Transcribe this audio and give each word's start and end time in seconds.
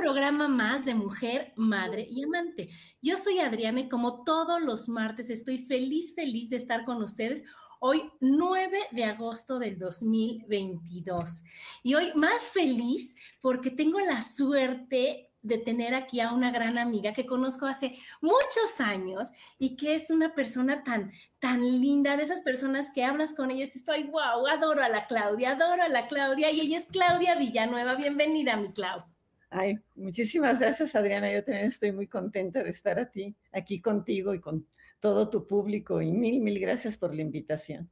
Programa 0.00 0.48
más 0.48 0.86
de 0.86 0.94
Mujer, 0.94 1.52
Madre 1.56 2.06
y 2.10 2.24
Amante. 2.24 2.70
Yo 3.02 3.18
soy 3.18 3.38
Adriana 3.38 3.80
y 3.80 3.88
como 3.90 4.24
todos 4.24 4.58
los 4.62 4.88
martes 4.88 5.28
estoy 5.28 5.58
feliz, 5.58 6.14
feliz 6.14 6.48
de 6.48 6.56
estar 6.56 6.86
con 6.86 7.02
ustedes. 7.02 7.44
Hoy 7.80 8.10
9 8.20 8.78
de 8.92 9.04
agosto 9.04 9.58
del 9.58 9.78
2022. 9.78 11.42
Y 11.82 11.94
hoy 11.96 12.12
más 12.14 12.48
feliz 12.48 13.14
porque 13.42 13.70
tengo 13.70 14.00
la 14.00 14.22
suerte 14.22 15.28
de 15.42 15.58
tener 15.58 15.94
aquí 15.94 16.20
a 16.20 16.32
una 16.32 16.50
gran 16.50 16.78
amiga 16.78 17.12
que 17.12 17.26
conozco 17.26 17.66
hace 17.66 17.98
muchos 18.22 18.80
años 18.80 19.28
y 19.58 19.76
que 19.76 19.96
es 19.96 20.08
una 20.08 20.34
persona 20.34 20.82
tan, 20.82 21.12
tan 21.40 21.60
linda, 21.60 22.16
de 22.16 22.22
esas 22.22 22.40
personas 22.40 22.90
que 22.94 23.04
hablas 23.04 23.34
con 23.34 23.50
ellas 23.50 23.76
estoy, 23.76 24.04
wow, 24.04 24.46
adoro 24.46 24.82
a 24.82 24.88
la 24.88 25.06
Claudia, 25.06 25.52
adoro 25.52 25.82
a 25.82 25.88
la 25.88 26.08
Claudia 26.08 26.50
y 26.50 26.60
ella 26.60 26.78
es 26.78 26.86
Claudia 26.86 27.34
Villanueva. 27.34 27.96
Bienvenida, 27.96 28.56
mi 28.56 28.72
Clau. 28.72 29.04
Ay, 29.50 29.78
muchísimas 29.96 30.60
gracias, 30.60 30.94
Adriana. 30.94 31.32
Yo 31.32 31.44
también 31.44 31.66
estoy 31.66 31.90
muy 31.90 32.06
contenta 32.06 32.62
de 32.62 32.70
estar 32.70 33.00
aquí, 33.00 33.34
aquí 33.52 33.80
contigo 33.80 34.32
y 34.32 34.40
con 34.40 34.66
todo 35.00 35.28
tu 35.28 35.44
público 35.44 36.00
y 36.00 36.12
mil, 36.12 36.40
mil 36.40 36.60
gracias 36.60 36.96
por 36.96 37.14
la 37.14 37.22
invitación. 37.22 37.90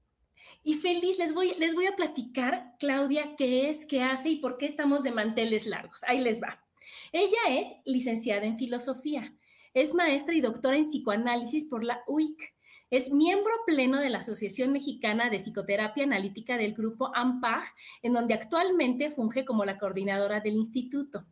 Y 0.62 0.75
feliz, 0.75 1.19
les 1.19 1.34
voy, 1.34 1.55
les 1.59 1.75
voy 1.75 1.87
a 1.87 1.97
platicar, 1.97 2.75
Claudia, 2.78 3.34
qué 3.37 3.70
es, 3.70 3.87
qué 3.87 4.03
hace 4.03 4.31
y 4.31 4.37
por 4.37 4.56
qué 4.56 4.67
estamos 4.67 5.03
de 5.03 5.11
manteles 5.11 5.67
largos. 5.67 6.05
Ahí 6.06 6.20
les 6.20 6.41
va. 6.41 6.65
Ella 7.12 7.39
es 7.48 7.67
licenciada 7.84 8.47
en 8.47 8.56
filosofía, 8.56 9.34
es 9.75 9.95
maestra 9.95 10.34
y 10.34 10.41
doctora 10.41 10.77
en 10.77 10.84
psicoanálisis 10.84 11.65
por 11.65 11.82
la 11.82 12.03
UIC. 12.06 12.55
Es 12.91 13.11
miembro 13.11 13.53
pleno 13.66 13.99
de 13.99 14.11
la 14.11 14.19
Asociación 14.19 14.72
Mexicana 14.72 15.28
de 15.28 15.41
Psicoterapia 15.41 16.05
Analítica 16.05 16.56
del 16.56 16.72
grupo 16.72 17.11
AMPAG, 17.15 17.65
en 18.03 18.15
donde 18.15 18.34
actualmente 18.34 19.11
funge 19.11 19.44
como 19.44 19.65
la 19.65 19.78
coordinadora 19.78 20.41
del 20.41 20.55
instituto. 20.55 21.27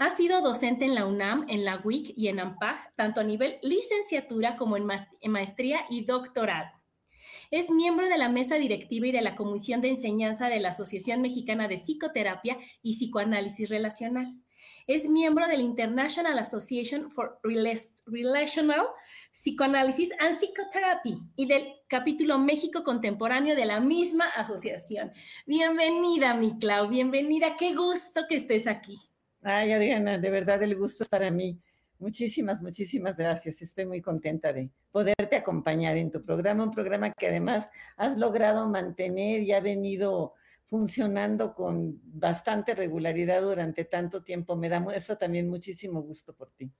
Ha 0.00 0.08
sido 0.08 0.40
docente 0.40 0.86
en 0.86 0.94
la 0.94 1.04
UNAM, 1.04 1.44
en 1.50 1.66
la 1.66 1.78
UIC 1.84 2.14
y 2.16 2.28
en 2.28 2.40
AMPAG, 2.40 2.94
tanto 2.96 3.20
a 3.20 3.22
nivel 3.22 3.58
licenciatura 3.60 4.56
como 4.56 4.78
en 4.78 4.86
maestría 5.30 5.80
y 5.90 6.06
doctorado. 6.06 6.70
Es 7.50 7.70
miembro 7.70 8.08
de 8.08 8.16
la 8.16 8.30
mesa 8.30 8.54
directiva 8.54 9.08
y 9.08 9.12
de 9.12 9.20
la 9.20 9.36
comisión 9.36 9.82
de 9.82 9.90
enseñanza 9.90 10.48
de 10.48 10.58
la 10.58 10.70
Asociación 10.70 11.20
Mexicana 11.20 11.68
de 11.68 11.76
Psicoterapia 11.76 12.56
y 12.80 12.94
Psicoanálisis 12.94 13.68
Relacional. 13.68 14.40
Es 14.86 15.06
miembro 15.06 15.46
del 15.48 15.60
International 15.60 16.38
Association 16.38 17.10
for 17.10 17.38
Relational 17.42 18.86
Psychoanalysis 19.32 20.12
and 20.18 20.38
Psychotherapy 20.38 21.14
y 21.36 21.44
del 21.44 21.74
capítulo 21.88 22.38
México 22.38 22.84
Contemporáneo 22.84 23.54
de 23.54 23.66
la 23.66 23.80
misma 23.80 24.30
asociación. 24.30 25.12
Bienvenida, 25.44 26.32
mi 26.32 26.58
Clau, 26.58 26.88
bienvenida. 26.88 27.58
Qué 27.58 27.74
gusto 27.74 28.22
que 28.30 28.36
estés 28.36 28.66
aquí. 28.66 28.96
Ay, 29.42 29.72
Adriana, 29.72 30.18
de 30.18 30.30
verdad 30.30 30.62
el 30.62 30.76
gusto 30.76 31.04
es 31.04 31.08
para 31.08 31.30
mí. 31.30 31.58
Muchísimas, 31.98 32.62
muchísimas 32.62 33.16
gracias. 33.16 33.62
Estoy 33.62 33.86
muy 33.86 34.00
contenta 34.00 34.52
de 34.52 34.70
poderte 34.90 35.36
acompañar 35.36 35.96
en 35.96 36.10
tu 36.10 36.22
programa, 36.22 36.64
un 36.64 36.70
programa 36.70 37.12
que 37.12 37.28
además 37.28 37.68
has 37.96 38.16
logrado 38.16 38.68
mantener 38.68 39.42
y 39.42 39.52
ha 39.52 39.60
venido 39.60 40.34
funcionando 40.66 41.54
con 41.54 42.00
bastante 42.04 42.74
regularidad 42.74 43.42
durante 43.42 43.84
tanto 43.84 44.22
tiempo. 44.22 44.56
Me 44.56 44.68
da 44.68 44.84
eso 44.94 45.16
también 45.16 45.48
muchísimo 45.48 46.00
gusto 46.02 46.34
por 46.34 46.50
ti. 46.52 46.70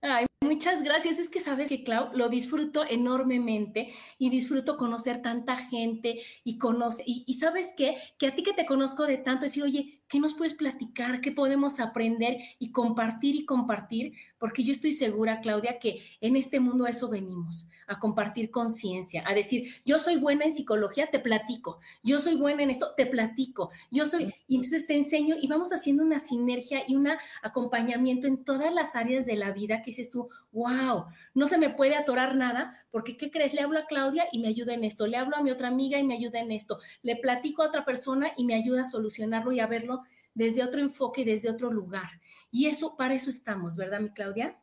Ay, 0.00 0.26
muchas 0.40 0.82
gracias. 0.82 1.18
Es 1.18 1.28
que 1.28 1.40
sabes 1.40 1.68
que, 1.68 1.82
Clau, 1.82 2.10
lo 2.14 2.28
disfruto 2.28 2.84
enormemente 2.88 3.92
y 4.18 4.30
disfruto 4.30 4.76
conocer 4.76 5.22
tanta 5.22 5.56
gente 5.56 6.20
y 6.42 6.58
conoce, 6.58 7.02
y, 7.06 7.24
y, 7.26 7.34
sabes 7.34 7.74
qué, 7.76 7.96
que 8.18 8.26
a 8.26 8.34
ti 8.34 8.42
que 8.42 8.52
te 8.52 8.66
conozco 8.66 9.06
de 9.06 9.18
tanto, 9.18 9.44
decir, 9.44 9.62
oye, 9.62 10.02
¿qué 10.08 10.20
nos 10.20 10.34
puedes 10.34 10.54
platicar? 10.54 11.20
¿Qué 11.20 11.32
podemos 11.32 11.80
aprender 11.80 12.38
y 12.58 12.72
compartir 12.72 13.34
y 13.36 13.44
compartir? 13.44 14.14
Porque 14.38 14.64
yo 14.64 14.72
estoy 14.72 14.92
segura, 14.92 15.40
Claudia, 15.40 15.78
que 15.78 16.02
en 16.20 16.36
este 16.36 16.60
mundo 16.60 16.84
a 16.84 16.90
eso 16.90 17.08
venimos, 17.08 17.66
a 17.86 17.98
compartir 17.98 18.50
conciencia, 18.50 19.24
a 19.26 19.34
decir, 19.34 19.68
yo 19.84 19.98
soy 19.98 20.16
buena 20.16 20.44
en 20.44 20.54
psicología, 20.54 21.10
te 21.10 21.18
platico, 21.18 21.80
yo 22.02 22.18
soy 22.18 22.36
buena 22.36 22.62
en 22.62 22.70
esto, 22.70 22.94
te 22.96 23.06
platico, 23.06 23.70
yo 23.90 24.06
soy, 24.06 24.34
y 24.46 24.56
entonces 24.56 24.86
te 24.86 24.96
enseño 24.96 25.36
y 25.40 25.48
vamos 25.48 25.72
haciendo 25.72 26.02
una 26.02 26.18
sinergia 26.18 26.82
y 26.86 26.96
un 26.96 27.08
acompañamiento 27.42 28.26
en 28.26 28.44
todas 28.44 28.72
las 28.72 28.96
áreas 28.96 29.26
de 29.26 29.36
la 29.36 29.52
vida 29.52 29.82
que 29.82 29.90
dices 29.90 30.10
tú, 30.10 30.28
wow, 30.52 31.06
no 31.34 31.48
se 31.48 31.58
me 31.58 31.70
puede 31.70 31.96
atorar 31.96 32.36
nada, 32.36 32.76
porque 32.90 33.16
¿qué 33.16 33.30
crees? 33.30 33.54
Le 33.54 33.60
hablo 33.60 33.78
a 33.78 33.86
Claudia 33.86 34.26
y 34.32 34.38
me 34.38 34.48
ayuda 34.48 34.74
en 34.74 34.84
esto, 34.84 35.06
le 35.06 35.16
hablo 35.16 35.36
a 35.36 35.42
mi 35.42 35.50
otra 35.50 35.68
amiga 35.68 35.98
y 35.98 36.04
me 36.04 36.14
ayuda 36.14 36.40
en 36.40 36.52
esto, 36.52 36.78
le 37.02 37.16
platico 37.16 37.62
a 37.62 37.66
otra 37.66 37.84
persona 37.84 38.28
y 38.36 38.44
me 38.44 38.54
ayuda 38.54 38.82
a 38.82 38.84
solucionarlo 38.84 39.52
y 39.52 39.60
a 39.60 39.66
verlo 39.66 40.03
desde 40.34 40.62
otro 40.62 40.80
enfoque 40.80 41.22
y 41.22 41.24
desde 41.24 41.50
otro 41.50 41.70
lugar. 41.70 42.08
Y 42.50 42.66
eso, 42.66 42.96
para 42.96 43.14
eso 43.14 43.30
estamos, 43.30 43.76
¿verdad, 43.76 44.00
mi 44.00 44.10
Claudia? 44.10 44.60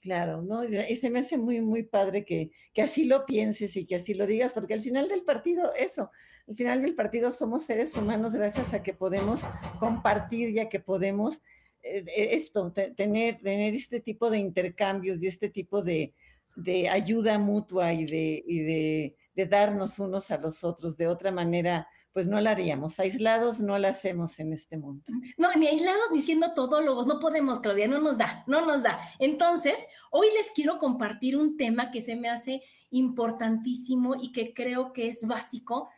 Claro, 0.00 0.40
¿no? 0.40 0.64
Y 0.64 0.96
se 0.96 1.10
me 1.10 1.20
hace 1.20 1.36
muy, 1.36 1.60
muy 1.60 1.82
padre 1.82 2.24
que, 2.24 2.50
que 2.72 2.82
así 2.82 3.04
lo 3.04 3.26
pienses 3.26 3.76
y 3.76 3.84
que 3.84 3.96
así 3.96 4.14
lo 4.14 4.26
digas, 4.26 4.52
porque 4.54 4.72
al 4.72 4.80
final 4.80 5.08
del 5.08 5.24
partido, 5.24 5.74
eso, 5.74 6.10
al 6.48 6.56
final 6.56 6.80
del 6.80 6.94
partido 6.94 7.30
somos 7.30 7.64
seres 7.64 7.94
humanos 7.94 8.34
gracias 8.34 8.72
a 8.72 8.82
que 8.82 8.94
podemos 8.94 9.40
compartir 9.78 10.48
y 10.50 10.58
a 10.58 10.70
que 10.70 10.80
podemos 10.80 11.42
eh, 11.82 12.04
esto, 12.32 12.72
tener, 12.72 13.36
tener 13.36 13.74
este 13.74 14.00
tipo 14.00 14.30
de 14.30 14.38
intercambios 14.38 15.22
y 15.22 15.26
este 15.26 15.50
tipo 15.50 15.82
de, 15.82 16.14
de 16.56 16.88
ayuda 16.88 17.38
mutua 17.38 17.92
y, 17.92 18.04
de, 18.06 18.42
y 18.46 18.60
de, 18.60 19.16
de, 19.34 19.46
darnos 19.46 19.98
unos 19.98 20.30
a 20.30 20.38
los 20.38 20.64
otros. 20.64 20.96
De 20.96 21.06
otra 21.08 21.30
manera, 21.30 21.86
pues 22.12 22.26
no 22.26 22.40
la 22.40 22.50
haríamos. 22.50 22.98
Aislados 22.98 23.60
no 23.60 23.78
la 23.78 23.88
hacemos 23.88 24.38
en 24.38 24.52
este 24.52 24.76
mundo. 24.76 25.04
No, 25.38 25.52
ni 25.54 25.66
aislados 25.66 26.10
ni 26.12 26.22
siendo 26.22 26.54
todólogos, 26.54 27.06
no 27.06 27.20
podemos, 27.20 27.60
Claudia, 27.60 27.86
no 27.86 28.00
nos 28.00 28.18
da, 28.18 28.44
no 28.46 28.64
nos 28.66 28.82
da. 28.82 28.98
Entonces, 29.18 29.78
hoy 30.10 30.26
les 30.36 30.50
quiero 30.50 30.78
compartir 30.78 31.36
un 31.36 31.56
tema 31.56 31.90
que 31.90 32.00
se 32.00 32.16
me 32.16 32.28
hace 32.28 32.62
importantísimo 32.90 34.16
y 34.16 34.32
que 34.32 34.52
creo 34.52 34.92
que 34.92 35.08
es 35.08 35.26
básico 35.26 35.88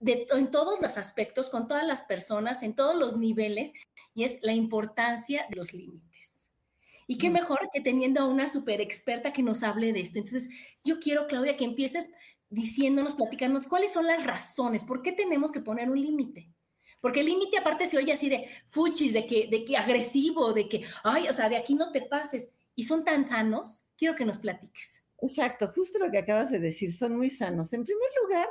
de, 0.00 0.26
en 0.32 0.50
todos 0.50 0.82
los 0.82 0.98
aspectos, 0.98 1.48
con 1.48 1.66
todas 1.66 1.86
las 1.86 2.02
personas, 2.02 2.62
en 2.62 2.74
todos 2.74 2.94
los 2.94 3.16
niveles, 3.16 3.72
y 4.12 4.24
es 4.24 4.38
la 4.42 4.52
importancia 4.52 5.46
de 5.48 5.56
los 5.56 5.72
límites. 5.72 6.48
Y 7.06 7.18
qué 7.18 7.30
mejor 7.30 7.68
que 7.72 7.80
teniendo 7.80 8.20
a 8.20 8.26
una 8.26 8.48
super 8.48 8.80
experta 8.80 9.32
que 9.32 9.42
nos 9.42 9.62
hable 9.62 9.92
de 9.92 10.00
esto. 10.00 10.18
Entonces, 10.18 10.48
yo 10.84 11.00
quiero, 11.00 11.26
Claudia, 11.26 11.56
que 11.56 11.64
empieces 11.64 12.10
diciéndonos, 12.54 13.14
platicándonos 13.14 13.68
cuáles 13.68 13.92
son 13.92 14.06
las 14.06 14.24
razones, 14.24 14.84
por 14.84 15.02
qué 15.02 15.12
tenemos 15.12 15.52
que 15.52 15.60
poner 15.60 15.90
un 15.90 16.00
límite. 16.00 16.50
Porque 17.02 17.20
el 17.20 17.26
límite 17.26 17.58
aparte 17.58 17.86
se 17.86 17.98
oye 17.98 18.12
así 18.12 18.30
de 18.30 18.48
fuchis, 18.66 19.12
de 19.12 19.26
que, 19.26 19.48
de 19.48 19.64
que 19.64 19.76
agresivo, 19.76 20.52
de 20.54 20.68
que, 20.68 20.82
ay, 21.02 21.28
o 21.28 21.32
sea, 21.34 21.48
de 21.48 21.56
aquí 21.56 21.74
no 21.74 21.92
te 21.92 22.02
pases. 22.02 22.50
Y 22.74 22.84
son 22.84 23.04
tan 23.04 23.26
sanos, 23.26 23.84
quiero 23.96 24.14
que 24.14 24.24
nos 24.24 24.38
platiques. 24.38 25.02
Exacto, 25.20 25.68
justo 25.68 25.98
lo 25.98 26.10
que 26.10 26.18
acabas 26.18 26.50
de 26.50 26.58
decir, 26.58 26.92
son 26.92 27.16
muy 27.16 27.28
sanos. 27.28 27.72
En 27.72 27.84
primer 27.84 28.08
lugar, 28.22 28.48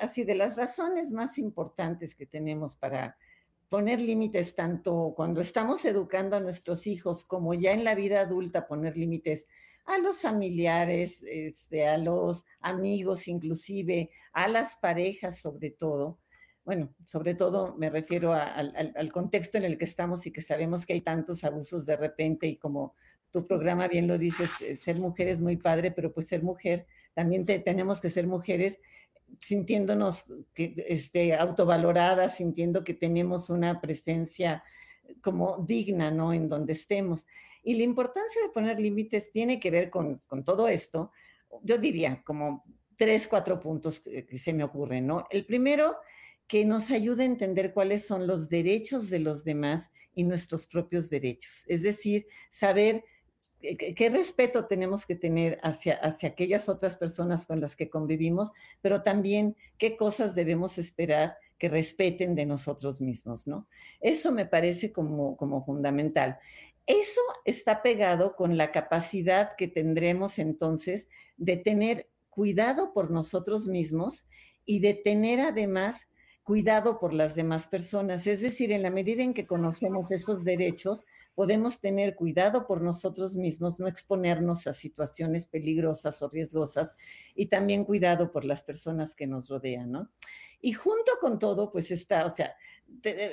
así 0.00 0.24
de 0.24 0.34
las 0.34 0.56
razones 0.56 1.12
más 1.12 1.38
importantes 1.38 2.14
que 2.14 2.26
tenemos 2.26 2.76
para 2.76 3.16
poner 3.68 4.00
límites, 4.00 4.54
tanto 4.54 5.14
cuando 5.16 5.40
estamos 5.40 5.84
educando 5.84 6.36
a 6.36 6.40
nuestros 6.40 6.86
hijos 6.86 7.24
como 7.24 7.54
ya 7.54 7.72
en 7.72 7.84
la 7.84 7.94
vida 7.94 8.20
adulta, 8.20 8.66
poner 8.66 8.96
límites 8.96 9.46
a 9.86 9.98
los 9.98 10.22
familiares, 10.22 11.22
este, 11.22 11.86
a 11.86 11.98
los 11.98 12.44
amigos 12.60 13.28
inclusive, 13.28 14.10
a 14.32 14.48
las 14.48 14.76
parejas 14.76 15.40
sobre 15.40 15.70
todo. 15.70 16.18
Bueno, 16.64 16.94
sobre 17.06 17.34
todo 17.34 17.74
me 17.76 17.90
refiero 17.90 18.32
al 18.32 19.12
contexto 19.12 19.58
en 19.58 19.64
el 19.64 19.76
que 19.76 19.84
estamos 19.84 20.26
y 20.26 20.32
que 20.32 20.40
sabemos 20.40 20.86
que 20.86 20.94
hay 20.94 21.02
tantos 21.02 21.44
abusos 21.44 21.84
de 21.84 21.96
repente 21.96 22.46
y 22.46 22.56
como 22.56 22.94
tu 23.30 23.44
programa 23.44 23.88
bien 23.88 24.06
lo 24.06 24.16
dices, 24.16 24.48
eh, 24.60 24.76
ser 24.76 24.98
mujer 25.00 25.26
es 25.26 25.40
muy 25.40 25.56
padre, 25.56 25.90
pero 25.90 26.12
pues 26.12 26.28
ser 26.28 26.42
mujer, 26.44 26.86
también 27.14 27.44
tenemos 27.44 28.00
que 28.00 28.08
ser 28.08 28.28
mujeres 28.28 28.78
sintiéndonos 29.40 30.24
este, 30.54 31.34
autovaloradas, 31.34 32.36
sintiendo 32.36 32.84
que 32.84 32.94
tenemos 32.94 33.50
una 33.50 33.80
presencia 33.80 34.62
como 35.20 35.58
digna, 35.66 36.10
¿no? 36.10 36.32
En 36.32 36.48
donde 36.48 36.74
estemos. 36.74 37.26
Y 37.64 37.74
la 37.74 37.82
importancia 37.82 38.42
de 38.42 38.50
poner 38.50 38.78
límites 38.78 39.32
tiene 39.32 39.58
que 39.58 39.70
ver 39.70 39.90
con, 39.90 40.18
con 40.26 40.44
todo 40.44 40.68
esto. 40.68 41.10
Yo 41.62 41.78
diría 41.78 42.22
como 42.24 42.64
tres, 42.96 43.26
cuatro 43.26 43.58
puntos 43.58 44.00
que, 44.00 44.24
que 44.24 44.38
se 44.38 44.52
me 44.52 44.62
ocurren, 44.62 45.06
¿no? 45.06 45.26
El 45.30 45.46
primero, 45.46 45.96
que 46.46 46.64
nos 46.64 46.90
ayude 46.90 47.22
a 47.22 47.26
entender 47.26 47.72
cuáles 47.72 48.06
son 48.06 48.26
los 48.26 48.48
derechos 48.48 49.10
de 49.10 49.18
los 49.18 49.44
demás 49.44 49.90
y 50.14 50.24
nuestros 50.24 50.66
propios 50.66 51.10
derechos. 51.10 51.64
Es 51.66 51.82
decir, 51.82 52.26
saber 52.50 53.04
qué 53.60 54.10
respeto 54.10 54.66
tenemos 54.66 55.06
que 55.06 55.14
tener 55.14 55.58
hacia, 55.62 55.94
hacia 55.94 56.28
aquellas 56.28 56.68
otras 56.68 56.96
personas 56.96 57.46
con 57.46 57.60
las 57.60 57.76
que 57.76 57.88
convivimos, 57.88 58.52
pero 58.82 59.02
también 59.02 59.56
qué 59.78 59.96
cosas 59.96 60.34
debemos 60.34 60.76
esperar 60.76 61.36
que 61.56 61.68
respeten 61.68 62.34
de 62.34 62.44
nosotros 62.44 63.00
mismos, 63.00 63.46
¿no? 63.46 63.66
Eso 64.00 64.32
me 64.32 64.44
parece 64.44 64.92
como, 64.92 65.36
como 65.36 65.64
fundamental. 65.64 66.38
Eso 66.86 67.20
está 67.44 67.82
pegado 67.82 68.36
con 68.36 68.56
la 68.56 68.70
capacidad 68.70 69.56
que 69.56 69.68
tendremos 69.68 70.38
entonces 70.38 71.08
de 71.36 71.56
tener 71.56 72.10
cuidado 72.28 72.92
por 72.92 73.10
nosotros 73.10 73.66
mismos 73.66 74.24
y 74.66 74.80
de 74.80 74.94
tener 74.94 75.40
además 75.40 76.06
cuidado 76.42 76.98
por 76.98 77.14
las 77.14 77.34
demás 77.34 77.68
personas. 77.68 78.26
Es 78.26 78.42
decir, 78.42 78.70
en 78.70 78.82
la 78.82 78.90
medida 78.90 79.22
en 79.22 79.32
que 79.32 79.46
conocemos 79.46 80.10
esos 80.10 80.44
derechos, 80.44 81.04
podemos 81.34 81.80
tener 81.80 82.14
cuidado 82.14 82.66
por 82.66 82.80
nosotros 82.80 83.34
mismos, 83.34 83.80
no 83.80 83.88
exponernos 83.88 84.66
a 84.66 84.72
situaciones 84.72 85.46
peligrosas 85.46 86.22
o 86.22 86.28
riesgosas 86.28 86.92
y 87.34 87.46
también 87.46 87.84
cuidado 87.84 88.30
por 88.30 88.44
las 88.44 88.62
personas 88.62 89.14
que 89.14 89.26
nos 89.26 89.48
rodean, 89.48 89.90
¿no? 89.90 90.10
Y 90.60 90.72
junto 90.72 91.12
con 91.20 91.38
todo, 91.38 91.70
pues 91.70 91.90
está, 91.90 92.24
o 92.24 92.30
sea, 92.30 92.54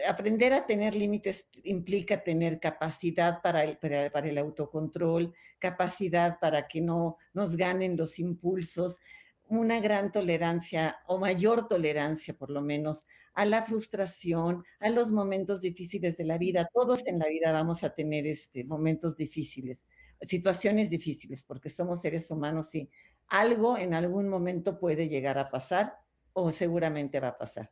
aprender 0.08 0.54
a 0.54 0.66
tener 0.66 0.96
límites 0.96 1.48
implica 1.64 2.24
tener 2.24 2.60
capacidad 2.60 3.42
para 3.42 3.64
el, 3.64 3.78
para 3.78 4.28
el 4.28 4.38
autocontrol, 4.38 5.34
capacidad 5.60 6.40
para 6.40 6.68
que 6.68 6.82
no 6.82 7.18
nos 7.34 7.56
ganen 7.56 7.98
los 7.98 8.20
impulsos, 8.20 8.98
una 9.48 9.80
gran 9.80 10.12
tolerancia 10.12 10.98
o 11.08 11.18
mayor 11.18 11.68
tolerancia 11.68 12.34
por 12.34 12.50
lo 12.50 12.62
menos 12.62 13.04
a 13.34 13.46
la 13.46 13.64
frustración, 13.64 14.64
a 14.80 14.90
los 14.90 15.12
momentos 15.12 15.62
difíciles 15.62 16.18
de 16.18 16.26
la 16.26 16.38
vida. 16.38 16.70
Todos 16.74 17.06
en 17.08 17.20
la 17.20 17.28
vida 17.28 17.52
vamos 17.52 17.84
a 17.84 17.94
tener 17.94 18.28
este, 18.28 18.64
momentos 18.64 19.16
difíciles, 19.16 19.84
situaciones 20.22 20.90
difíciles, 20.90 21.44
porque 21.44 21.70
somos 21.70 22.02
seres 22.02 22.30
humanos 22.30 22.74
y 22.76 22.90
algo 23.28 23.78
en 23.78 23.94
algún 23.94 24.28
momento 24.28 24.80
puede 24.80 25.08
llegar 25.08 25.38
a 25.38 25.50
pasar 25.50 25.96
o 26.34 26.52
seguramente 26.52 27.20
va 27.20 27.30
a 27.30 27.38
pasar. 27.38 27.72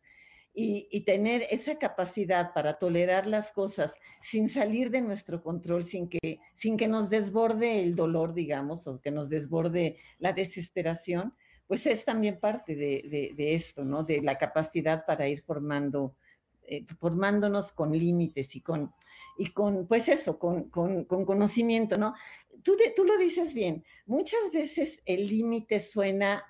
Y, 0.54 1.02
tener 1.06 1.46
esa 1.52 1.78
capacidad 1.78 2.54
para 2.54 2.78
tolerar 2.78 3.26
las 3.28 3.52
cosas 3.54 3.94
sin 4.22 4.50
salir 4.50 4.90
de 4.90 5.00
nuestro 5.00 5.42
control, 5.42 5.86
sin 5.86 6.10
que, 6.10 6.40
sin 6.54 6.76
que 6.76 6.90
nos 6.90 7.10
desborde 7.10 7.82
el 7.82 7.96
dolor, 7.96 8.34
digamos, 8.34 8.86
o 8.86 9.00
que 9.00 9.10
nos 9.10 9.30
desborde 9.30 9.96
la 10.18 10.34
desesperación, 10.34 11.34
pues 11.70 11.86
es 11.86 12.04
también 12.04 12.40
parte 12.40 12.76
de, 12.76 13.54
esto, 13.54 13.86
¿no? 13.86 14.04
De 14.04 14.24
la 14.24 14.40
capacidad 14.40 15.06
para 15.06 15.28
ir 15.28 15.44
formando, 15.44 16.16
eh, 16.64 16.84
formándonos 17.00 17.72
con 17.72 17.92
límites 17.92 18.56
y 18.56 18.62
con, 18.62 18.92
y 19.38 19.54
con, 19.54 19.86
pues 19.86 20.10
eso, 20.10 20.40
con, 20.40 20.70
con, 20.72 21.06
conocimiento, 21.06 21.96
¿no? 21.96 22.16
Tú, 22.64 22.76
tú 22.96 23.06
lo 23.06 23.20
dices 23.20 23.54
bien, 23.54 23.86
muchas 24.08 24.52
veces 24.52 25.00
el 25.06 25.28
límite 25.28 25.80
suena, 25.80 26.44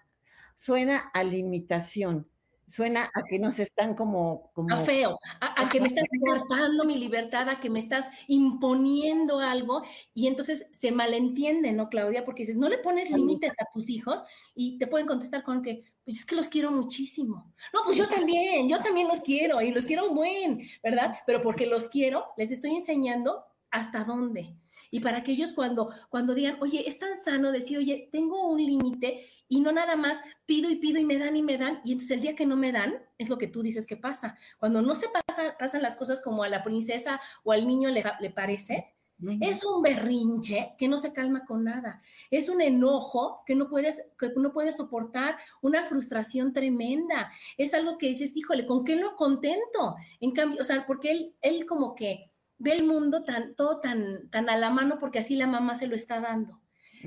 suena 0.56 1.12
a 1.14 1.24
limitación, 1.26 2.28
suena 2.70 3.10
a 3.14 3.24
que 3.28 3.40
nos 3.40 3.60
están 3.60 3.96
como... 3.96 4.52
como... 4.54 4.74
A 4.74 4.78
feo, 4.78 5.18
a, 5.42 5.70
que 5.70 5.82
me 5.82 5.88
estás 5.88 6.08
cortando 6.22 6.86
mi 6.86 6.98
libertad, 6.98 7.50
a 7.50 7.60
que 7.60 7.70
me 7.70 7.80
estás 7.80 8.10
imponiendo 8.28 9.40
algo 9.40 9.84
y 10.14 10.28
entonces 10.28 10.68
se 10.72 10.92
malentiende, 10.92 11.72
¿no, 11.74 11.90
Claudia? 11.90 12.24
Porque 12.24 12.44
dices, 12.44 12.58
no 12.58 12.70
le 12.70 12.78
pones 12.78 13.10
límites 13.12 13.54
a 13.60 13.66
tus 13.74 13.90
hijos 13.90 14.24
y 14.54 14.78
te 14.78 14.88
pueden 14.88 15.08
contestar 15.08 15.44
con 15.44 15.62
que, 15.62 15.82
pues 16.06 16.20
es 16.20 16.26
que 16.26 16.36
los 16.36 16.48
quiero 16.48 16.72
muchísimo. 16.72 17.42
No, 17.74 17.82
pues 17.86 17.98
yo 17.98 18.08
también, 18.08 18.70
yo 18.70 18.80
también 18.80 19.08
los 19.08 19.22
quiero 19.22 19.62
y 19.62 19.72
los 19.72 19.86
quiero 19.86 20.08
un 20.08 20.16
buen, 20.16 20.62
¿verdad? 20.84 21.16
Pero 21.26 21.42
porque 21.42 21.66
los 21.66 21.88
quiero, 21.88 22.26
les 22.38 22.52
estoy 22.52 22.76
enseñando 22.76 23.44
hasta 23.72 24.04
dónde. 24.04 24.56
Y 24.92 25.00
para 25.00 25.24
que 25.24 25.34
ellos 25.34 25.54
cuando, 25.54 25.92
cuando 26.10 26.34
digan, 26.34 26.58
oye, 26.62 26.88
es 26.88 27.00
tan 27.00 27.16
sano 27.16 27.52
decir, 27.52 27.78
oye, 27.78 28.10
tengo 28.12 28.48
un 28.48 28.64
límite 28.64 29.26
y 29.48 29.60
no 29.60 29.72
nada 29.72 29.96
más 29.96 30.22
pido 30.46 30.70
y 30.70 30.76
pido 30.76 31.00
y 31.00 31.06
me 31.06 31.18
dan 31.18 31.36
y 31.36 31.44
me 31.44 31.58
dan, 31.58 31.82
y 31.84 31.92
entonces 31.92 32.12
el 32.12 32.22
día 32.22 32.36
que 32.36 32.46
no 32.46 32.56
me 32.56 32.72
dan, 32.72 33.02
es 33.18 33.30
lo 33.30 33.38
que 33.38 33.48
tú 33.48 33.62
dices 33.62 33.86
que 33.86 33.98
pasa. 33.98 34.38
Cuando 34.60 34.82
no 34.82 34.96
se 34.96 35.08
pasa, 35.10 35.56
pasan 35.58 35.82
las 35.82 35.96
cosas 35.96 36.22
como 36.22 36.44
a 36.44 36.50
la 36.50 36.64
princesa 36.64 37.20
o 37.44 37.52
al 37.52 37.68
niño 37.68 37.90
le, 37.90 38.04
le 38.20 38.30
parece, 38.30 38.94
es 39.42 39.66
un 39.66 39.82
berrinche 39.82 40.76
que 40.78 40.88
no 40.88 40.98
se 40.98 41.12
calma 41.12 41.46
con 41.46 41.66
nada. 41.66 42.02
Es 42.32 42.48
un 42.48 42.62
enojo 42.62 43.44
que 43.46 43.54
no 43.54 43.68
puedes, 43.68 44.02
que 44.18 44.32
no 44.38 44.54
puedes 44.54 44.78
soportar, 44.78 45.36
una 45.62 45.84
frustración 45.84 46.54
tremenda. 46.54 47.30
Es 47.58 47.74
algo 47.74 47.98
que 47.98 48.08
dices, 48.08 48.36
híjole, 48.38 48.66
¿con 48.66 48.86
qué 48.86 48.96
no 48.96 49.18
contento? 49.18 49.96
En 50.22 50.32
cambio, 50.32 50.62
o 50.62 50.64
sea, 50.64 50.86
porque 50.88 51.12
él, 51.12 51.36
él 51.42 51.66
como 51.66 51.96
que 51.96 52.29
ve 52.60 52.74
el 52.74 52.86
mundo 52.86 53.24
tan, 53.24 53.56
todo 53.56 53.80
tan, 53.80 54.30
tan 54.30 54.50
a 54.50 54.58
la 54.58 54.70
mano 54.70 55.00
porque 55.00 55.20
así 55.20 55.36
la 55.36 55.48
mamá 55.48 55.76
se 55.76 55.88
lo 55.88 55.96
está 55.96 56.20
dando. 56.20 56.62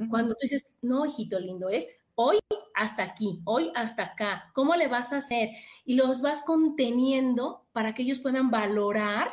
Cuando 0.08 0.34
tú 0.34 0.38
dices, 0.42 0.70
no, 0.80 1.04
hijito 1.04 1.38
lindo, 1.38 1.68
es 1.68 1.86
hoy 2.14 2.38
hasta 2.74 3.02
aquí, 3.02 3.40
hoy 3.44 3.70
hasta 3.74 4.04
acá, 4.04 4.50
¿cómo 4.54 4.74
le 4.74 4.88
vas 4.88 5.12
a 5.12 5.18
hacer? 5.18 5.50
Y 5.84 5.96
los 5.96 6.22
vas 6.22 6.42
conteniendo 6.42 7.66
para 7.72 7.94
que 7.94 8.02
ellos 8.02 8.18
puedan 8.18 8.50
valorar 8.50 9.28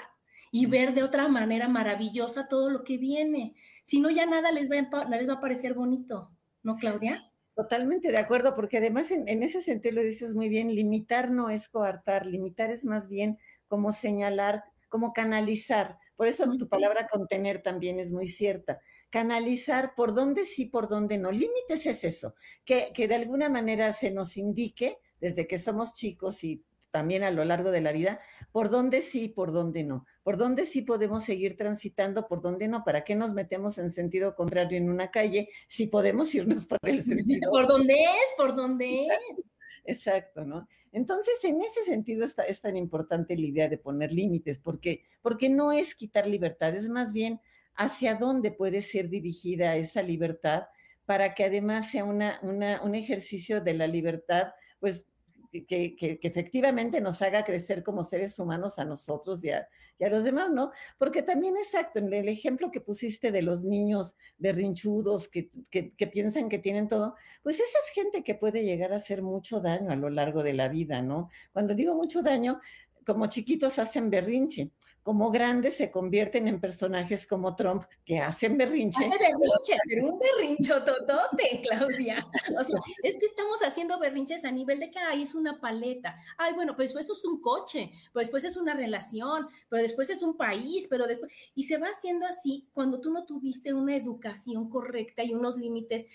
y 0.51 0.66
ver 0.66 0.94
de 0.94 1.04
otra 1.04 1.28
manera 1.28 1.68
maravillosa 1.68 2.47
todo 2.47 2.69
lo 2.69 2.83
que 2.83 2.97
viene. 2.97 3.56
Si 3.83 3.99
no, 3.99 4.09
ya 4.09 4.26
nada 4.26 4.52
les 4.52 4.69
va 4.69 4.78
a, 4.78 5.06
les 5.09 5.30
va 5.30 5.33
a 5.33 5.42
parecer 5.42 5.73
bonito, 5.73 6.31
¿no, 6.64 6.76
Claudia? 6.76 7.31
Totalmente 7.56 8.11
de 8.11 8.18
acuerdo, 8.18 8.56
porque 8.56 8.78
además 8.78 9.11
en, 9.11 9.28
en, 9.28 9.44
ese 9.44 9.61
sentido 9.61 9.95
lo 9.95 10.02
dices 10.02 10.35
muy 10.35 10.49
bien, 10.49 10.73
limitar 10.73 11.30
no 11.31 11.49
es 11.49 11.69
coartar, 11.69 12.26
limitar 12.26 12.71
es 12.71 12.85
más 12.85 13.09
bien 13.09 13.38
como 13.68 13.92
señalar, 13.92 14.64
como 14.90 15.14
canalizar. 15.14 15.97
Por 16.19 16.28
eso 16.28 16.52
tu 16.57 16.68
palabra 16.68 17.07
contener 17.07 17.61
también 17.61 17.97
es 17.97 18.11
muy 18.11 18.28
cierta. 18.28 18.81
Canalizar 19.09 19.95
por 19.95 20.14
dónde 20.14 20.44
sí, 20.44 20.66
por 20.66 20.90
dónde 20.90 21.18
no. 21.18 21.31
Límites 21.31 21.85
es 21.85 22.04
eso, 22.04 22.35
que, 22.66 22.92
que 22.94 23.07
de 23.07 23.16
alguna 23.16 23.47
manera 23.47 23.94
se 23.94 24.11
nos 24.11 24.35
indique 24.35 24.97
desde 25.21 25.47
que 25.47 25.57
somos 25.57 25.94
chicos 25.94 26.44
y 26.44 26.61
también 26.92 27.23
a 27.23 27.31
lo 27.31 27.45
largo 27.45 27.71
de 27.71 27.80
la 27.80 27.94
vida, 27.94 28.19
por 28.52 28.69
dónde 28.69 29.02
sí, 29.02 29.30
por 29.30 29.54
dónde 29.54 29.85
no, 29.85 30.06
por 30.21 30.35
dónde 30.35 30.66
sí 30.66 30.81
podemos 30.81 31.23
seguir 31.23 31.56
transitando, 31.56 32.28
por 32.28 32.42
dónde 32.42 32.68
no, 32.68 32.83
para 32.83 33.06
qué 33.06 33.16
nos 33.16 33.31
metemos 33.31 33.78
en 33.78 33.90
sentido 33.90 34.35
contrario 34.35 34.78
en 34.78 34.90
una 34.90 35.11
calle 35.11 35.47
si 35.69 35.88
podemos 35.88 36.35
irnos 36.35 36.68
por 36.68 36.80
el 36.81 37.02
sentido. 37.02 37.49
Por 37.49 37.66
dónde 37.66 37.94
es, 37.94 38.33
por 38.35 38.57
dónde 38.57 39.06
es. 39.06 39.45
Exacto, 39.85 40.44
¿no? 40.44 40.68
Entonces, 40.92 41.36
en 41.44 41.62
ese 41.62 41.84
sentido 41.86 42.26
es 42.26 42.62
tan 42.62 42.78
importante 42.78 43.36
la 43.36 43.46
idea 43.46 43.69
de 43.69 43.78
poner 43.78 44.12
límites, 44.12 44.60
porque, 44.60 45.04
porque 45.22 45.50
no 45.50 45.72
es 45.72 45.96
quitar 45.96 46.28
libertad, 46.28 46.76
es 46.76 46.90
más 46.90 47.14
bien 47.14 47.40
hacia 47.76 48.16
dónde 48.16 48.52
puede 48.52 48.81
ser 48.81 49.10
dirigida 49.10 49.76
esa 49.76 50.02
libertad 50.02 50.64
para 51.06 51.34
que 51.34 51.46
además 51.46 51.92
sea 51.92 52.04
una, 52.04 52.40
una, 52.44 52.81
un 52.84 52.94
ejercicio 52.94 53.62
de 53.62 53.74
la 53.74 53.88
libertad, 53.88 54.50
pues 54.80 55.06
que, 55.51 56.19
efectivamente 56.21 57.01
nos 57.01 57.21
haga 57.21 57.44
crecer 57.44 57.83
como 57.83 58.03
seres 58.03 58.37
humanos 58.39 58.79
a 58.79 58.85
nosotros 58.85 59.44
y 59.44 59.49
a, 59.49 59.68
y 59.97 60.03
a, 60.03 60.09
los 60.09 60.23
demás, 60.23 60.51
¿no? 60.51 60.71
Porque 60.97 61.23
también, 61.23 61.57
exacto, 61.57 61.99
en 61.99 62.13
el 62.13 62.29
ejemplo 62.29 62.71
que 62.71 62.81
pusiste 62.81 63.31
de 63.31 63.41
los 63.41 63.63
niños 63.63 64.15
berrinchudos 64.37 65.27
que, 65.27 65.49
que, 65.69 66.07
piensan 66.07 66.49
que 66.49 66.59
tienen 66.59 66.87
todo, 66.87 67.15
pues 67.41 67.56
esa 67.56 67.65
es 67.85 67.94
gente 67.94 68.23
que 68.23 68.35
puede 68.35 68.63
llegar 68.63 68.94
a 68.94 68.97
hacer 68.97 69.21
mucho 69.21 69.59
daño 69.59 69.91
a 69.91 69.95
lo 69.95 70.09
largo 70.09 70.44
de 70.44 70.53
la 70.53 70.68
vida, 70.68 71.01
¿no? 71.01 71.29
Cuando 71.51 71.73
digo 71.73 71.95
mucho 71.95 72.21
daño, 72.21 72.59
como 73.06 73.25
chiquitos 73.25 73.79
hacen 73.79 74.09
berrinche, 74.09 74.71
como 75.09 75.31
grandes 75.31 75.75
se 75.75 75.89
convierten 75.89 76.47
en 76.47 76.61
personajes 76.61 77.25
como 77.25 77.56
Trump 77.56 77.83
que 78.06 78.19
hacen 78.19 78.59
berrinche. 78.59 79.04
Hace 79.04 79.18
berrinche, 79.18 79.75
pero 79.87 80.07
un 80.07 80.19
berrincho 80.19 80.83
totote, 80.83 81.63
Claudia. 81.68 82.28
O 82.56 82.63
sea, 82.63 82.80
es 83.01 83.18
que 83.18 83.25
estamos 83.25 83.59
haciendo 83.63 83.97
berrinches 83.97 84.45
a 84.45 84.51
nivel 84.51 84.80
de 84.80 84.92
que, 84.92 84.99
ay, 84.99 85.23
es 85.23 85.33
una 85.33 85.59
paleta. 85.59 86.16
Ay, 86.37 86.54
bueno, 86.54 86.75
pues 86.75 86.95
eso 86.95 87.13
es 87.13 87.25
un 87.25 87.42
coche, 87.42 87.89
pero 88.13 88.21
después 88.21 88.44
es 88.44 88.56
una 88.56 88.75
relación, 88.75 89.47
pero 89.68 89.81
después 89.81 90.11
es 90.11 90.21
un 90.21 90.37
país, 90.37 90.85
pero 90.87 91.07
después... 91.07 91.33
Y 91.56 91.63
se 91.63 91.80
va 91.80 91.87
haciendo 91.87 92.28
así 92.28 92.69
cuando 92.71 93.01
tú 93.01 93.11
no 93.11 93.25
tuviste 93.25 93.73
una 93.73 93.95
educación 93.95 94.69
correcta 94.69 95.23
y 95.23 95.33
unos 95.33 95.57
límites 95.57 96.06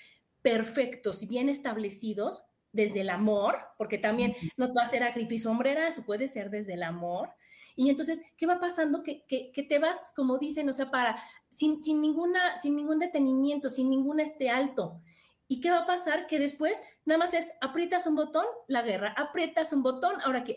perfectos 0.40 1.20
y 1.24 1.26
bien 1.26 1.48
establecidos 1.48 2.44
desde 2.70 3.00
el 3.00 3.10
amor, 3.10 3.58
porque 3.76 3.98
también 3.98 4.36
no 4.56 4.72
va 4.72 4.82
a 4.82 4.86
ser 4.86 5.02
a 5.02 5.10
grito 5.10 5.34
y 5.34 5.40
sombrera, 5.40 5.88
eso 5.88 6.04
puede 6.04 6.28
ser 6.28 6.50
desde 6.50 6.74
el 6.74 6.84
amor. 6.84 7.30
Y 7.76 7.90
entonces, 7.90 8.22
¿qué 8.36 8.46
va 8.46 8.60
pasando? 8.60 9.02
Que, 9.02 9.24
que, 9.26 9.62
te 9.62 9.78
vas, 9.78 10.12
como 10.14 10.38
dicen, 10.38 10.68
o 10.68 10.72
sea, 10.72 10.90
para, 10.90 11.16
sin, 11.50 11.82
sin, 11.82 12.00
ninguna, 12.00 12.60
sin 12.60 12.76
ningún 12.76 12.98
detenimiento, 12.98 13.68
sin 13.68 13.90
ningún 13.90 14.20
este 14.20 14.48
alto. 14.48 15.00
¿Y 15.48 15.60
qué 15.60 15.70
va 15.70 15.80
a 15.80 15.86
pasar? 15.86 16.26
Que 16.26 16.38
después 16.38 16.80
nada 17.04 17.18
más 17.18 17.34
es 17.34 17.52
aprietas 17.60 18.06
un 18.06 18.14
botón, 18.14 18.46
la 18.68 18.82
guerra, 18.82 19.14
aprietas 19.16 19.72
un 19.72 19.82
botón, 19.82 20.20
ahora 20.22 20.44
que... 20.44 20.56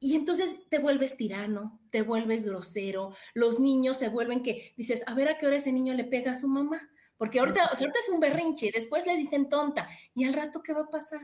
y 0.00 0.16
entonces 0.16 0.68
te 0.68 0.78
vuelves 0.78 1.16
tirano, 1.16 1.80
te 1.90 2.02
vuelves 2.02 2.44
grosero, 2.44 3.14
los 3.34 3.60
niños 3.60 3.98
se 3.98 4.08
vuelven 4.08 4.42
que 4.42 4.72
dices, 4.76 5.04
a 5.06 5.14
ver 5.14 5.28
a 5.28 5.38
qué 5.38 5.46
hora 5.46 5.56
ese 5.56 5.72
niño 5.72 5.94
le 5.94 6.04
pega 6.04 6.32
a 6.32 6.34
su 6.34 6.48
mamá, 6.48 6.90
porque 7.16 7.38
ahorita, 7.38 7.66
ahorita 7.66 7.98
es 7.98 8.08
un 8.08 8.20
berrinche, 8.20 8.70
después 8.74 9.06
le 9.06 9.16
dicen 9.16 9.48
tonta, 9.48 9.88
y 10.14 10.24
al 10.24 10.32
rato, 10.32 10.62
¿qué 10.62 10.72
va 10.72 10.82
a 10.82 10.90
pasar? 10.90 11.20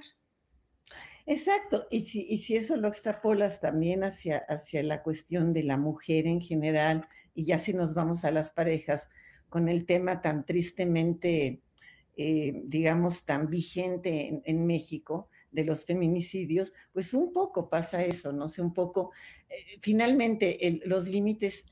Exacto, 1.30 1.86
y 1.90 2.04
si, 2.04 2.56
eso 2.56 2.78
lo 2.78 2.88
extrapolas 2.88 3.60
también 3.60 4.02
hacia, 4.02 4.38
hacia 4.48 4.82
la 4.82 5.02
cuestión 5.02 5.52
de 5.52 5.62
la 5.62 5.76
mujer 5.76 6.26
en 6.26 6.40
general, 6.40 7.06
y 7.34 7.44
ya 7.44 7.58
si 7.58 7.74
nos 7.74 7.92
vamos 7.92 8.24
a 8.24 8.30
las 8.30 8.50
parejas, 8.50 9.10
con 9.50 9.68
el 9.68 9.84
tema 9.84 10.22
tan 10.22 10.46
tristemente, 10.46 11.60
eh, 12.16 12.62
digamos, 12.64 13.26
tan 13.26 13.50
vigente 13.50 14.40
en, 14.42 14.66
México 14.66 15.28
de 15.50 15.64
los 15.64 15.84
feminicidios, 15.84 16.72
pues 16.94 17.12
un 17.12 17.30
poco 17.30 17.68
pasa 17.68 18.02
eso, 18.02 18.32
¿no? 18.32 18.48
sé, 18.48 18.62
un 18.62 18.72
poco, 18.72 19.12
eh, 19.50 19.76
finalmente 19.82 20.80
los 20.86 21.08
límites, 21.08 21.66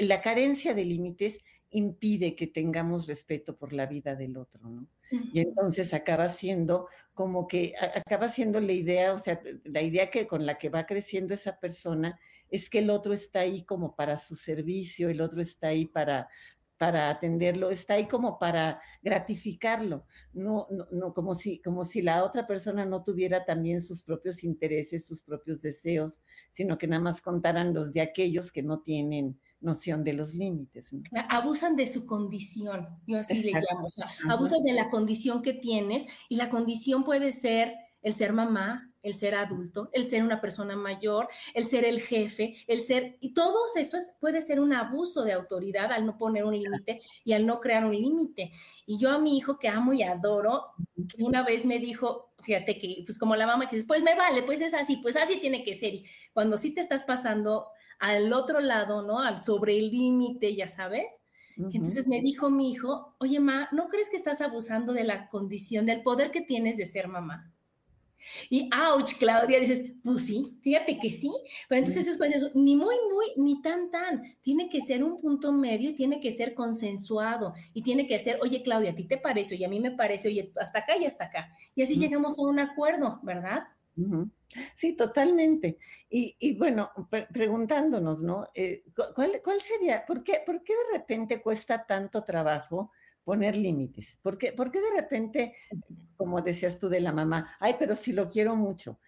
la 0.00 0.22
carencia 0.22 0.72
de 0.72 0.86
límites 0.86 1.38
impide 1.70 2.34
que 2.34 2.46
tengamos 2.46 3.06
respeto 3.06 3.56
por 3.56 3.72
la 3.72 3.86
vida 3.86 4.14
del 4.14 4.36
otro, 4.36 4.68
¿no? 4.68 4.86
Y 5.10 5.40
entonces 5.40 5.94
acaba 5.94 6.28
siendo 6.28 6.88
como 7.14 7.48
que, 7.48 7.74
acaba 7.94 8.28
siendo 8.28 8.60
la 8.60 8.72
idea, 8.72 9.14
o 9.14 9.18
sea, 9.18 9.40
la 9.64 9.80
idea 9.82 10.10
que 10.10 10.26
con 10.26 10.44
la 10.44 10.58
que 10.58 10.68
va 10.68 10.86
creciendo 10.86 11.34
esa 11.34 11.58
persona 11.58 12.18
es 12.50 12.68
que 12.68 12.80
el 12.80 12.90
otro 12.90 13.12
está 13.12 13.40
ahí 13.40 13.62
como 13.62 13.96
para 13.96 14.16
su 14.16 14.34
servicio, 14.36 15.08
el 15.08 15.20
otro 15.20 15.40
está 15.40 15.68
ahí 15.68 15.86
para, 15.86 16.28
para 16.78 17.10
atenderlo, 17.10 17.70
está 17.70 17.94
ahí 17.94 18.06
como 18.06 18.38
para 18.38 18.80
gratificarlo, 19.02 20.06
no, 20.32 20.66
no, 20.70 20.86
no, 20.92 21.12
como 21.12 21.34
si, 21.34 21.60
como 21.60 21.84
si 21.84 22.02
la 22.02 22.24
otra 22.24 22.46
persona 22.46 22.84
no 22.84 23.02
tuviera 23.02 23.44
también 23.44 23.82
sus 23.82 24.02
propios 24.02 24.44
intereses, 24.44 25.06
sus 25.06 25.22
propios 25.22 25.60
deseos, 25.60 26.20
sino 26.52 26.78
que 26.78 26.86
nada 26.86 27.02
más 27.02 27.20
contaran 27.20 27.74
los 27.74 27.92
de 27.92 28.00
aquellos 28.00 28.52
que 28.52 28.62
no 28.62 28.80
tienen 28.80 29.38
noción 29.60 30.04
de 30.04 30.12
los 30.12 30.34
límites. 30.34 30.90
Abusan 31.28 31.76
de 31.76 31.86
su 31.86 32.06
condición, 32.06 32.88
yo 33.06 33.18
así 33.18 33.42
le 33.42 33.52
llamo, 33.52 33.86
o 33.86 33.90
sea, 33.90 34.08
abusas 34.28 34.62
de 34.62 34.72
la 34.72 34.88
condición 34.88 35.42
que 35.42 35.52
tienes 35.52 36.06
y 36.28 36.36
la 36.36 36.50
condición 36.50 37.04
puede 37.04 37.32
ser 37.32 37.74
el 38.02 38.12
ser 38.14 38.32
mamá, 38.32 38.92
el 39.02 39.14
ser 39.14 39.34
adulto, 39.34 39.90
el 39.92 40.04
ser 40.04 40.22
una 40.22 40.40
persona 40.40 40.76
mayor, 40.76 41.28
el 41.54 41.64
ser 41.64 41.84
el 41.84 42.00
jefe, 42.00 42.56
el 42.66 42.80
ser, 42.80 43.16
y 43.20 43.32
todo 43.32 43.66
eso 43.74 43.96
es, 43.96 44.14
puede 44.20 44.42
ser 44.42 44.60
un 44.60 44.72
abuso 44.72 45.22
de 45.22 45.32
autoridad 45.32 45.92
al 45.92 46.06
no 46.06 46.18
poner 46.18 46.44
un 46.44 46.58
límite 46.58 47.00
y 47.24 47.32
al 47.32 47.46
no 47.46 47.60
crear 47.60 47.84
un 47.84 47.92
límite. 47.92 48.52
Y 48.86 48.98
yo 48.98 49.10
a 49.10 49.18
mi 49.18 49.36
hijo 49.36 49.58
que 49.58 49.68
amo 49.68 49.92
y 49.92 50.02
adoro, 50.02 50.66
una 51.18 51.42
vez 51.42 51.64
me 51.64 51.78
dijo, 51.78 52.32
fíjate 52.40 52.78
que, 52.78 53.02
pues 53.04 53.18
como 53.18 53.36
la 53.36 53.46
mamá 53.46 53.68
que 53.68 53.76
dice, 53.76 53.88
pues 53.88 54.02
me 54.02 54.14
vale, 54.14 54.42
pues 54.42 54.60
es 54.60 54.74
así, 54.74 54.96
pues 54.96 55.16
así 55.16 55.40
tiene 55.40 55.64
que 55.64 55.74
ser. 55.74 55.94
Y 55.94 56.06
cuando 56.32 56.58
sí 56.58 56.74
te 56.74 56.80
estás 56.80 57.02
pasando 57.04 57.68
al 57.98 58.32
otro 58.32 58.60
lado, 58.60 59.02
¿no? 59.02 59.20
Al 59.20 59.42
sobre 59.42 59.78
el 59.78 59.90
límite, 59.90 60.54
ya 60.54 60.68
sabes. 60.68 61.12
entonces 61.56 62.06
me 62.06 62.20
dijo 62.20 62.50
mi 62.50 62.70
hijo, 62.70 63.16
oye, 63.18 63.40
ma, 63.40 63.68
¿no 63.72 63.88
crees 63.88 64.08
que 64.08 64.16
estás 64.16 64.40
abusando 64.40 64.92
de 64.92 65.04
la 65.04 65.28
condición, 65.28 65.86
del 65.86 66.02
poder 66.02 66.30
que 66.30 66.40
tienes 66.40 66.76
de 66.76 66.86
ser 66.86 67.08
mamá? 67.08 67.52
Y 68.50 68.68
ouch, 68.74 69.14
Claudia, 69.18 69.60
dices, 69.60 69.92
pues 70.02 70.26
sí, 70.26 70.58
fíjate 70.62 70.98
que 70.98 71.10
sí. 71.10 71.30
Pero 71.68 71.80
entonces 71.80 72.06
después 72.06 72.32
eso, 72.32 72.50
ni 72.54 72.76
muy, 72.76 72.94
muy, 73.12 73.26
ni 73.36 73.60
tan, 73.62 73.90
tan. 73.90 74.22
Tiene 74.42 74.68
que 74.68 74.80
ser 74.80 75.04
un 75.04 75.20
punto 75.20 75.52
medio 75.52 75.90
y 75.90 75.94
tiene 75.94 76.20
que 76.20 76.30
ser 76.30 76.54
consensuado. 76.54 77.54
Y 77.74 77.82
tiene 77.82 78.06
que 78.06 78.18
ser, 78.18 78.38
oye, 78.42 78.62
Claudia, 78.62 78.90
a 78.90 78.94
ti 78.94 79.04
te 79.04 79.18
parece, 79.18 79.56
y 79.56 79.64
a 79.64 79.68
mí 79.68 79.80
me 79.80 79.92
parece, 79.92 80.28
oye, 80.28 80.52
hasta 80.60 80.80
acá 80.80 80.96
y 80.96 81.04
hasta 81.04 81.26
acá. 81.26 81.48
Y 81.74 81.82
así 81.82 81.96
llegamos 81.96 82.38
a 82.38 82.42
un 82.42 82.58
acuerdo, 82.58 83.20
¿verdad? 83.22 83.64
Sí, 84.74 84.94
totalmente. 84.94 85.78
Y, 86.08 86.56
bueno, 86.56 86.90
preguntándonos, 87.32 88.22
¿no? 88.22 88.46
Eh, 88.54 88.84
¿cuál, 89.14 89.40
¿cuál, 89.42 89.60
sería, 89.60 90.06
por 90.06 90.22
qué, 90.22 90.42
por 90.44 90.62
qué 90.62 90.72
de 90.72 90.98
repente 90.98 91.42
cuesta 91.42 91.84
tanto 91.84 92.24
trabajo 92.24 92.92
poner 93.24 93.56
límites? 93.56 94.18
¿Por 94.22 94.38
qué, 94.38 94.52
¿Por 94.52 94.70
qué 94.70 94.80
de 94.80 94.90
repente, 94.96 95.54
como 96.16 96.40
decías 96.40 96.78
tú 96.78 96.88
de 96.88 97.00
la 97.00 97.12
mamá, 97.12 97.56
ay, 97.60 97.76
pero 97.78 97.94
si 97.94 98.12
lo 98.12 98.28
quiero 98.28 98.56
mucho? 98.56 98.98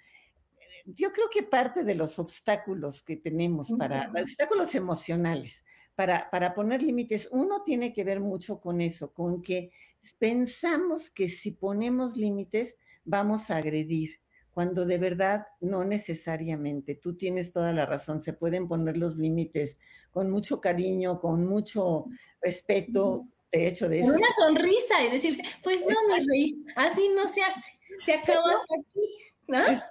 Yo 0.84 1.12
creo 1.12 1.30
que 1.30 1.42
parte 1.42 1.84
de 1.84 1.94
los 1.94 2.18
obstáculos 2.18 3.02
que 3.02 3.16
tenemos 3.16 3.72
para, 3.78 4.10
obstáculos 4.20 4.74
emocionales, 4.74 5.64
para, 5.94 6.28
para 6.30 6.54
poner 6.54 6.82
límites, 6.82 7.28
uno 7.30 7.62
tiene 7.62 7.92
que 7.92 8.04
ver 8.04 8.20
mucho 8.20 8.60
con 8.60 8.80
eso, 8.80 9.12
con 9.12 9.40
que 9.40 9.70
pensamos 10.18 11.10
que 11.10 11.28
si 11.28 11.52
ponemos 11.52 12.16
límites 12.16 12.76
vamos 13.04 13.50
a 13.50 13.56
agredir 13.56 14.20
cuando 14.52 14.84
de 14.84 14.98
verdad 14.98 15.46
no 15.60 15.84
necesariamente. 15.84 16.94
Tú 16.94 17.16
tienes 17.16 17.52
toda 17.52 17.72
la 17.72 17.86
razón, 17.86 18.20
se 18.20 18.32
pueden 18.32 18.68
poner 18.68 18.96
los 18.96 19.16
límites 19.16 19.76
con 20.10 20.30
mucho 20.30 20.60
cariño, 20.60 21.20
con 21.20 21.46
mucho 21.46 22.06
respeto. 22.40 23.26
De 23.52 23.66
hecho, 23.66 23.88
de 23.88 24.00
eso. 24.00 24.12
Con 24.12 24.18
una 24.18 24.32
sonrisa 24.32 25.02
y 25.04 25.10
decir, 25.10 25.42
pues 25.62 25.82
no, 25.82 25.96
mi 26.08 26.26
rey, 26.26 26.64
así 26.76 27.08
no 27.16 27.26
se 27.26 27.42
hace, 27.42 27.78
se 28.04 28.14
acabó 28.14 28.46
hasta 28.46 28.74
aquí, 28.78 29.00
¿no? 29.48 29.82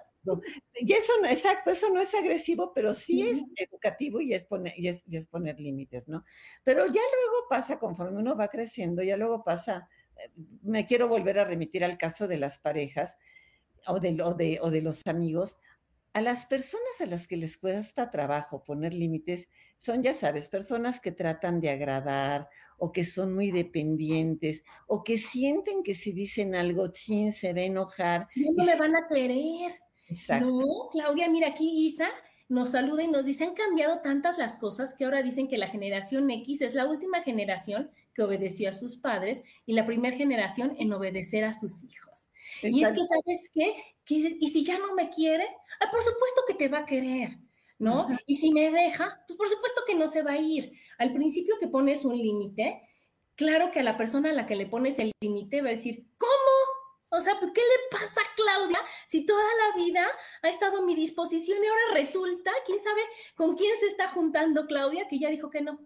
Y 0.76 0.94
eso 0.94 1.14
no, 1.22 1.28
exacto, 1.28 1.72
eso 1.72 1.90
no 1.90 2.02
es 2.02 2.14
agresivo, 2.14 2.74
pero 2.74 2.94
sí 2.94 3.28
es 3.28 3.44
educativo 3.56 4.22
y 4.22 4.34
es 4.34 4.44
poner, 4.44 4.74
y 4.78 4.88
es, 4.88 5.04
y 5.08 5.18
es 5.18 5.28
poner 5.28 5.60
límites, 5.60 6.08
¿no? 6.08 6.24
Pero 6.64 6.86
ya 6.86 6.94
luego 6.94 7.48
pasa, 7.50 7.80
conforme 7.80 8.20
uno 8.20 8.36
va 8.36 8.50
creciendo, 8.50 9.02
ya 9.02 9.18
luego 9.18 9.44
pasa, 9.44 9.90
eh, 10.18 10.30
me 10.62 10.86
quiero 10.86 11.08
volver 11.08 11.40
a 11.40 11.46
remitir 11.46 11.84
al 11.84 11.98
caso 11.98 12.28
de 12.28 12.38
las 12.38 12.60
parejas, 12.60 13.16
o 13.92 14.00
de, 14.00 14.14
de, 14.38 14.60
o 14.62 14.70
de 14.70 14.82
los 14.82 15.06
amigos, 15.08 15.56
a 16.14 16.22
las 16.22 16.46
personas 16.46 17.00
a 17.00 17.06
las 17.06 17.28
que 17.28 17.38
les 17.38 17.58
cuesta 17.58 18.10
trabajo 18.10 18.64
poner 18.64 18.94
límites 18.94 19.48
son, 19.78 20.04
ya 20.04 20.14
sabes, 20.14 20.50
personas 20.50 21.00
que 21.00 21.12
tratan 21.12 21.62
de 21.62 21.70
agradar 21.70 22.50
o 22.78 22.92
que 22.92 23.06
son 23.06 23.34
muy 23.34 23.52
dependientes 23.52 24.64
o 24.88 25.04
que 25.04 25.18
sienten 25.18 25.84
que 25.84 25.94
si 25.94 26.12
dicen 26.12 26.56
algo, 26.56 26.88
chin, 26.92 27.32
se 27.32 27.54
va 27.54 27.60
a 27.60 27.64
enojar. 27.64 28.28
No, 28.36 28.66
me 28.66 28.76
van 28.76 28.96
a 28.96 29.08
querer. 29.08 29.72
Exacto. 30.10 30.48
No, 30.48 30.90
Claudia, 30.92 31.30
mira 31.30 31.50
aquí 31.50 31.86
Isa 31.86 32.10
nos 32.50 32.72
saluda 32.72 33.04
y 33.04 33.08
nos 33.08 33.26
dice, 33.26 33.44
han 33.44 33.54
cambiado 33.54 34.00
tantas 34.00 34.40
las 34.40 34.58
cosas 34.58 34.96
que 34.96 35.06
ahora 35.06 35.22
dicen 35.22 35.48
que 35.48 35.60
la 35.60 35.68
generación 35.68 36.30
X 36.32 36.64
es 36.64 36.74
la 36.74 36.88
última 36.88 37.22
generación 37.22 37.92
que 38.16 38.24
obedeció 38.24 38.70
a 38.70 38.74
sus 38.74 38.98
padres 38.98 39.44
y 39.68 39.74
la 39.74 39.86
primera 39.86 40.18
generación 40.18 40.76
en 40.80 40.92
obedecer 40.92 41.44
a 41.46 41.54
sus 41.54 41.84
hijos. 41.84 42.28
Y 42.62 42.84
es 42.84 42.92
que, 42.92 43.04
¿sabes 43.04 43.50
qué? 43.54 43.76
y 44.08 44.48
si 44.48 44.64
ya 44.64 44.80
no 44.80 44.96
me 44.96 45.10
quiere, 45.10 45.48
ah, 45.80 45.92
por 45.92 46.02
supuesto 46.02 46.42
que 46.48 46.56
te 46.56 46.68
va 46.68 46.80
a 46.80 46.86
querer, 46.86 47.38
¿no? 47.78 48.08
Y 48.26 48.38
si 48.38 48.52
me 48.52 48.72
deja, 48.72 49.24
pues 49.28 49.38
por 49.38 49.48
supuesto 49.48 49.82
que 49.86 49.96
no 49.96 50.08
se 50.08 50.24
va 50.24 50.32
a 50.32 50.38
ir. 50.40 50.74
Al 50.98 51.14
principio 51.14 51.58
que 51.60 51.68
pones 51.68 52.04
un 52.06 52.18
límite, 52.18 52.82
claro 53.36 53.72
que 53.72 53.80
a 53.80 53.84
la 53.84 53.98
persona 53.98 54.32
a 54.32 54.34
la 54.34 54.46
que 54.46 54.56
le 54.56 54.66
pones 54.66 55.00
el 55.00 55.12
límite 55.22 55.62
va 55.62 55.70
a 55.70 55.72
decir, 55.72 56.08
¿cómo? 56.18 56.32
O 57.12 57.22
sea, 57.22 57.40
¿qué 57.40 57.62
le 57.62 57.98
pasa 57.98 58.22
a 58.22 58.36
Claudia 58.36 58.80
si 59.08 59.26
toda 59.26 59.44
la 59.44 59.84
vida 59.84 60.08
ha 60.44 60.50
estado 60.50 60.80
a 60.80 60.86
mi 60.86 60.96
disposición 60.96 61.64
y 61.64 61.68
ahora 61.68 61.94
resulta, 61.94 62.52
quién 62.66 62.80
sabe 62.80 63.02
con 63.36 63.56
quién 63.56 63.78
se 63.80 63.88
está 63.88 64.08
juntando 64.10 64.68
Claudia, 64.68 65.08
que 65.08 65.20
ya 65.20 65.30
dijo 65.30 65.50
que 65.50 65.62
no? 65.62 65.80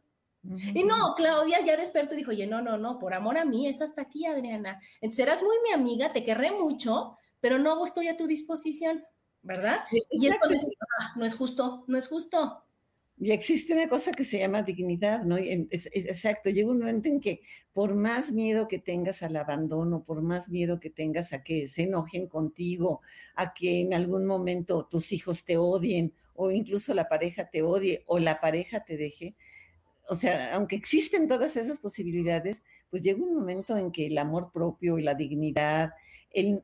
Y 0.44 0.84
no, 0.84 1.16
Claudia 1.16 1.60
ya 1.66 1.78
despertó 1.78 2.14
y 2.14 2.18
dijo, 2.18 2.32
oye, 2.32 2.46
no, 2.48 2.62
no, 2.62 2.78
no, 2.78 3.00
por 3.00 3.14
amor 3.14 3.38
a 3.38 3.46
mí, 3.46 3.68
es 3.68 3.82
hasta 3.82 4.02
aquí, 4.02 4.26
Adriana. 4.26 4.82
Entonces 5.00 5.26
eras 5.26 5.42
muy 5.42 5.56
mi 5.64 5.72
amiga, 5.74 6.12
te 6.12 6.24
querré 6.24 6.52
mucho, 6.52 7.18
pero 7.40 7.60
no 7.60 7.84
estoy 7.86 8.10
a 8.10 8.18
tu 8.18 8.28
disposición, 8.28 9.04
¿verdad? 9.42 9.82
Y 10.10 10.28
es 10.28 10.38
cuando 10.38 10.54
dices, 10.54 10.74
ah, 11.00 11.14
no 11.16 11.26
es 11.26 11.36
justo, 11.36 11.86
no 11.88 11.98
es 11.98 12.08
justo. 12.08 12.64
Y 13.20 13.32
existe 13.32 13.74
una 13.74 13.88
cosa 13.88 14.12
que 14.12 14.24
se 14.24 14.40
llama 14.40 14.64
dignidad, 14.64 15.24
¿no? 15.24 15.38
exacto, 15.38 16.50
llega 16.50 16.72
un 16.72 16.80
momento 16.80 17.08
en 17.08 17.22
que 17.22 17.42
por 17.72 17.96
más 17.96 18.32
miedo 18.32 18.68
que 18.68 18.80
tengas 18.80 19.24
al 19.24 19.36
abandono, 19.36 20.04
por 20.04 20.22
más 20.22 20.50
miedo 20.50 20.80
que 20.80 20.90
tengas 20.90 21.32
a 21.32 21.44
que 21.44 21.68
se 21.68 21.84
enojen 21.84 22.28
contigo, 22.28 23.02
a 23.36 23.54
que 23.54 23.82
en 23.82 23.94
algún 23.94 24.26
momento 24.26 24.88
tus 24.90 25.12
hijos 25.12 25.46
te 25.46 25.58
odien 25.58 26.14
o 26.36 26.52
incluso 26.52 26.94
la 26.94 27.08
pareja 27.08 27.50
te 27.50 27.62
odie 27.62 28.04
o 28.08 28.20
la 28.20 28.42
pareja 28.42 28.84
te 28.84 28.98
deje, 28.98 29.36
o 30.10 30.16
sea, 30.16 30.56
aunque 30.56 30.76
existen 30.76 31.28
todas 31.28 31.56
esas 31.56 31.80
posibilidades, 31.80 32.62
pues 32.90 33.02
llega 33.04 33.24
un 33.24 33.34
momento 33.34 33.78
en 33.78 33.92
que 33.92 34.08
el 34.08 34.18
amor 34.18 34.52
propio 34.52 35.00
y 35.00 35.04
la 35.04 35.16
dignidad, 35.16 35.94
el, 36.32 36.64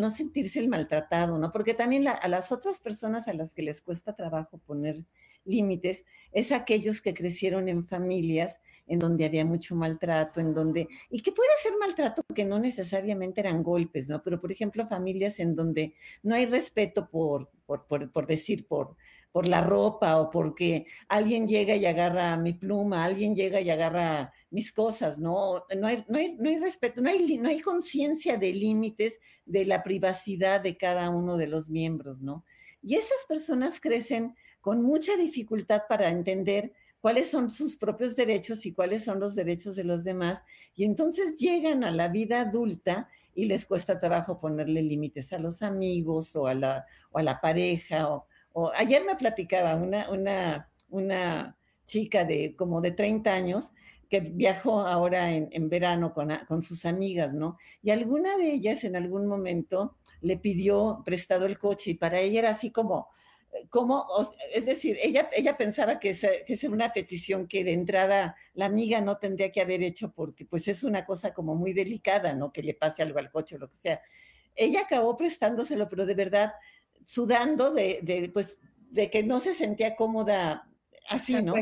no 0.00 0.10
sentirse 0.10 0.58
el 0.58 0.68
maltratado, 0.68 1.38
¿no? 1.38 1.52
Porque 1.52 1.74
también 1.74 2.06
a 2.06 2.28
las 2.28 2.52
otras 2.52 2.80
personas 2.80 3.28
a 3.28 3.32
las 3.32 3.54
que 3.54 3.62
les 3.62 3.80
cuesta 3.80 4.14
trabajo 4.14 4.58
poner 4.58 5.04
límites 5.44 6.04
es 6.32 6.52
aquellos 6.52 7.00
que 7.00 7.14
crecieron 7.14 7.68
en 7.68 7.86
familias 7.86 8.58
en 8.88 8.98
donde 8.98 9.24
había 9.24 9.44
mucho 9.44 9.76
maltrato, 9.76 10.40
en 10.40 10.52
donde, 10.54 10.88
y 11.10 11.22
que 11.22 11.32
puede 11.32 11.50
ser 11.62 11.72
maltrato 11.78 12.22
que 12.34 12.44
no 12.44 12.58
necesariamente 12.58 13.40
eran 13.40 13.62
golpes, 13.62 14.08
¿no? 14.08 14.22
Pero, 14.22 14.40
por 14.40 14.50
ejemplo, 14.50 14.88
familias 14.88 15.38
en 15.38 15.54
donde 15.54 15.94
no 16.22 16.34
hay 16.34 16.46
respeto 16.46 17.08
por, 17.08 17.50
por, 17.66 17.86
por 18.10 18.26
decir, 18.26 18.66
por, 18.66 18.96
por 19.32 19.46
la 19.46 19.60
ropa 19.60 20.20
o 20.20 20.30
porque 20.30 20.86
alguien 21.08 21.46
llega 21.46 21.76
y 21.76 21.86
agarra 21.86 22.36
mi 22.36 22.54
pluma, 22.54 23.04
alguien 23.04 23.36
llega 23.36 23.60
y 23.60 23.70
agarra 23.70 24.32
mis 24.50 24.72
cosas, 24.72 25.18
¿no? 25.18 25.64
No 25.78 25.86
hay, 25.86 26.04
no 26.08 26.18
hay, 26.18 26.34
no 26.36 26.48
hay 26.48 26.58
respeto, 26.58 27.00
no 27.00 27.10
hay, 27.10 27.38
no 27.38 27.48
hay 27.48 27.60
conciencia 27.60 28.38
de 28.38 28.52
límites 28.52 29.18
de 29.44 29.64
la 29.64 29.82
privacidad 29.82 30.60
de 30.60 30.76
cada 30.76 31.10
uno 31.10 31.36
de 31.36 31.46
los 31.46 31.68
miembros, 31.68 32.20
¿no? 32.20 32.44
Y 32.82 32.94
esas 32.94 33.26
personas 33.28 33.80
crecen 33.80 34.34
con 34.60 34.82
mucha 34.82 35.16
dificultad 35.16 35.82
para 35.88 36.08
entender 36.08 36.72
cuáles 37.00 37.30
son 37.30 37.50
sus 37.50 37.76
propios 37.76 38.16
derechos 38.16 38.66
y 38.66 38.72
cuáles 38.72 39.04
son 39.04 39.20
los 39.20 39.34
derechos 39.34 39.76
de 39.76 39.84
los 39.84 40.04
demás, 40.04 40.42
y 40.74 40.84
entonces 40.84 41.38
llegan 41.38 41.84
a 41.84 41.90
la 41.90 42.08
vida 42.08 42.40
adulta 42.40 43.08
y 43.34 43.44
les 43.44 43.66
cuesta 43.66 43.98
trabajo 43.98 44.40
ponerle 44.40 44.82
límites 44.82 45.32
a 45.32 45.38
los 45.38 45.62
amigos 45.62 46.34
o 46.34 46.46
a 46.46 46.54
la, 46.54 46.86
o 47.12 47.18
a 47.18 47.22
la 47.22 47.40
pareja 47.40 48.08
o, 48.08 48.26
ayer 48.74 49.04
me 49.04 49.14
platicaba 49.14 49.76
una, 49.76 50.10
una, 50.10 50.68
una 50.88 51.56
chica 51.86 52.24
de 52.24 52.56
como 52.56 52.80
de 52.80 52.90
30 52.90 53.32
años 53.32 53.70
que 54.08 54.20
viajó 54.20 54.80
ahora 54.80 55.32
en, 55.32 55.68
verano 55.68 56.12
con, 56.12 56.34
con, 56.48 56.62
sus 56.62 56.84
amigas, 56.84 57.34
¿no? 57.34 57.56
Y 57.82 57.90
alguna 57.90 58.36
de 58.36 58.52
ellas 58.52 58.82
en 58.82 58.96
algún 58.96 59.26
momento 59.26 59.96
le 60.20 60.38
pidió 60.38 61.02
prestado 61.04 61.46
el 61.46 61.58
coche 61.58 61.90
y 61.92 61.94
para 61.94 62.18
ella 62.18 62.40
era 62.40 62.50
así 62.50 62.72
como, 62.72 63.08
como 63.70 64.06
es 64.54 64.66
decir, 64.66 64.96
ella, 65.02 65.28
ella 65.32 65.56
pensaba 65.56 65.98
que, 65.98 66.14
que 66.46 66.52
es 66.52 66.64
una 66.64 66.92
petición 66.92 67.46
que 67.46 67.64
de 67.64 67.72
entrada 67.72 68.36
la 68.54 68.66
amiga 68.66 69.00
no 69.00 69.18
tendría 69.18 69.50
que 69.52 69.60
haber 69.60 69.82
hecho 69.82 70.12
porque 70.12 70.44
pues 70.44 70.68
es 70.68 70.84
una 70.84 71.04
cosa 71.04 71.32
como 71.34 71.54
muy 71.54 71.72
delicada, 71.72 72.34
¿no? 72.34 72.52
Que 72.52 72.62
le 72.62 72.74
pase 72.74 73.02
algo 73.02 73.18
al 73.18 73.30
coche 73.30 73.56
o 73.56 73.58
lo 73.58 73.70
que 73.70 73.76
sea. 73.76 74.02
Ella 74.54 74.82
acabó 74.82 75.16
prestándoselo, 75.16 75.88
pero 75.88 76.04
de 76.06 76.14
verdad 76.14 76.52
sudando 77.04 77.72
de, 77.72 78.00
de, 78.02 78.28
pues, 78.28 78.58
de 78.90 79.10
que 79.10 79.22
no 79.22 79.40
se 79.40 79.54
sentía 79.54 79.96
cómoda 79.96 80.67
así, 81.08 81.42
¿no? 81.42 81.54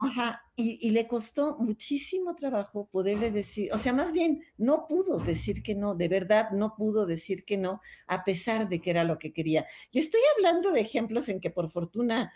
Ajá, 0.00 0.42
y, 0.56 0.78
y, 0.86 0.90
le 0.90 1.06
costó 1.06 1.56
muchísimo 1.58 2.34
trabajo 2.36 2.88
poderle 2.90 3.30
decir, 3.30 3.72
o 3.72 3.78
sea, 3.78 3.92
más 3.92 4.12
bien 4.12 4.42
no 4.58 4.86
pudo 4.86 5.18
decir 5.18 5.62
que 5.62 5.74
no, 5.74 5.94
de 5.94 6.08
verdad 6.08 6.50
no 6.50 6.74
pudo 6.74 7.06
decir 7.06 7.44
que 7.44 7.56
no, 7.56 7.80
a 8.06 8.24
pesar 8.24 8.68
de 8.68 8.80
que 8.80 8.90
era 8.90 9.04
lo 9.04 9.18
que 9.18 9.32
quería. 9.32 9.66
Y 9.90 9.98
estoy 9.98 10.20
hablando 10.36 10.72
de 10.72 10.80
ejemplos 10.80 11.28
en 11.28 11.40
que 11.40 11.50
por 11.50 11.70
fortuna, 11.70 12.32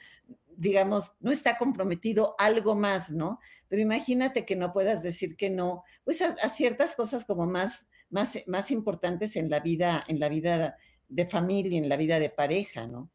digamos, 0.57 1.13
no 1.21 1.31
está 1.31 1.59
comprometido 1.59 2.35
algo 2.39 2.75
más, 2.75 3.11
¿no? 3.11 3.39
Pero 3.69 3.83
imagínate 3.83 4.45
que 4.45 4.57
no 4.57 4.73
puedas 4.73 5.03
decir 5.03 5.37
que 5.37 5.51
no, 5.51 5.85
pues 6.05 6.23
a, 6.23 6.37
a 6.43 6.49
ciertas 6.49 6.97
cosas 6.97 7.25
como 7.25 7.47
más, 7.47 7.87
más, 8.11 8.39
más 8.47 8.71
importantes 8.71 9.37
en 9.37 9.51
la 9.51 9.61
vida, 9.61 10.05
en 10.09 10.21
la 10.21 10.29
vida 10.29 10.77
de 11.09 11.27
familia, 11.27 11.79
en 11.79 11.89
la 11.89 11.97
vida 11.97 12.19
de 12.19 12.31
pareja, 12.31 12.87
¿no? 12.87 13.11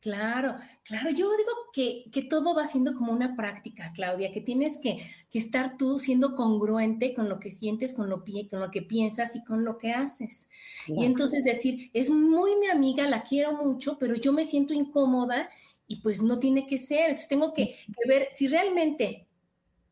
Claro, 0.00 0.54
claro, 0.84 1.10
yo 1.10 1.28
digo 1.36 1.50
que, 1.72 2.04
que, 2.12 2.22
todo 2.22 2.54
va 2.54 2.64
siendo 2.64 2.94
como 2.94 3.12
una 3.12 3.34
práctica, 3.34 3.90
Claudia, 3.92 4.30
que 4.30 4.40
tienes 4.40 4.78
que, 4.78 4.98
que, 5.30 5.38
estar 5.38 5.76
tú 5.76 5.98
siendo 5.98 6.36
congruente 6.36 7.12
con 7.12 7.28
lo 7.28 7.40
que 7.40 7.50
sientes, 7.50 7.92
con 7.92 8.08
lo, 8.08 8.22
con 8.50 8.60
lo 8.60 8.70
que 8.70 8.82
piensas 8.82 9.34
y 9.34 9.42
con 9.42 9.64
lo 9.64 9.78
que 9.78 9.92
haces. 9.92 10.48
Y 10.86 11.04
entonces 11.04 11.42
decir, 11.42 11.90
es 11.92 12.08
muy 12.10 12.54
mi 12.56 12.68
amiga, 12.68 13.08
la 13.08 13.24
quiero 13.24 13.52
mucho, 13.52 13.98
pero 13.98 14.14
yo 14.14 14.32
me 14.32 14.44
siento 14.44 14.74
incómoda 14.74 15.50
y 15.88 15.96
pues 15.96 16.22
no 16.22 16.38
tiene 16.38 16.66
que 16.66 16.78
ser. 16.78 17.10
Entonces 17.10 17.28
tengo 17.28 17.52
que, 17.52 17.66
que 17.86 18.08
ver 18.08 18.28
si 18.30 18.46
realmente 18.46 19.26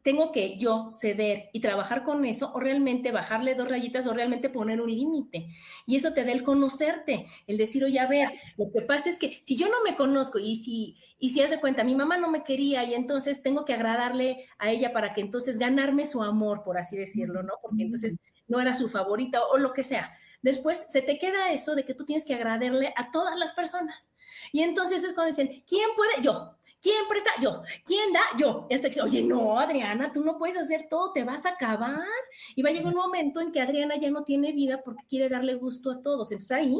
tengo 0.04 0.32
que 0.32 0.58
yo 0.58 0.90
ceder 0.92 1.48
y 1.54 1.60
trabajar 1.60 2.04
con 2.04 2.26
eso 2.26 2.52
o 2.54 2.60
realmente 2.60 3.10
bajarle 3.10 3.54
dos 3.54 3.68
rayitas 3.68 4.06
o 4.06 4.12
realmente 4.12 4.50
poner 4.50 4.82
un 4.82 4.94
límite. 4.94 5.48
Y 5.86 5.96
eso 5.96 6.12
te 6.12 6.24
da 6.24 6.32
el 6.32 6.44
conocerte, 6.44 7.26
el 7.46 7.56
decir, 7.56 7.82
oye, 7.84 7.98
a 7.98 8.06
ver, 8.06 8.28
lo 8.58 8.70
que 8.70 8.82
pasa 8.82 9.08
es 9.08 9.18
que 9.18 9.40
si 9.42 9.56
yo 9.56 9.66
no 9.68 9.82
me 9.82 9.96
conozco 9.96 10.38
y 10.38 10.56
si, 10.56 10.98
y 11.18 11.30
si 11.30 11.40
hace 11.40 11.58
cuenta, 11.58 11.84
mi 11.84 11.94
mamá 11.94 12.18
no 12.18 12.30
me 12.30 12.44
quería 12.44 12.84
y 12.84 12.92
entonces 12.92 13.42
tengo 13.42 13.64
que 13.64 13.72
agradarle 13.72 14.46
a 14.58 14.70
ella 14.70 14.92
para 14.92 15.14
que 15.14 15.22
entonces 15.22 15.58
ganarme 15.58 16.04
su 16.04 16.22
amor, 16.22 16.62
por 16.64 16.76
así 16.76 16.98
decirlo, 16.98 17.42
¿no? 17.42 17.54
Porque 17.62 17.82
entonces 17.82 18.18
no 18.46 18.60
era 18.60 18.74
su 18.74 18.90
favorita 18.90 19.42
o 19.46 19.56
lo 19.56 19.72
que 19.72 19.84
sea. 19.84 20.12
Después 20.42 20.84
se 20.90 21.00
te 21.00 21.18
queda 21.18 21.50
eso 21.50 21.74
de 21.74 21.86
que 21.86 21.94
tú 21.94 22.04
tienes 22.04 22.26
que 22.26 22.34
agradarle 22.34 22.92
a 22.94 23.10
todas 23.10 23.38
las 23.38 23.52
personas. 23.54 24.10
Y 24.52 24.60
entonces 24.60 25.02
es 25.02 25.14
cuando 25.14 25.34
dicen, 25.34 25.64
¿quién 25.66 25.88
puede? 25.96 26.22
Yo. 26.22 26.58
¿Quién 26.84 27.08
presta? 27.08 27.30
Yo. 27.40 27.62
¿Quién 27.86 28.12
da? 28.12 28.20
Yo. 28.38 28.68
Oye, 29.04 29.22
no, 29.22 29.58
Adriana, 29.58 30.12
tú 30.12 30.22
no 30.22 30.36
puedes 30.36 30.54
hacer 30.58 30.86
todo, 30.90 31.14
te 31.14 31.24
vas 31.24 31.46
a 31.46 31.52
acabar. 31.52 32.06
Y 32.54 32.60
va 32.60 32.68
a 32.68 32.72
llegar 32.74 32.92
un 32.92 33.00
momento 33.00 33.40
en 33.40 33.52
que 33.52 33.62
Adriana 33.62 33.96
ya 33.96 34.10
no 34.10 34.22
tiene 34.22 34.52
vida 34.52 34.82
porque 34.84 35.02
quiere 35.08 35.30
darle 35.30 35.54
gusto 35.54 35.90
a 35.90 36.02
todos. 36.02 36.30
Entonces 36.30 36.54
ahí 36.54 36.76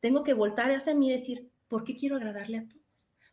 tengo 0.00 0.24
que 0.24 0.34
voltar 0.34 0.72
hacia 0.72 0.96
mí 0.96 1.08
y 1.08 1.12
decir, 1.12 1.48
¿por 1.68 1.84
qué 1.84 1.94
quiero 1.94 2.16
agradarle 2.16 2.58
a 2.58 2.66
todos? 2.66 2.82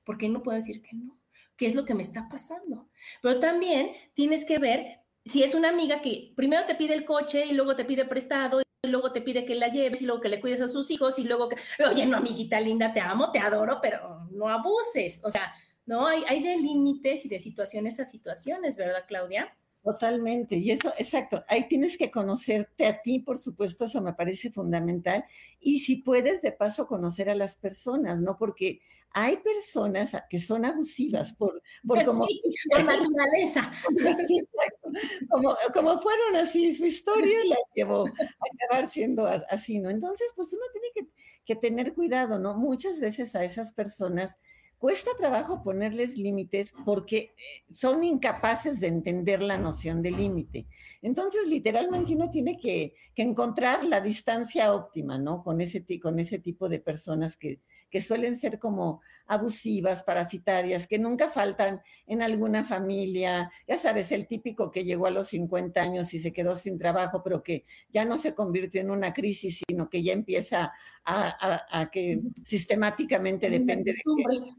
¿Por 0.04 0.20
qué 0.20 0.30
no 0.30 0.44
puedo 0.44 0.56
decir 0.56 0.84
que 0.84 0.96
no? 0.96 1.18
¿Qué 1.58 1.66
es 1.66 1.74
lo 1.74 1.84
que 1.84 1.96
me 1.96 2.04
está 2.04 2.30
pasando? 2.30 2.88
Pero 3.24 3.40
también 3.40 3.90
tienes 4.14 4.46
que 4.46 4.60
ver 4.60 5.00
si 5.26 5.42
es 5.42 5.56
una 5.56 5.70
amiga 5.70 6.04
que 6.04 6.32
primero 6.36 6.68
te 6.68 6.76
pide 6.76 6.94
el 6.94 7.06
coche 7.06 7.48
y 7.48 7.54
luego 7.54 7.76
te 7.76 7.86
pide 7.86 8.06
prestado 8.06 8.62
y 8.62 8.88
luego 8.88 9.12
te 9.12 9.22
pide 9.22 9.46
que 9.46 9.56
la 9.56 9.70
lleves 9.70 10.04
y 10.04 10.06
luego 10.06 10.22
que 10.22 10.30
le 10.30 10.40
cuides 10.40 10.62
a 10.62 10.68
sus 10.68 10.92
hijos 10.92 11.18
y 11.18 11.24
luego 11.24 11.50
que, 11.50 11.56
oye, 11.90 12.06
no, 12.06 12.18
amiguita 12.18 12.62
linda, 12.62 12.94
te 12.94 13.00
amo, 13.00 13.32
te 13.32 13.40
adoro, 13.40 13.80
pero 13.82 14.28
no 14.30 14.48
abuses. 14.48 15.20
O 15.24 15.32
sea, 15.32 15.52
¿no? 15.86 16.08
Hay, 16.08 16.24
hay 16.28 16.42
de 16.44 16.58
límites 16.58 17.26
y 17.26 17.30
de 17.30 17.40
situaciones 17.40 18.00
a 18.00 18.06
situaciones, 18.06 18.78
¿verdad, 18.78 19.06
Claudia? 19.08 19.56
Totalmente, 19.84 20.56
y 20.56 20.72
eso, 20.72 20.94
exacto, 20.98 21.44
ahí 21.50 21.68
tienes 21.68 21.98
que 21.98 22.10
conocerte 22.10 22.86
a 22.86 23.02
ti, 23.02 23.20
por 23.20 23.38
supuesto, 23.38 23.84
eso 23.84 24.02
me 24.02 24.14
parece 24.14 24.50
fundamental, 24.50 25.26
y 25.60 25.82
si 25.82 25.98
puedes, 25.98 26.42
de 26.42 26.54
paso, 26.54 26.88
conocer 26.88 27.30
a 27.30 27.36
las 27.36 27.58
personas, 27.58 28.22
¿no? 28.22 28.38
Porque 28.38 28.80
hay 29.14 29.38
personas 29.38 30.12
que 30.30 30.40
son 30.40 30.66
abusivas 30.66 31.34
por, 31.34 31.62
por 31.86 32.04
como... 32.04 32.26
por 32.72 32.84
naturaleza. 32.84 33.72
como, 35.30 35.56
como 35.74 36.00
fueron 36.00 36.38
así, 36.38 36.74
su 36.74 36.86
historia 36.86 37.40
la 37.46 37.58
llevó 37.76 38.08
a 38.08 38.66
acabar 38.66 38.90
siendo 38.90 39.28
así, 39.28 39.80
¿no? 39.80 39.90
Entonces, 39.90 40.32
pues 40.36 40.52
uno 40.54 40.64
tiene 40.72 40.88
que, 40.96 41.08
que 41.46 41.56
tener 41.56 41.94
cuidado, 41.94 42.40
¿no? 42.40 42.56
Muchas 42.56 43.00
veces 43.00 43.36
a 43.36 43.44
esas 43.44 43.72
personas 43.74 44.36
cuesta 44.84 45.12
trabajo 45.18 45.64
ponerles 45.64 46.18
límites 46.18 46.74
porque 46.84 47.18
eh, 47.18 47.74
son 47.74 48.04
incapaces 48.04 48.82
de 48.82 48.88
entender 48.88 49.42
la 49.42 49.58
noción 49.58 50.02
de 50.02 50.12
límite. 50.12 50.68
Entonces, 51.02 51.48
literalmente 51.48 52.14
uno 52.14 52.30
tiene 52.30 52.58
que, 52.58 52.94
que, 53.16 53.22
encontrar 53.22 53.86
la 53.86 54.02
distancia 54.02 54.74
óptima, 54.74 55.18
¿no? 55.18 55.42
Con 55.42 55.62
ese, 55.62 55.86
con 56.02 56.20
ese 56.20 56.38
tipo 56.38 56.68
de 56.68 56.80
personas 56.80 57.38
que, 57.38 57.62
que 57.94 58.02
suelen 58.02 58.36
ser 58.36 58.58
como 58.58 59.02
abusivas, 59.28 60.04
parasitarias, 60.04 60.88
que 60.88 60.98
nunca 60.98 61.30
faltan 61.30 61.84
en 62.08 62.24
alguna 62.24 62.64
familia. 62.64 63.52
Ya 63.68 63.76
sabes, 63.76 64.12
el 64.12 64.26
típico 64.26 64.72
que 64.72 64.84
llegó 64.84 65.06
a 65.06 65.12
los 65.12 65.28
50 65.28 65.80
años 65.80 66.12
y 66.16 66.20
se 66.20 66.34
quedó 66.34 66.56
sin 66.56 66.80
trabajo, 66.80 67.22
pero 67.22 67.44
que 67.44 67.66
ya 67.92 68.04
no 68.04 68.18
se 68.18 68.34
convirtió 68.34 68.82
en 68.82 68.90
una 68.90 69.14
crisis, 69.14 69.62
sino 69.70 69.92
que 69.92 70.02
ya 70.02 70.12
empieza 70.12 70.74
a, 71.06 71.88
que 71.92 72.20
sistemáticamente 72.44 73.48
depende 73.48 73.94
de 73.94 74.00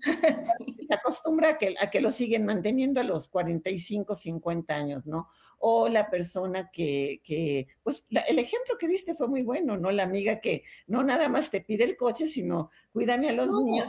se 0.86 0.94
acostumbra 0.94 1.48
a 1.48 1.58
que, 1.58 1.74
a 1.80 1.90
que 1.90 2.00
lo 2.00 2.12
siguen 2.12 2.44
manteniendo 2.44 3.00
a 3.00 3.04
los 3.04 3.28
45, 3.30 4.14
50 4.14 4.76
años, 4.76 5.06
¿no? 5.06 5.28
O 5.66 5.88
la 5.88 6.10
persona 6.10 6.70
que, 6.70 7.22
que 7.24 7.68
pues 7.82 8.04
el 8.10 8.38
ejemplo 8.38 8.76
que 8.78 8.86
diste 8.86 9.14
fue 9.14 9.28
muy 9.28 9.40
bueno, 9.40 9.78
¿no? 9.78 9.90
La 9.90 10.02
amiga 10.02 10.38
que 10.38 10.62
no 10.86 11.02
nada 11.02 11.30
más 11.30 11.50
te 11.50 11.62
pide 11.62 11.84
el 11.84 11.96
coche, 11.96 12.28
sino 12.28 12.70
cuídame 12.92 13.30
a 13.30 13.32
los 13.32 13.48
niños. 13.48 13.88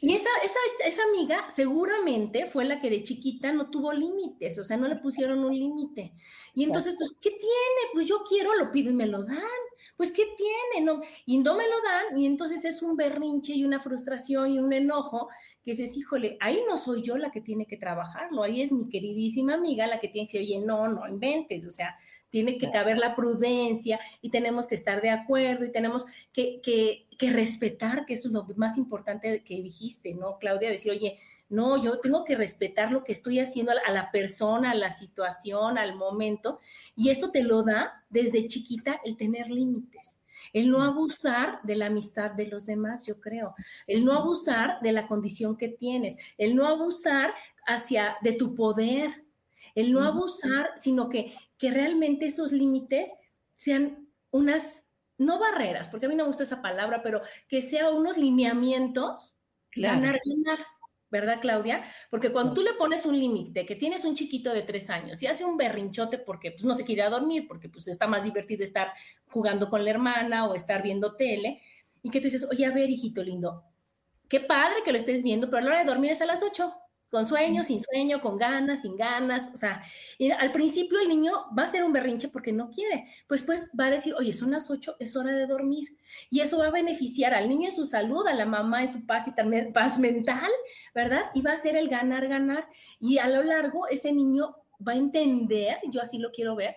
Y 0.00 0.14
esa, 0.14 0.28
esa, 0.44 0.58
esa 0.86 1.02
amiga 1.04 1.50
seguramente 1.50 2.46
fue 2.46 2.66
la 2.66 2.78
que 2.78 2.90
de 2.90 3.02
chiquita 3.02 3.52
no 3.52 3.70
tuvo 3.70 3.92
límites, 3.92 4.58
o 4.58 4.64
sea, 4.64 4.76
no 4.76 4.86
le 4.86 4.96
pusieron 4.96 5.42
un 5.42 5.58
límite. 5.58 6.12
Y 6.54 6.64
entonces, 6.64 6.94
pues, 6.98 7.12
¿qué 7.20 7.30
tiene? 7.30 7.92
Pues 7.94 8.06
yo 8.06 8.22
quiero, 8.28 8.54
lo 8.54 8.70
pido 8.70 8.90
y 8.90 8.94
me 8.94 9.06
lo 9.06 9.24
dan. 9.24 9.38
Pues, 9.96 10.12
¿qué 10.12 10.24
tiene? 10.36 10.84
No, 10.86 11.00
y 11.24 11.38
no 11.38 11.56
me 11.56 11.64
lo 11.64 11.80
dan, 11.82 12.18
y 12.18 12.26
entonces 12.26 12.64
es 12.66 12.82
un 12.82 12.96
berrinche 12.96 13.54
y 13.54 13.64
una 13.64 13.80
frustración 13.80 14.52
y 14.52 14.58
un 14.58 14.72
enojo 14.72 15.28
que 15.64 15.72
dices, 15.72 15.96
híjole, 15.96 16.36
ahí 16.40 16.60
no 16.68 16.76
soy 16.76 17.02
yo 17.02 17.16
la 17.16 17.30
que 17.30 17.40
tiene 17.40 17.66
que 17.66 17.76
trabajarlo, 17.76 18.42
ahí 18.42 18.60
es 18.62 18.70
mi 18.72 18.88
queridísima 18.88 19.54
amiga 19.54 19.86
la 19.86 20.00
que 20.00 20.08
tiene 20.08 20.28
que 20.28 20.38
decir, 20.38 20.56
oye, 20.58 20.66
no, 20.66 20.86
no 20.88 21.08
inventes, 21.08 21.64
o 21.64 21.70
sea, 21.70 21.96
tiene 22.30 22.58
que 22.58 22.70
caber 22.70 22.98
la 22.98 23.14
prudencia 23.16 23.98
y 24.20 24.30
tenemos 24.30 24.66
que 24.66 24.74
estar 24.74 25.00
de 25.00 25.10
acuerdo 25.10 25.64
y 25.64 25.72
tenemos 25.72 26.06
que, 26.32 26.60
que, 26.62 27.06
que 27.18 27.30
respetar, 27.30 28.06
que 28.06 28.14
eso 28.14 28.28
es 28.28 28.34
lo 28.34 28.46
más 28.56 28.78
importante 28.78 29.42
que 29.44 29.62
dijiste, 29.62 30.14
¿no, 30.14 30.38
Claudia? 30.38 30.70
Decir, 30.70 30.92
oye, 30.92 31.18
no, 31.48 31.82
yo 31.82 31.98
tengo 32.00 32.24
que 32.24 32.36
respetar 32.36 32.92
lo 32.92 33.04
que 33.04 33.12
estoy 33.12 33.40
haciendo 33.40 33.72
a 33.72 33.90
la 33.90 34.10
persona, 34.10 34.72
a 34.72 34.74
la 34.74 34.92
situación, 34.92 35.78
al 35.78 35.96
momento, 35.96 36.60
y 36.94 37.08
eso 37.08 37.30
te 37.30 37.42
lo 37.42 37.62
da 37.62 38.04
desde 38.10 38.46
chiquita 38.46 39.00
el 39.04 39.16
tener 39.16 39.50
límites. 39.50 40.18
El 40.52 40.70
no 40.70 40.82
abusar 40.82 41.60
de 41.62 41.76
la 41.76 41.86
amistad 41.86 42.32
de 42.32 42.46
los 42.46 42.66
demás, 42.66 43.06
yo 43.06 43.20
creo. 43.20 43.54
El 43.86 44.04
no 44.04 44.12
abusar 44.12 44.80
de 44.80 44.92
la 44.92 45.06
condición 45.06 45.56
que 45.56 45.68
tienes. 45.68 46.16
El 46.36 46.54
no 46.54 46.66
abusar 46.66 47.34
hacia 47.66 48.16
de 48.22 48.32
tu 48.32 48.54
poder. 48.54 49.24
El 49.78 49.92
no 49.92 50.02
abusar, 50.02 50.70
sino 50.76 51.08
que, 51.08 51.34
que 51.56 51.70
realmente 51.70 52.26
esos 52.26 52.52
límites 52.52 53.12
sean 53.54 54.08
unas, 54.30 54.88
no 55.18 55.38
barreras, 55.38 55.88
porque 55.88 56.06
a 56.06 56.08
mí 56.08 56.14
no 56.14 56.24
me 56.24 56.28
gusta 56.28 56.42
esa 56.42 56.62
palabra, 56.62 57.02
pero 57.02 57.22
que 57.48 57.62
sean 57.62 57.94
unos 57.94 58.16
lineamientos, 58.16 59.36
ganar, 59.74 60.18
ganar. 60.24 60.66
¿verdad, 61.10 61.40
Claudia? 61.40 61.84
Porque 62.10 62.32
cuando 62.32 62.52
tú 62.54 62.62
le 62.62 62.74
pones 62.74 63.06
un 63.06 63.18
límite, 63.18 63.64
que 63.64 63.76
tienes 63.76 64.04
un 64.04 64.14
chiquito 64.14 64.52
de 64.52 64.62
tres 64.62 64.90
años 64.90 65.22
y 65.22 65.26
hace 65.26 65.44
un 65.44 65.56
berrinchote 65.56 66.18
porque 66.18 66.50
pues, 66.50 66.64
no 66.64 66.74
se 66.74 66.84
quiere 66.84 67.08
dormir, 67.08 67.46
porque 67.48 67.68
pues 67.68 67.88
está 67.88 68.06
más 68.06 68.24
divertido 68.24 68.64
estar 68.64 68.92
jugando 69.28 69.70
con 69.70 69.84
la 69.84 69.90
hermana 69.90 70.46
o 70.46 70.54
estar 70.54 70.82
viendo 70.82 71.16
tele, 71.16 71.62
y 72.02 72.10
que 72.10 72.20
tú 72.20 72.24
dices, 72.24 72.46
oye, 72.50 72.66
a 72.66 72.72
ver, 72.72 72.90
hijito 72.90 73.22
lindo, 73.22 73.64
qué 74.28 74.40
padre 74.40 74.76
que 74.84 74.92
lo 74.92 74.98
estés 74.98 75.22
viendo, 75.22 75.48
pero 75.48 75.58
a 75.58 75.60
la 75.62 75.70
hora 75.70 75.78
de 75.80 75.86
dormir 75.86 76.12
es 76.12 76.20
a 76.20 76.26
las 76.26 76.42
ocho 76.42 76.72
con 77.10 77.26
sueño, 77.26 77.62
sin 77.62 77.80
sueño, 77.80 78.20
con 78.20 78.36
ganas, 78.36 78.82
sin 78.82 78.96
ganas, 78.96 79.50
o 79.54 79.56
sea, 79.56 79.82
y 80.18 80.30
al 80.30 80.52
principio 80.52 81.00
el 81.00 81.08
niño 81.08 81.32
va 81.56 81.62
a 81.62 81.66
hacer 81.66 81.82
un 81.82 81.92
berrinche 81.92 82.28
porque 82.28 82.52
no 82.52 82.70
quiere, 82.70 83.06
pues 83.26 83.42
pues 83.42 83.70
va 83.78 83.86
a 83.86 83.90
decir, 83.90 84.14
oye, 84.14 84.32
son 84.32 84.50
las 84.50 84.70
ocho, 84.70 84.96
es 84.98 85.16
hora 85.16 85.34
de 85.34 85.46
dormir, 85.46 85.96
y 86.30 86.40
eso 86.40 86.58
va 86.58 86.66
a 86.66 86.70
beneficiar 86.70 87.34
al 87.34 87.48
niño 87.48 87.68
en 87.68 87.74
su 87.74 87.86
salud, 87.86 88.26
a 88.26 88.34
la 88.34 88.46
mamá 88.46 88.82
en 88.82 88.92
su 88.92 89.06
paz 89.06 89.26
y 89.26 89.34
también 89.34 89.72
paz 89.72 89.98
mental, 89.98 90.50
¿verdad? 90.94 91.26
Y 91.34 91.42
va 91.42 91.52
a 91.52 91.56
ser 91.56 91.76
el 91.76 91.88
ganar, 91.88 92.28
ganar, 92.28 92.68
y 93.00 93.18
a 93.18 93.28
lo 93.28 93.42
largo 93.42 93.88
ese 93.88 94.12
niño 94.12 94.56
va 94.86 94.92
a 94.92 94.96
entender, 94.96 95.78
yo 95.90 96.02
así 96.02 96.18
lo 96.18 96.30
quiero 96.30 96.56
ver, 96.56 96.76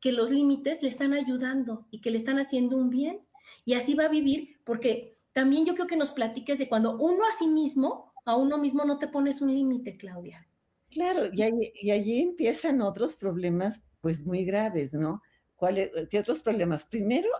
que 0.00 0.12
los 0.12 0.30
límites 0.30 0.82
le 0.82 0.88
están 0.88 1.12
ayudando 1.12 1.86
y 1.90 2.00
que 2.00 2.10
le 2.10 2.18
están 2.18 2.38
haciendo 2.38 2.76
un 2.76 2.90
bien, 2.90 3.20
y 3.64 3.74
así 3.74 3.94
va 3.94 4.04
a 4.04 4.08
vivir, 4.08 4.58
porque 4.64 5.14
también 5.32 5.64
yo 5.64 5.74
creo 5.74 5.86
que 5.86 5.96
nos 5.96 6.10
platiques 6.10 6.58
de 6.58 6.68
cuando 6.68 6.96
uno 6.96 7.24
a 7.24 7.32
sí 7.32 7.46
mismo 7.46 8.07
a 8.28 8.36
uno 8.36 8.58
mismo 8.58 8.84
no 8.84 8.98
te 8.98 9.08
pones 9.08 9.40
un 9.40 9.54
límite, 9.54 9.96
Claudia. 9.96 10.46
Claro, 10.90 11.30
y, 11.32 11.90
allí, 11.90 12.20
empiezan 12.20 12.82
otros 12.82 13.16
problemas 13.16 13.82
pues 14.02 14.22
muy 14.22 14.44
graves, 14.44 14.92
¿no? 14.92 15.22
¿Cuáles, 15.54 15.90
¿Qué 16.10 16.18
otros 16.18 16.42
problemas? 16.42 16.84
Primero, 16.84 17.30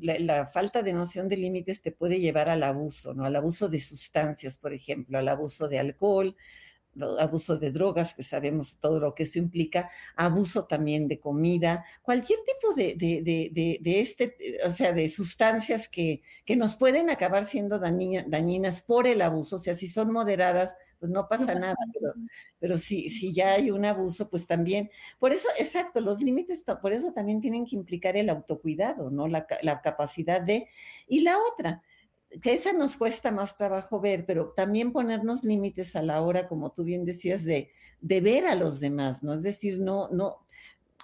la, 0.00 0.46
falta 0.46 0.82
de 0.82 0.94
noción 0.94 1.28
de 1.28 1.36
límites 1.36 1.82
te 1.82 1.92
puede 1.92 2.18
llevar 2.18 2.48
al 2.48 2.62
abuso, 2.62 3.12
¿no? 3.12 3.26
Al 3.26 3.36
abuso 3.36 3.68
de 3.68 3.78
sustancias, 3.78 4.56
por 4.56 4.72
ejemplo, 4.72 5.18
al 5.18 5.28
abuso 5.28 5.68
de 5.68 5.80
alcohol, 5.80 6.34
abuso 7.18 7.56
de 7.56 7.70
drogas, 7.70 8.14
que 8.14 8.22
sabemos 8.22 8.78
todo 8.78 9.00
lo 9.00 9.14
que 9.14 9.24
eso 9.24 9.38
implica, 9.38 9.90
abuso 10.16 10.66
también 10.66 11.08
de 11.08 11.20
comida, 11.20 11.84
cualquier 12.02 12.38
tipo 12.40 12.74
de, 12.74 12.94
de, 12.96 14.00
este, 14.00 14.36
o 14.66 14.72
sea, 14.72 14.92
de 14.92 15.08
sustancias 15.08 15.88
que, 15.88 16.22
que 16.44 16.56
nos 16.56 16.76
pueden 16.76 17.10
acabar 17.10 17.44
siendo 17.44 17.78
dañinas 17.78 18.82
por 18.82 19.06
el 19.06 19.22
abuso, 19.22 19.56
o 19.56 19.58
sea, 19.58 19.74
si 19.74 19.88
son 19.88 20.12
moderadas, 20.12 20.74
pues 20.98 21.12
no 21.12 21.28
pasa, 21.28 21.54
nada, 21.54 21.76
pero, 21.92 22.14
pero 22.58 22.76
si, 22.76 23.10
si 23.10 23.32
ya 23.32 23.52
hay 23.52 23.70
un 23.70 23.84
abuso, 23.84 24.30
pues 24.30 24.46
también, 24.46 24.90
por 25.18 25.32
eso, 25.32 25.48
exacto, 25.58 26.00
los 26.00 26.22
límites, 26.22 26.64
por 26.80 26.92
eso 26.92 27.12
también 27.12 27.40
tienen 27.40 27.66
que 27.66 27.76
implicar 27.76 28.16
el 28.16 28.30
autocuidado, 28.30 29.10
¿no? 29.10 29.28
La, 29.28 29.46
la 29.62 29.82
capacidad 29.82 30.40
de, 30.40 30.68
y 31.06 31.20
la 31.20 31.36
otra, 31.52 31.82
que 32.42 32.54
esa 32.54 32.72
nos 32.72 32.96
cuesta 32.96 33.30
más 33.30 33.56
trabajo 33.56 34.00
ver, 34.00 34.26
pero 34.26 34.52
también 34.56 34.92
ponernos 34.92 35.44
límites 35.44 35.96
a 35.96 36.02
la 36.02 36.20
hora, 36.22 36.48
como 36.48 36.72
tú 36.72 36.84
bien 36.84 37.04
decías, 37.04 37.44
de, 37.44 37.70
de 38.00 38.20
ver 38.20 38.46
a 38.46 38.54
los 38.54 38.80
demás, 38.80 39.22
¿no? 39.22 39.34
Es 39.34 39.42
decir, 39.42 39.78
no, 39.78 40.08
no, 40.10 40.46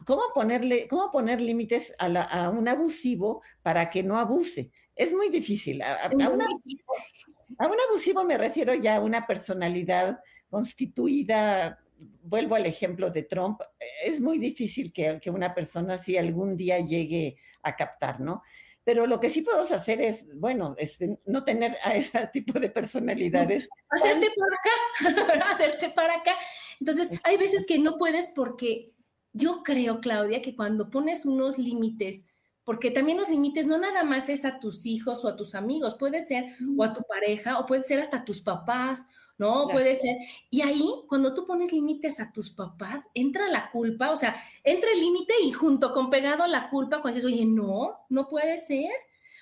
¿cómo 0.06 0.22
ponerle, 0.34 0.88
cómo 0.88 1.10
poner 1.10 1.40
límites 1.40 1.92
a, 1.98 2.08
la, 2.08 2.22
a 2.22 2.50
un 2.50 2.68
abusivo 2.68 3.42
para 3.62 3.90
que 3.90 4.02
no 4.02 4.18
abuse? 4.18 4.70
Es 4.94 5.12
muy 5.12 5.30
difícil. 5.30 5.82
A, 5.82 6.10
un 6.12 7.76
abusivo 7.88 8.24
me 8.24 8.36
refiero 8.38 8.74
ya 8.74 8.96
a 8.96 9.00
una 9.00 9.26
personalidad 9.26 10.20
constituida, 10.50 11.78
vuelvo 12.22 12.56
al 12.56 12.66
ejemplo 12.66 13.10
de 13.10 13.22
Trump, 13.22 13.60
es 14.04 14.20
muy 14.20 14.38
difícil 14.38 14.92
que, 14.92 15.18
que 15.20 15.30
una 15.30 15.54
persona 15.54 15.94
así 15.94 16.16
algún 16.16 16.56
día 16.56 16.80
llegue 16.80 17.36
a 17.62 17.76
captar, 17.76 18.20
¿no? 18.20 18.42
Pero 18.84 19.06
lo 19.06 19.20
que 19.20 19.30
sí 19.30 19.42
podemos 19.42 19.70
hacer 19.70 20.00
es, 20.00 20.26
bueno, 20.34 20.74
este, 20.76 21.18
no 21.26 21.44
tener 21.44 21.76
a 21.84 21.94
ese 21.94 22.28
tipo 22.32 22.58
de 22.58 22.68
personalidades. 22.68 23.68
Hacerte 23.90 24.28
para 24.36 24.56
acá, 24.56 25.50
hacerte 25.52 25.90
para 25.90 26.14
acá. 26.16 26.32
Entonces, 26.80 27.10
hay 27.22 27.36
veces 27.36 27.66
que 27.66 27.78
no 27.78 27.98
puedes 27.98 28.28
porque 28.28 28.92
yo 29.32 29.62
creo, 29.62 30.00
Claudia, 30.00 30.42
que 30.42 30.56
cuando 30.56 30.90
pones 30.90 31.24
unos 31.24 31.58
límites, 31.58 32.26
porque 32.64 32.90
también 32.90 33.18
los 33.18 33.28
límites 33.28 33.66
no 33.66 33.78
nada 33.78 34.04
más 34.04 34.28
es 34.28 34.44
a 34.44 34.58
tus 34.58 34.86
hijos 34.86 35.24
o 35.24 35.28
a 35.28 35.36
tus 35.36 35.54
amigos, 35.54 35.96
puede 35.96 36.20
ser 36.20 36.46
o 36.76 36.84
a 36.84 36.92
tu 36.92 37.02
pareja 37.02 37.58
o 37.58 37.66
puede 37.66 37.82
ser 37.82 38.00
hasta 38.00 38.18
a 38.18 38.24
tus 38.24 38.40
papás 38.40 39.06
¿no? 39.38 39.68
Puede 39.68 39.94
ser. 39.94 40.16
Y 40.50 40.62
ahí, 40.62 40.88
cuando 41.08 41.34
tú 41.34 41.46
pones 41.46 41.72
límites 41.72 42.20
a 42.20 42.32
tus 42.32 42.50
papás, 42.50 43.08
entra 43.14 43.48
la 43.48 43.70
culpa, 43.70 44.10
o 44.10 44.16
sea, 44.16 44.36
entra 44.64 44.90
el 44.92 45.00
límite 45.00 45.34
y 45.44 45.52
junto 45.52 45.92
con 45.92 46.10
pegado 46.10 46.46
la 46.46 46.70
culpa, 46.70 47.00
cuando 47.00 47.16
dices, 47.16 47.32
oye, 47.32 47.44
no, 47.44 47.98
no 48.08 48.28
puede 48.28 48.58
ser, 48.58 48.90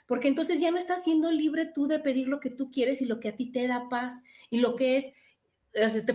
porque 0.07 0.29
entonces 0.29 0.61
ya 0.61 0.71
no 0.71 0.79
estás 0.79 1.05
siendo 1.05 1.31
libre 1.31 1.71
tú 1.73 1.87
de 1.87 2.01
pedir 2.01 2.29
lo 2.29 2.41
que 2.41 2.51
tú 2.51 2.71
quieres 2.71 3.01
y 3.03 3.07
lo 3.07 3.21
que 3.21 3.29
a 3.29 3.37
ti 3.37 3.53
te 3.53 3.67
da 3.67 3.89
paz 3.89 4.25
y 4.51 4.59
lo 4.59 4.75
que 4.75 4.97
es 4.97 5.13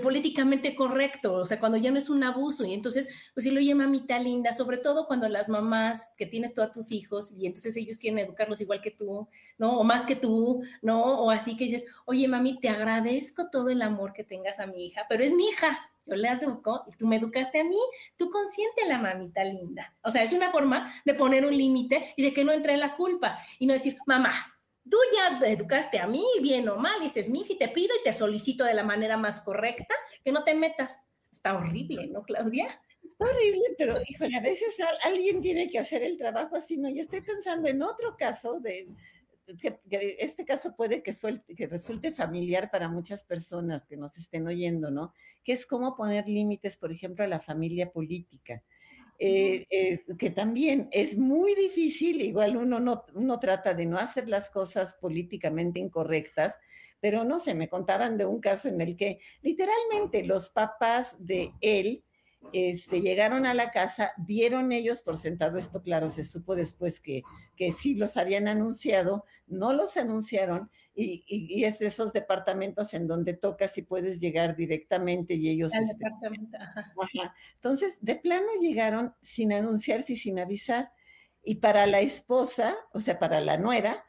políticamente 0.02 0.76
correcto, 0.76 1.34
o 1.34 1.46
sea, 1.46 1.60
cuando 1.60 1.78
ya 1.78 1.92
no 1.92 1.98
es 1.98 2.10
un 2.10 2.24
abuso 2.24 2.66
y 2.66 2.74
entonces, 2.74 3.08
pues 3.34 3.46
lo 3.46 3.60
oye 3.60 3.74
mamita 3.74 4.20
linda, 4.20 4.52
sobre 4.54 4.78
todo 4.78 5.08
cuando 5.08 5.30
las 5.30 5.50
mamás 5.50 6.10
que 6.18 6.26
tienes 6.26 6.58
a 6.58 6.72
tus 6.72 6.92
hijos 6.92 7.32
y 7.32 7.46
entonces 7.48 7.76
ellos 7.78 7.98
quieren 7.98 8.20
educarlos 8.20 8.62
igual 8.62 8.82
que 8.82 8.92
tú, 8.92 9.28
¿no? 9.58 9.80
O 9.80 9.84
más 9.84 10.06
que 10.06 10.16
tú, 10.16 10.64
¿no? 10.82 11.02
O 11.20 11.32
así 11.32 11.56
que 11.56 11.66
dices, 11.66 11.86
oye 12.06 12.28
mami, 12.28 12.60
te 12.60 12.70
agradezco 12.70 13.50
todo 13.50 13.70
el 13.70 13.82
amor 13.82 14.14
que 14.14 14.24
tengas 14.24 14.60
a 14.60 14.68
mi 14.68 14.86
hija, 14.86 15.06
pero 15.08 15.24
es 15.24 15.34
mi 15.34 15.48
hija, 15.48 15.90
yo 16.06 16.16
la 16.16 16.34
educo 16.34 16.84
y 16.88 16.96
tú 16.98 17.08
me 17.08 17.16
educaste 17.16 17.60
a 17.60 17.64
mí, 17.64 17.80
tú 18.18 18.30
consiente 18.30 18.86
la 18.88 19.00
mamita 19.00 19.44
linda. 19.44 19.94
O 20.04 20.12
sea, 20.12 20.24
es 20.24 20.34
una 20.34 20.52
forma 20.52 20.94
de 21.04 21.14
poner 21.16 21.46
un 21.46 21.58
límite 21.58 22.14
y 22.16 22.24
de 22.24 22.34
que 22.34 22.44
no 22.44 22.52
entre 22.52 22.78
la 22.78 22.96
culpa 22.96 23.40
y 23.58 23.66
no 23.66 23.74
decir, 23.74 23.98
mamá, 24.06 24.55
tú 24.90 24.98
ya 25.14 25.40
educaste 25.48 26.00
a 26.00 26.08
mí, 26.08 26.24
bien 26.42 26.68
o 26.70 26.78
mal, 26.78 27.02
y 27.02 27.06
este 27.06 27.20
es 27.20 27.30
mi 27.30 27.42
hija, 27.42 27.54
y 27.54 27.58
te 27.58 27.70
pido 27.70 27.94
y 28.00 28.04
te 28.04 28.14
solicito 28.14 28.64
de 28.64 28.74
la 28.74 28.84
manera 28.84 29.18
más 29.18 29.42
correcta 29.42 29.96
que 30.24 30.32
no 30.32 30.44
te 30.44 30.54
metas. 30.54 31.02
Está 31.32 31.56
horrible, 31.56 32.08
¿no, 32.08 32.24
Claudia? 32.24 32.82
Horrible, 33.18 33.76
pero 33.78 33.96
híjole, 34.08 34.36
a 34.36 34.42
veces 34.42 34.76
alguien 35.04 35.42
tiene 35.42 35.70
que 35.70 35.80
hacer 35.80 36.04
el 36.04 36.18
trabajo 36.18 36.56
así, 36.56 36.78
¿no? 36.78 36.90
Yo 36.90 37.02
estoy 37.02 37.22
pensando 37.22 37.68
en 37.68 37.82
otro 37.82 38.16
caso 38.18 38.60
de 38.60 38.88
que, 39.62 39.80
este 40.20 40.44
caso 40.44 40.76
puede 40.76 41.04
que, 41.04 41.14
que 41.56 41.68
resulte 41.68 42.12
familiar 42.12 42.72
para 42.72 42.90
muchas 42.90 43.24
personas 43.24 43.86
que 43.86 43.96
nos 43.96 44.18
estén 44.18 44.48
oyendo, 44.48 44.92
¿no? 44.92 45.14
Que 45.44 45.54
es 45.54 45.66
cómo 45.66 45.96
poner 45.96 46.28
límites, 46.28 46.78
por 46.78 46.92
ejemplo, 46.92 47.24
a 47.24 47.28
la 47.28 47.40
familia 47.40 47.92
política. 47.92 48.64
Eh, 49.18 49.66
eh, 49.70 50.04
que 50.18 50.30
también 50.30 50.90
es 50.92 51.18
muy 51.18 51.56
difícil, 51.56 52.22
igual 52.22 52.58
uno, 52.58 52.80
no, 52.80 53.06
uno 53.14 53.40
trata 53.40 53.74
de 53.74 53.86
no 53.86 53.98
hacer 53.98 54.28
las 54.28 54.50
cosas 54.50 54.96
políticamente 54.96 55.80
incorrectas, 55.80 56.56
pero 57.00 57.24
no 57.24 57.40
sé, 57.40 57.54
me 57.54 57.70
contaban 57.70 58.18
de 58.18 58.26
un 58.26 58.42
caso 58.42 58.68
en 58.68 58.82
el 58.82 58.98
que 58.98 59.20
literalmente 59.42 60.26
los 60.26 60.50
papás 60.50 61.16
de 61.20 61.54
él 61.62 62.04
este, 62.54 63.02
llegaron 63.02 63.46
a 63.46 63.54
la 63.54 63.72
casa, 63.72 64.14
dieron 64.18 64.72
ellos 64.72 65.02
por 65.02 65.18
sentado 65.18 65.58
esto, 65.58 65.82
claro, 65.82 66.10
se 66.10 66.24
supo 66.24 66.56
después 66.56 67.00
que, 67.00 67.24
que 67.56 67.72
sí 67.72 67.96
los 67.96 68.18
habían 68.18 68.48
anunciado, 68.48 69.26
no 69.48 69.74
los 69.74 69.98
anunciaron 69.98 70.70
y, 70.96 71.64
es 71.64 71.80
de 71.80 71.88
esos 71.88 72.14
departamentos 72.14 72.94
en 72.94 73.08
donde 73.08 73.34
tocas 73.34 73.78
y 73.78 73.82
puedes 73.82 74.22
llegar 74.22 74.56
directamente 74.56 75.34
y 75.34 75.50
ellos... 75.50 75.74
Al 75.74 75.84
este, 75.84 75.96
departamento, 75.98 76.58
Entonces, 77.56 77.98
de 78.00 78.16
plano 78.16 78.48
llegaron 78.62 79.14
sin 79.22 79.52
anunciarse 79.52 80.14
y 80.14 80.16
sin 80.16 80.40
avisar. 80.40 80.92
Y 81.44 81.56
para 81.56 81.86
la 81.86 82.00
esposa, 82.00 82.76
o 82.94 83.00
sea, 83.00 83.20
para 83.20 83.42
la 83.42 83.58
nuera, 83.58 84.06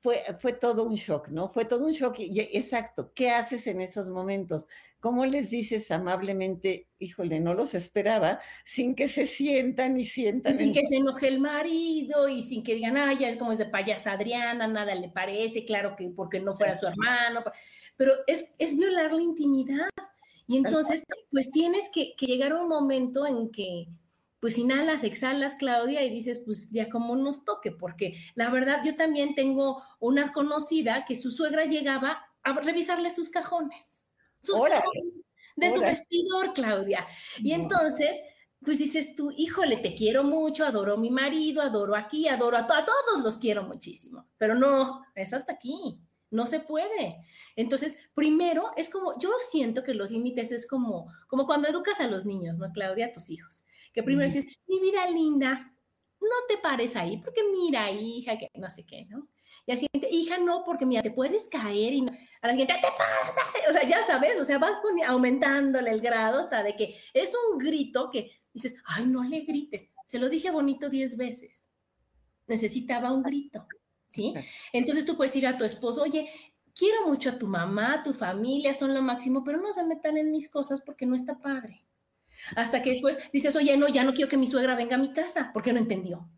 fue, 0.00 0.24
fue 0.40 0.52
todo 0.52 0.82
un 0.82 0.94
shock, 0.94 1.28
¿no? 1.28 1.48
Fue 1.48 1.64
todo 1.64 1.86
un 1.86 1.92
shock. 1.92 2.18
Y, 2.18 2.40
exacto, 2.40 3.12
¿qué 3.14 3.30
haces 3.30 3.68
en 3.68 3.80
esos 3.80 4.08
momentos? 4.08 4.66
¿Cómo 5.02 5.26
les 5.26 5.50
dices 5.50 5.90
amablemente, 5.90 6.86
híjole, 7.00 7.40
no 7.40 7.54
los 7.54 7.74
esperaba, 7.74 8.38
sin 8.64 8.94
que 8.94 9.08
se 9.08 9.26
sientan 9.26 9.98
y 9.98 10.04
sientan? 10.04 10.54
sin 10.54 10.72
que 10.72 10.86
se 10.86 10.98
enoje 10.98 11.26
el 11.26 11.40
marido 11.40 12.28
y 12.28 12.44
sin 12.44 12.62
que 12.62 12.76
digan, 12.76 12.96
ay, 12.96 13.18
ya 13.18 13.28
es 13.28 13.36
como 13.36 13.50
es 13.50 13.58
de 13.58 13.66
payasa 13.66 14.12
Adriana, 14.12 14.68
nada 14.68 14.94
le 14.94 15.08
parece, 15.08 15.64
claro 15.64 15.96
que 15.96 16.08
porque 16.10 16.38
no 16.38 16.54
fuera 16.54 16.78
su 16.78 16.86
hermano, 16.86 17.42
pero 17.96 18.12
es, 18.28 18.48
es 18.60 18.76
violar 18.76 19.12
la 19.12 19.22
intimidad. 19.22 19.88
Y 20.46 20.56
entonces, 20.56 21.02
pues 21.32 21.50
tienes 21.50 21.90
que, 21.92 22.14
que 22.16 22.26
llegar 22.26 22.52
a 22.52 22.62
un 22.62 22.68
momento 22.68 23.26
en 23.26 23.50
que, 23.50 23.88
pues 24.38 24.56
inhalas, 24.56 25.02
exhalas, 25.02 25.56
Claudia, 25.56 26.04
y 26.04 26.10
dices, 26.10 26.40
pues 26.44 26.70
ya 26.70 26.88
como 26.88 27.16
nos 27.16 27.44
toque, 27.44 27.72
porque 27.72 28.14
la 28.36 28.50
verdad 28.50 28.82
yo 28.84 28.94
también 28.94 29.34
tengo 29.34 29.82
una 29.98 30.32
conocida 30.32 31.04
que 31.04 31.16
su 31.16 31.32
suegra 31.32 31.64
llegaba 31.64 32.24
a 32.44 32.52
revisarle 32.52 33.10
sus 33.10 33.30
cajones 33.30 34.01
de 35.56 35.70
su 35.70 35.80
vestidor, 35.80 36.52
Claudia. 36.52 37.06
Y 37.38 37.52
entonces, 37.52 38.20
pues 38.60 38.78
dices 38.78 39.14
tú, 39.14 39.30
híjole, 39.36 39.76
te 39.78 39.94
quiero 39.94 40.24
mucho, 40.24 40.64
adoro 40.64 40.94
a 40.94 40.96
mi 40.98 41.10
marido, 41.10 41.62
adoro 41.62 41.96
aquí, 41.96 42.28
adoro 42.28 42.56
a, 42.56 42.60
a 42.60 42.84
todos, 42.84 43.22
los 43.22 43.38
quiero 43.38 43.64
muchísimo. 43.64 44.28
Pero 44.38 44.54
no, 44.54 45.04
es 45.14 45.32
hasta 45.32 45.52
aquí. 45.52 46.00
No 46.30 46.46
se 46.46 46.60
puede. 46.60 47.18
Entonces, 47.56 47.98
primero 48.14 48.70
es 48.74 48.88
como, 48.88 49.18
yo 49.18 49.30
siento 49.50 49.84
que 49.84 49.92
los 49.92 50.10
límites 50.10 50.50
es 50.50 50.66
como, 50.66 51.12
como 51.28 51.44
cuando 51.44 51.68
educas 51.68 52.00
a 52.00 52.06
los 52.06 52.24
niños, 52.24 52.56
¿no, 52.56 52.72
Claudia? 52.72 53.06
A 53.06 53.12
tus 53.12 53.28
hijos. 53.28 53.64
Que 53.92 54.02
primero 54.02 54.24
dices, 54.24 54.46
mi 54.66 54.80
vida 54.80 55.06
linda, 55.10 55.74
no 56.18 56.36
te 56.48 56.56
pares 56.56 56.96
ahí, 56.96 57.18
porque 57.18 57.42
mira, 57.52 57.90
hija, 57.90 58.38
que 58.38 58.48
no 58.54 58.70
sé 58.70 58.86
qué, 58.86 59.04
¿no? 59.10 59.28
Y 59.64 59.72
así, 59.72 59.86
hija, 60.10 60.38
no, 60.38 60.64
porque 60.64 60.84
mira, 60.84 61.02
te 61.02 61.10
puedes 61.12 61.48
caer 61.48 61.92
y 61.92 62.06
a 62.40 62.46
la 62.46 62.52
siguiente, 62.52 62.74
te 62.74 62.88
pasa, 62.98 63.40
o 63.68 63.72
sea, 63.72 63.86
ya 63.86 64.02
sabes, 64.02 64.40
o 64.40 64.44
sea, 64.44 64.58
vas 64.58 64.76
aumentándole 65.06 65.90
el 65.90 66.00
grado 66.00 66.40
hasta 66.40 66.64
de 66.64 66.74
que 66.74 66.96
es 67.14 67.32
un 67.52 67.58
grito 67.58 68.10
que 68.10 68.40
dices, 68.52 68.74
ay, 68.84 69.06
no 69.06 69.22
le 69.22 69.40
grites, 69.42 69.88
se 70.04 70.18
lo 70.18 70.28
dije 70.28 70.50
bonito 70.50 70.90
diez 70.90 71.16
veces, 71.16 71.68
necesitaba 72.48 73.12
un 73.12 73.22
grito, 73.22 73.66
¿sí? 74.08 74.34
Entonces 74.72 75.04
tú 75.04 75.16
puedes 75.16 75.34
ir 75.36 75.46
a 75.46 75.56
tu 75.56 75.64
esposo, 75.64 76.02
oye, 76.02 76.28
quiero 76.74 77.06
mucho 77.06 77.30
a 77.30 77.38
tu 77.38 77.46
mamá, 77.46 77.94
a 77.94 78.02
tu 78.02 78.12
familia, 78.12 78.74
son 78.74 78.94
lo 78.94 79.00
máximo, 79.00 79.44
pero 79.44 79.60
no 79.60 79.72
se 79.72 79.84
metan 79.84 80.16
en 80.16 80.32
mis 80.32 80.48
cosas 80.48 80.80
porque 80.80 81.06
no 81.06 81.14
está 81.14 81.38
padre. 81.38 81.84
Hasta 82.56 82.82
que 82.82 82.90
después 82.90 83.16
dices, 83.32 83.54
oye, 83.54 83.76
no, 83.76 83.88
ya 83.88 84.02
no 84.02 84.12
quiero 84.12 84.28
que 84.28 84.36
mi 84.36 84.48
suegra 84.48 84.74
venga 84.74 84.96
a 84.96 84.98
mi 84.98 85.12
casa 85.12 85.50
porque 85.52 85.72
no 85.72 85.78
entendió. 85.78 86.28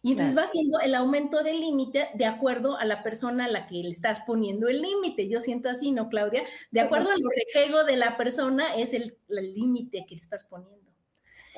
Y 0.00 0.12
entonces 0.12 0.36
va 0.36 0.42
haciendo 0.42 0.78
el 0.80 0.94
aumento 0.94 1.42
del 1.42 1.60
límite 1.60 2.08
de 2.14 2.24
acuerdo 2.24 2.76
a 2.76 2.84
la 2.84 3.02
persona 3.02 3.46
a 3.46 3.48
la 3.48 3.66
que 3.66 3.76
le 3.76 3.90
estás 3.90 4.20
poniendo 4.20 4.68
el 4.68 4.80
límite. 4.80 5.28
Yo 5.28 5.40
siento 5.40 5.68
así, 5.68 5.90
¿no, 5.90 6.08
Claudia? 6.08 6.44
De 6.70 6.80
acuerdo 6.80 7.10
al 7.10 7.20
rejego 7.34 7.84
de 7.84 7.96
la 7.96 8.16
persona 8.16 8.76
es 8.76 8.94
el 8.94 9.16
límite 9.28 10.06
que 10.06 10.14
estás 10.14 10.44
poniendo. 10.44 10.88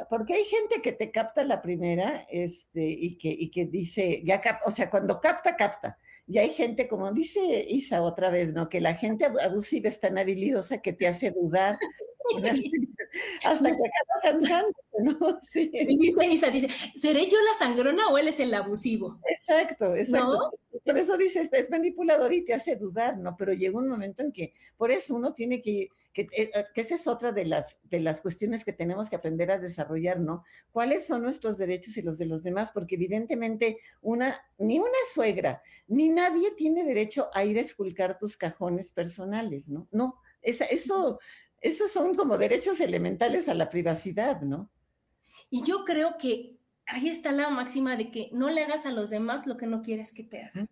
Porque 0.08 0.34
hay 0.34 0.44
gente 0.44 0.80
que 0.80 0.92
te 0.92 1.10
capta 1.10 1.44
la 1.44 1.60
primera 1.60 2.26
este, 2.30 2.88
y, 2.88 3.18
que, 3.18 3.28
y 3.28 3.50
que 3.50 3.66
dice, 3.66 4.22
ya 4.24 4.40
o 4.64 4.70
sea, 4.70 4.88
cuando 4.88 5.20
capta, 5.20 5.56
capta. 5.56 5.98
Y 6.26 6.38
hay 6.38 6.50
gente, 6.50 6.86
como 6.86 7.12
dice 7.12 7.66
Isa 7.68 8.02
otra 8.02 8.30
vez, 8.30 8.54
¿no? 8.54 8.68
Que 8.68 8.80
la 8.80 8.94
gente 8.94 9.26
abusiva 9.26 9.88
es 9.88 10.00
tan 10.00 10.16
habilidosa 10.16 10.78
que 10.78 10.92
te 10.92 11.08
hace 11.08 11.32
dudar. 11.32 11.76
Hasta 13.44 13.68
que 13.68 13.74
acaba 13.74 14.20
cansando, 14.22 14.72
¿no? 15.00 15.40
Sí. 15.50 15.70
Y 15.72 15.98
dice 15.98 16.26
Isa, 16.26 16.50
dice, 16.50 16.68
¿seré 16.94 17.26
yo 17.26 17.36
la 17.42 17.54
sangrona 17.58 18.08
o 18.08 18.18
él 18.18 18.28
es 18.28 18.40
el 18.40 18.54
abusivo? 18.54 19.18
Exacto, 19.28 19.94
exacto. 19.94 20.52
Por 20.84 20.96
eso 20.96 21.16
dice, 21.16 21.48
es 21.50 21.70
manipulador 21.70 22.32
y 22.32 22.44
te 22.44 22.54
hace 22.54 22.76
dudar, 22.76 23.18
¿no? 23.18 23.36
Pero 23.36 23.52
llega 23.52 23.78
un 23.78 23.88
momento 23.88 24.22
en 24.22 24.32
que, 24.32 24.54
por 24.76 24.90
eso 24.90 25.14
uno 25.14 25.34
tiene 25.34 25.60
que 25.60 25.88
que, 26.12 26.22
eh, 26.22 26.50
eh, 26.54 26.64
que, 26.74 26.80
esa 26.80 26.96
es 26.96 27.06
otra 27.06 27.32
de 27.32 27.44
las, 27.44 27.76
de 27.84 28.00
las 28.00 28.20
cuestiones 28.20 28.64
que 28.64 28.72
tenemos 28.72 29.08
que 29.08 29.16
aprender 29.16 29.50
a 29.50 29.58
desarrollar, 29.58 30.18
¿no? 30.18 30.44
¿Cuáles 30.72 31.06
son 31.06 31.22
nuestros 31.22 31.56
derechos 31.56 31.96
y 31.96 32.02
los 32.02 32.18
de 32.18 32.26
los 32.26 32.42
demás? 32.42 32.72
Porque 32.72 32.96
evidentemente 32.96 33.78
una, 34.02 34.34
ni 34.58 34.78
una 34.78 34.90
suegra, 35.12 35.62
ni 35.86 36.08
nadie 36.08 36.50
tiene 36.52 36.84
derecho 36.84 37.28
a 37.32 37.44
ir 37.44 37.58
a 37.58 37.62
esculcar 37.62 38.18
tus 38.18 38.36
cajones 38.36 38.92
personales, 38.92 39.68
¿no? 39.68 39.86
No, 39.92 40.16
esa, 40.42 40.64
eso, 40.64 41.20
esos 41.60 41.90
son 41.90 42.14
como 42.14 42.38
derechos 42.38 42.80
elementales 42.80 43.48
a 43.48 43.54
la 43.54 43.68
privacidad, 43.68 44.40
¿no? 44.40 44.70
Y 45.50 45.62
yo 45.64 45.84
creo 45.84 46.16
que 46.18 46.58
ahí 46.86 47.08
está 47.08 47.32
la 47.32 47.48
máxima 47.50 47.96
de 47.96 48.10
que 48.10 48.30
no 48.32 48.50
le 48.50 48.64
hagas 48.64 48.86
a 48.86 48.90
los 48.90 49.10
demás 49.10 49.46
lo 49.46 49.56
que 49.56 49.66
no 49.66 49.82
quieres 49.82 50.12
que 50.12 50.24
te 50.24 50.44
hagan. 50.44 50.68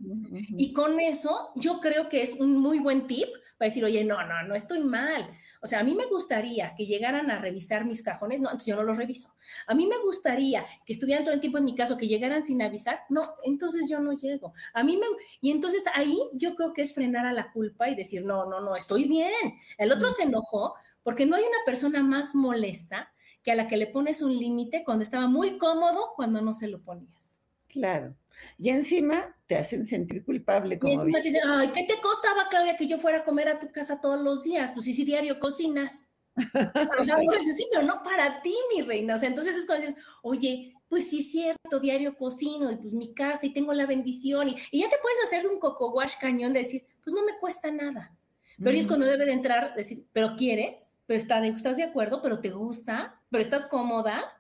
Y 0.57 0.73
con 0.73 1.01
eso 1.01 1.53
yo 1.57 1.81
creo 1.81 2.09
que 2.09 2.23
es 2.23 2.35
un 2.35 2.59
muy 2.59 2.79
buen 2.79 3.07
tip 3.07 3.29
para 3.57 3.69
decir, 3.69 3.85
oye, 3.85 4.05
no, 4.05 4.17
no, 4.25 4.43
no 4.45 4.55
estoy 4.55 4.83
mal. 4.83 5.31
O 5.63 5.67
sea, 5.67 5.81
a 5.81 5.85
mí 5.85 5.95
me 5.95 6.07
gustaría 6.07 6.75
que 6.77 6.87
llegaran 6.87 7.31
a 7.31 7.39
revisar 7.39 7.85
mis 7.85 8.03
cajones, 8.03 8.41
no, 8.41 8.49
entonces 8.49 8.67
yo 8.67 8.77
no 8.77 8.83
los 8.83 8.97
reviso. 8.97 9.35
A 9.67 9.75
mí 9.75 9.87
me 9.87 9.99
gustaría 10.05 10.65
que 10.85 10.93
estuvieran 10.93 11.25
todo 11.25 11.35
el 11.35 11.41
tiempo 11.41 11.59
en 11.59 11.65
mi 11.65 11.75
caso, 11.75 11.97
que 11.97 12.09
llegaran 12.09 12.43
sin 12.43 12.63
avisar, 12.63 13.01
no, 13.09 13.35
entonces 13.45 13.89
yo 13.89 14.01
no 14.01 14.13
llego. 14.13 14.53
A 14.75 14.83
mí 14.85 14.97
me, 14.97 15.07
y 15.41 15.51
entonces 15.51 15.85
ahí 15.95 16.19
yo 16.33 16.55
creo 16.55 16.73
que 16.73 16.83
es 16.83 16.95
frenar 16.95 17.27
a 17.27 17.33
la 17.33 17.53
culpa 17.53 17.89
y 17.89 17.95
decir, 17.95 18.25
no, 18.25 18.47
no, 18.47 18.61
no, 18.61 18.77
estoy 18.77 19.05
bien. 19.05 19.55
El 19.77 19.93
otro 19.93 20.11
se 20.11 20.25
enojó 20.25 20.75
porque 21.03 21.27
no 21.27 21.37
hay 21.37 21.43
una 21.43 21.65
persona 21.65 22.03
más 22.03 22.35
molesta 22.35 23.13
que 23.43 23.53
a 23.53 23.55
la 23.55 23.69
que 23.69 23.77
le 23.77 23.87
pones 23.87 24.23
un 24.23 24.37
límite 24.37 24.85
cuando 24.85 25.03
estaba 25.03 25.27
muy 25.27 25.59
cómodo 25.59 26.13
cuando 26.17 26.41
no 26.43 26.55
se 26.55 26.69
lo 26.69 26.81
ponías. 26.81 27.41
Claro. 27.69 28.15
Y 28.59 28.71
encima 28.71 29.37
te 29.47 29.57
hacen 29.57 29.87
sentir 29.87 30.25
culpable. 30.25 30.79
Como 30.79 30.93
y 30.93 30.97
encima 30.97 31.19
te 31.19 31.29
dicen, 31.29 31.43
ay, 31.49 31.69
¿qué 31.69 31.85
te 31.85 32.01
costaba, 32.01 32.49
Claudia, 32.49 32.77
que 32.77 32.87
yo 32.87 32.99
fuera 32.99 33.19
a 33.19 33.25
comer 33.25 33.49
a 33.49 33.59
tu 33.59 33.71
casa 33.73 34.01
todos 34.01 34.21
los 34.21 34.43
días? 34.43 34.73
Pues 34.75 34.85
si, 34.87 34.95
si 34.95 35.05
diario 35.05 35.39
cocinas. 35.41 36.11
o 36.37 37.05
sea, 37.05 37.17
sí, 37.19 37.67
pero 37.73 37.83
no 37.83 38.03
para 38.03 38.43
ti, 38.43 38.55
mi 38.75 38.83
reina. 38.83 39.15
O 39.15 39.19
sea, 39.19 39.29
entonces 39.29 39.57
es 39.57 39.67
cuando 39.67 39.87
dices, 39.87 40.03
oye, 40.23 40.75
pues 40.89 41.11
sí 41.11 41.23
cierto, 41.23 41.81
diario 41.81 42.17
cocino, 42.17 42.71
y 42.71 42.77
pues 42.77 42.93
mi 42.93 43.13
casa, 43.13 43.47
y 43.47 43.53
tengo 43.53 43.73
la 43.75 43.87
bendición, 43.87 44.49
y, 44.49 44.57
y 44.71 44.81
ya 44.81 44.89
te 44.89 44.97
puedes 45.03 45.19
hacer 45.25 45.47
un 45.47 45.59
coco 45.59 45.93
wash 45.93 46.15
cañón 46.21 46.53
de 46.53 46.61
decir, 46.61 46.87
pues 47.05 47.15
no 47.15 47.25
me 47.25 47.39
cuesta 47.39 47.71
nada. 47.71 48.15
Pero 48.63 48.77
es 48.77 48.89
cuando 48.89 49.07
debe 49.07 49.25
de 49.25 49.33
entrar, 49.33 49.75
decir, 49.77 50.05
¿pero 50.13 50.35
quieres? 50.37 50.95
¿Pero 51.07 51.19
está 51.19 51.41
de, 51.41 51.49
estás 51.49 51.77
de 51.77 51.85
acuerdo? 51.85 52.21
¿Pero 52.23 52.41
te 52.41 52.51
gusta? 52.51 53.21
¿Pero 53.31 53.43
estás 53.43 53.67
cómoda? 53.67 54.38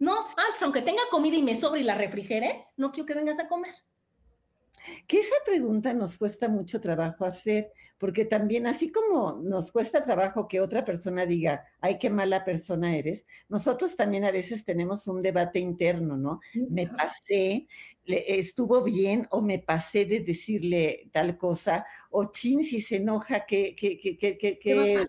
No, 0.00 0.18
antes, 0.36 0.62
aunque 0.62 0.82
tenga 0.82 1.02
comida 1.10 1.36
y 1.36 1.42
me 1.42 1.54
sobre 1.54 1.82
y 1.82 1.84
la 1.84 1.94
refrigere, 1.94 2.66
no 2.76 2.90
quiero 2.90 3.06
que 3.06 3.14
vengas 3.14 3.38
a 3.38 3.48
comer. 3.48 3.74
Que 5.06 5.20
esa 5.20 5.36
pregunta 5.44 5.92
nos 5.92 6.16
cuesta 6.16 6.48
mucho 6.48 6.80
trabajo 6.80 7.26
hacer, 7.26 7.70
porque 8.00 8.24
también 8.24 8.66
así 8.66 8.90
como 8.90 9.40
nos 9.42 9.70
cuesta 9.70 10.02
trabajo 10.02 10.48
que 10.48 10.62
otra 10.62 10.86
persona 10.86 11.26
diga, 11.26 11.66
ay, 11.82 11.98
qué 11.98 12.08
mala 12.08 12.46
persona 12.46 12.96
eres, 12.96 13.26
nosotros 13.50 13.94
también 13.94 14.24
a 14.24 14.32
veces 14.32 14.64
tenemos 14.64 15.06
un 15.06 15.20
debate 15.20 15.58
interno, 15.58 16.16
¿no? 16.16 16.40
Me 16.70 16.86
pasé, 16.86 17.68
estuvo 18.06 18.82
bien 18.82 19.26
o 19.30 19.42
me 19.42 19.58
pasé 19.58 20.04
de 20.04 20.20
decirle 20.20 21.10
tal 21.12 21.36
cosa, 21.36 21.84
o 22.10 22.30
chin, 22.32 22.64
si 22.64 22.80
se 22.80 22.96
enoja, 22.96 23.44
¿qué, 23.46 23.74
qué, 23.76 23.98
qué, 23.98 24.16
qué, 24.16 24.38
qué, 24.38 24.58
qué, 24.58 25.04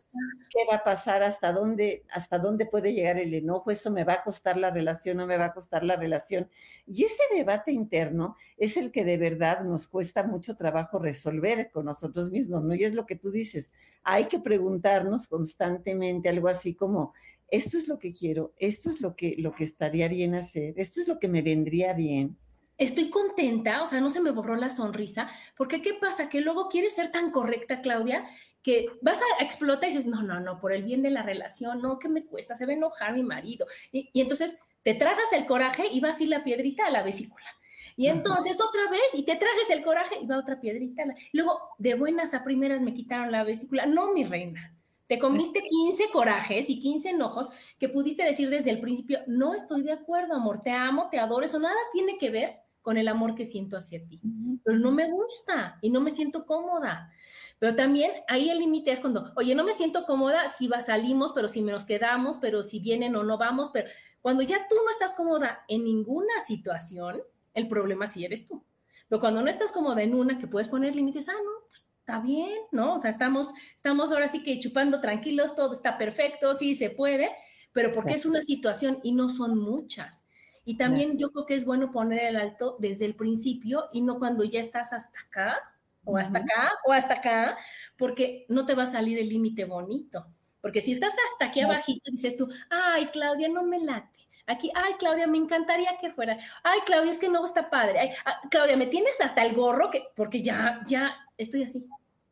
va, 0.69 0.75
a 0.75 0.83
pasar? 0.83 1.23
¿Hasta 1.23 1.51
dónde, 1.51 2.03
¿Hasta 2.11 2.37
dónde 2.37 2.65
puede 2.65 2.93
llegar 2.93 3.17
el 3.17 3.33
enojo? 3.33 3.71
¿Eso 3.71 3.89
me 3.89 4.03
va 4.03 4.13
a 4.13 4.23
costar 4.23 4.57
la 4.57 4.69
relación 4.69 5.19
o 5.19 5.27
me 5.27 5.37
va 5.37 5.45
a 5.45 5.53
costar 5.53 5.83
la 5.83 5.95
relación? 5.95 6.49
Y 6.85 7.05
ese 7.05 7.23
debate 7.33 7.71
interno 7.71 8.35
es 8.57 8.77
el 8.77 8.91
que 8.91 9.05
de 9.05 9.17
verdad 9.17 9.61
nos 9.61 9.87
cuesta 9.87 10.23
mucho 10.23 10.55
trabajo 10.55 10.99
resolver 10.99 11.71
con 11.71 11.85
nosotros 11.85 12.29
mismos, 12.29 12.63
¿no? 12.63 12.73
Y 12.81 12.85
es 12.85 12.95
lo 12.95 13.05
que 13.05 13.15
tú 13.15 13.31
dices, 13.31 13.71
hay 14.03 14.25
que 14.25 14.39
preguntarnos 14.39 15.27
constantemente 15.27 16.29
algo 16.29 16.47
así 16.47 16.75
como, 16.75 17.13
esto 17.47 17.77
es 17.77 17.87
lo 17.87 17.99
que 17.99 18.11
quiero, 18.11 18.53
esto 18.57 18.89
es 18.89 19.01
lo 19.01 19.15
que, 19.15 19.35
lo 19.37 19.53
que 19.53 19.63
estaría 19.63 20.07
bien 20.07 20.35
hacer, 20.35 20.73
esto 20.77 21.01
es 21.01 21.07
lo 21.07 21.19
que 21.19 21.27
me 21.27 21.41
vendría 21.41 21.93
bien 21.93 22.37
estoy 22.81 23.11
contenta, 23.11 23.83
o 23.83 23.87
sea, 23.87 24.01
no 24.01 24.09
se 24.09 24.21
me 24.21 24.31
borró 24.31 24.55
la 24.55 24.71
sonrisa, 24.71 25.27
porque 25.55 25.83
¿qué 25.83 25.93
pasa? 25.93 26.29
Que 26.29 26.41
luego 26.41 26.67
quieres 26.67 26.95
ser 26.95 27.11
tan 27.11 27.29
correcta, 27.29 27.81
Claudia, 27.81 28.25
que 28.63 28.87
vas 29.01 29.19
a 29.19 29.43
explotar 29.43 29.83
y 29.83 29.93
dices, 29.93 30.07
no, 30.07 30.23
no, 30.23 30.39
no, 30.39 30.59
por 30.59 30.73
el 30.73 30.83
bien 30.83 31.03
de 31.03 31.11
la 31.11 31.21
relación, 31.21 31.79
no, 31.81 31.99
que 31.99 32.09
me 32.09 32.25
cuesta, 32.25 32.55
se 32.55 32.65
va 32.65 32.71
a 32.71 32.75
enojar 32.75 33.13
mi 33.13 33.21
marido. 33.21 33.67
Y, 33.91 34.09
entonces 34.19 34.57
te 34.81 34.95
tragas 34.95 35.31
el 35.31 35.45
coraje 35.45 35.87
y 35.91 35.99
vas 35.99 36.19
a 36.19 36.23
ir 36.23 36.29
la 36.29 36.43
piedrita 36.43 36.87
a 36.87 36.89
la 36.89 37.03
vesícula. 37.03 37.45
Y 37.95 38.07
entonces 38.07 38.59
otra 38.61 38.89
vez, 38.89 39.13
y 39.13 39.23
te 39.23 39.35
trajes 39.35 39.69
el 39.69 39.83
coraje 39.83 40.15
y 40.21 40.25
va 40.25 40.37
otra 40.37 40.59
piedrita. 40.59 41.03
Luego, 41.33 41.59
de 41.77 41.95
buenas 41.95 42.33
a 42.33 42.43
primeras 42.43 42.81
me 42.81 42.93
quitaron 42.93 43.31
la 43.31 43.43
vesícula. 43.43 43.85
No, 43.85 44.13
mi 44.13 44.23
reina. 44.23 44.75
Te 45.07 45.19
comiste 45.19 45.61
15 45.61 46.09
corajes 46.09 46.69
y 46.69 46.79
15 46.79 47.09
enojos 47.09 47.49
que 47.77 47.89
pudiste 47.89 48.23
decir 48.23 48.49
desde 48.49 48.69
el 48.69 48.79
principio, 48.79 49.19
no 49.27 49.53
estoy 49.53 49.81
de 49.83 49.91
acuerdo, 49.91 50.35
amor, 50.35 50.61
te 50.63 50.71
amo, 50.71 51.09
te 51.11 51.19
adoro, 51.19 51.45
eso 51.45 51.59
nada 51.59 51.75
tiene 51.91 52.17
que 52.17 52.29
ver 52.29 52.61
con 52.81 52.95
el 52.95 53.09
amor 53.09 53.35
que 53.35 53.43
siento 53.43 53.75
hacia 53.75 54.05
ti. 54.07 54.21
Pero 54.63 54.79
no 54.79 54.91
me 54.91 55.09
gusta 55.09 55.77
y 55.81 55.89
no 55.89 55.99
me 55.99 56.11
siento 56.11 56.45
cómoda. 56.45 57.11
Pero 57.59 57.75
también 57.75 58.11
ahí 58.27 58.49
el 58.49 58.59
límite 58.59 58.91
es 58.91 59.01
cuando, 59.01 59.33
oye, 59.35 59.53
no 59.53 59.63
me 59.63 59.73
siento 59.73 60.05
cómoda 60.05 60.53
si 60.53 60.67
va, 60.67 60.81
salimos, 60.81 61.31
pero 61.33 61.47
si 61.47 61.61
nos 61.61 61.85
quedamos, 61.85 62.37
pero 62.37 62.63
si 62.63 62.79
vienen 62.79 63.15
o 63.15 63.23
no 63.23 63.37
vamos, 63.37 63.69
pero 63.71 63.89
cuando 64.21 64.43
ya 64.43 64.67
tú 64.67 64.75
no 64.75 64.89
estás 64.91 65.13
cómoda 65.13 65.65
en 65.67 65.83
ninguna 65.83 66.39
situación, 66.45 67.21
el 67.53 67.67
problema 67.67 68.07
sí 68.07 68.25
eres 68.25 68.47
tú. 68.47 68.63
Pero 69.07 69.19
cuando 69.19 69.41
no 69.41 69.49
estás 69.49 69.71
como 69.71 69.97
en 69.97 70.13
una 70.13 70.37
que 70.37 70.47
puedes 70.47 70.69
poner 70.69 70.95
límites, 70.95 71.27
ah, 71.29 71.33
no, 71.33 71.67
pues, 71.67 71.83
está 71.99 72.19
bien, 72.19 72.57
¿no? 72.71 72.95
O 72.95 72.99
sea, 72.99 73.11
estamos, 73.11 73.53
estamos 73.75 74.11
ahora 74.11 74.27
sí 74.27 74.43
que 74.43 74.59
chupando 74.59 75.01
tranquilos, 75.01 75.55
todo 75.55 75.73
está 75.73 75.97
perfecto, 75.97 76.53
sí 76.53 76.75
se 76.75 76.89
puede, 76.89 77.29
pero 77.73 77.91
porque 77.93 78.13
es 78.13 78.25
una 78.25 78.41
situación 78.41 78.99
y 79.03 79.11
no 79.13 79.29
son 79.29 79.57
muchas. 79.57 80.25
Y 80.63 80.77
también 80.77 81.17
yo 81.17 81.31
creo 81.31 81.45
que 81.45 81.55
es 81.55 81.65
bueno 81.65 81.91
poner 81.91 82.25
el 82.25 82.35
alto 82.35 82.77
desde 82.79 83.05
el 83.05 83.15
principio 83.15 83.85
y 83.91 84.01
no 84.01 84.19
cuando 84.19 84.43
ya 84.43 84.59
estás 84.59 84.93
hasta 84.93 85.19
acá, 85.19 85.57
o 86.03 86.17
hasta 86.17 86.39
acá, 86.39 86.71
o 86.85 86.91
hasta 86.91 87.15
acá, 87.15 87.57
porque 87.97 88.45
no 88.49 88.65
te 88.65 88.73
va 88.73 88.83
a 88.83 88.87
salir 88.87 89.19
el 89.19 89.29
límite 89.29 89.65
bonito. 89.65 90.25
Porque 90.61 90.81
si 90.81 90.91
estás 90.91 91.13
hasta 91.31 91.45
aquí 91.45 91.61
abajito, 91.61 92.11
dices 92.11 92.37
tú, 92.37 92.47
ay, 92.69 93.07
Claudia, 93.07 93.49
no 93.49 93.63
me 93.63 93.79
late. 93.79 94.29
Aquí, 94.47 94.71
ay, 94.75 94.93
Claudia, 94.99 95.27
me 95.27 95.37
encantaría 95.37 95.97
que 95.99 96.11
fuera. 96.11 96.37
Ay, 96.63 96.79
Claudia, 96.85 97.11
es 97.11 97.19
que 97.19 97.29
no 97.29 97.43
está 97.45 97.69
padre. 97.69 97.99
Ay, 97.99 98.09
ah, 98.25 98.41
Claudia, 98.49 98.77
me 98.77 98.87
tienes 98.87 99.19
hasta 99.21 99.45
el 99.45 99.53
gorro 99.55 99.89
que, 99.89 100.03
porque 100.15 100.41
ya, 100.41 100.81
ya 100.87 101.15
estoy 101.37 101.63
así. 101.63 101.85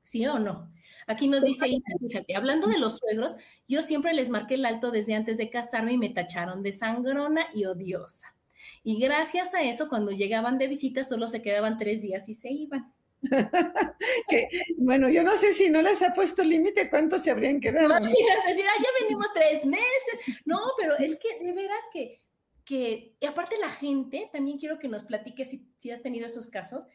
¿Sí 0.03 0.25
o 0.25 0.39
no? 0.39 0.71
Aquí 1.05 1.27
nos 1.27 1.43
dice, 1.43 1.65
fíjate, 1.99 2.35
hablando 2.35 2.67
de 2.67 2.77
los 2.77 2.97
suegros, 2.97 3.35
yo 3.67 3.81
siempre 3.81 4.13
les 4.13 4.29
marqué 4.29 4.55
el 4.55 4.65
alto 4.65 4.91
desde 4.91 5.15
antes 5.15 5.37
de 5.37 5.49
casarme 5.49 5.93
y 5.93 5.97
me 5.97 6.09
tacharon 6.09 6.61
de 6.61 6.71
sangrona 6.71 7.47
y 7.53 7.65
odiosa. 7.65 8.35
Y 8.83 8.99
gracias 8.99 9.53
a 9.53 9.61
eso, 9.61 9.89
cuando 9.89 10.11
llegaban 10.11 10.57
de 10.57 10.67
visita, 10.67 11.03
solo 11.03 11.27
se 11.27 11.41
quedaban 11.41 11.77
tres 11.77 12.01
días 12.01 12.29
y 12.29 12.33
se 12.33 12.49
iban. 12.49 12.93
bueno, 14.77 15.10
yo 15.10 15.23
no 15.23 15.36
sé 15.38 15.53
si 15.53 15.69
no 15.69 15.82
les 15.82 16.01
ha 16.01 16.13
puesto 16.13 16.43
límite, 16.43 16.89
¿cuántos 16.89 17.23
se 17.23 17.32
habrían 17.32 17.60
quedado? 17.60 17.88
No, 17.88 17.95
decir, 17.99 18.15
ah, 18.45 18.51
ya 18.53 19.03
venimos 19.03 19.27
tres 19.34 19.65
meses. 19.65 20.41
No, 20.45 20.60
pero 20.77 20.97
es 20.97 21.17
que 21.17 21.43
de 21.43 21.53
veras 21.53 21.84
que, 21.91 22.21
que, 22.65 23.15
y 23.19 23.25
aparte 23.25 23.58
la 23.58 23.69
gente, 23.69 24.29
también 24.32 24.58
quiero 24.58 24.79
que 24.79 24.88
nos 24.88 25.03
platiques 25.03 25.49
si, 25.49 25.67
si 25.77 25.91
has 25.91 26.01
tenido 26.01 26.27
esos 26.27 26.47
casos, 26.47 26.86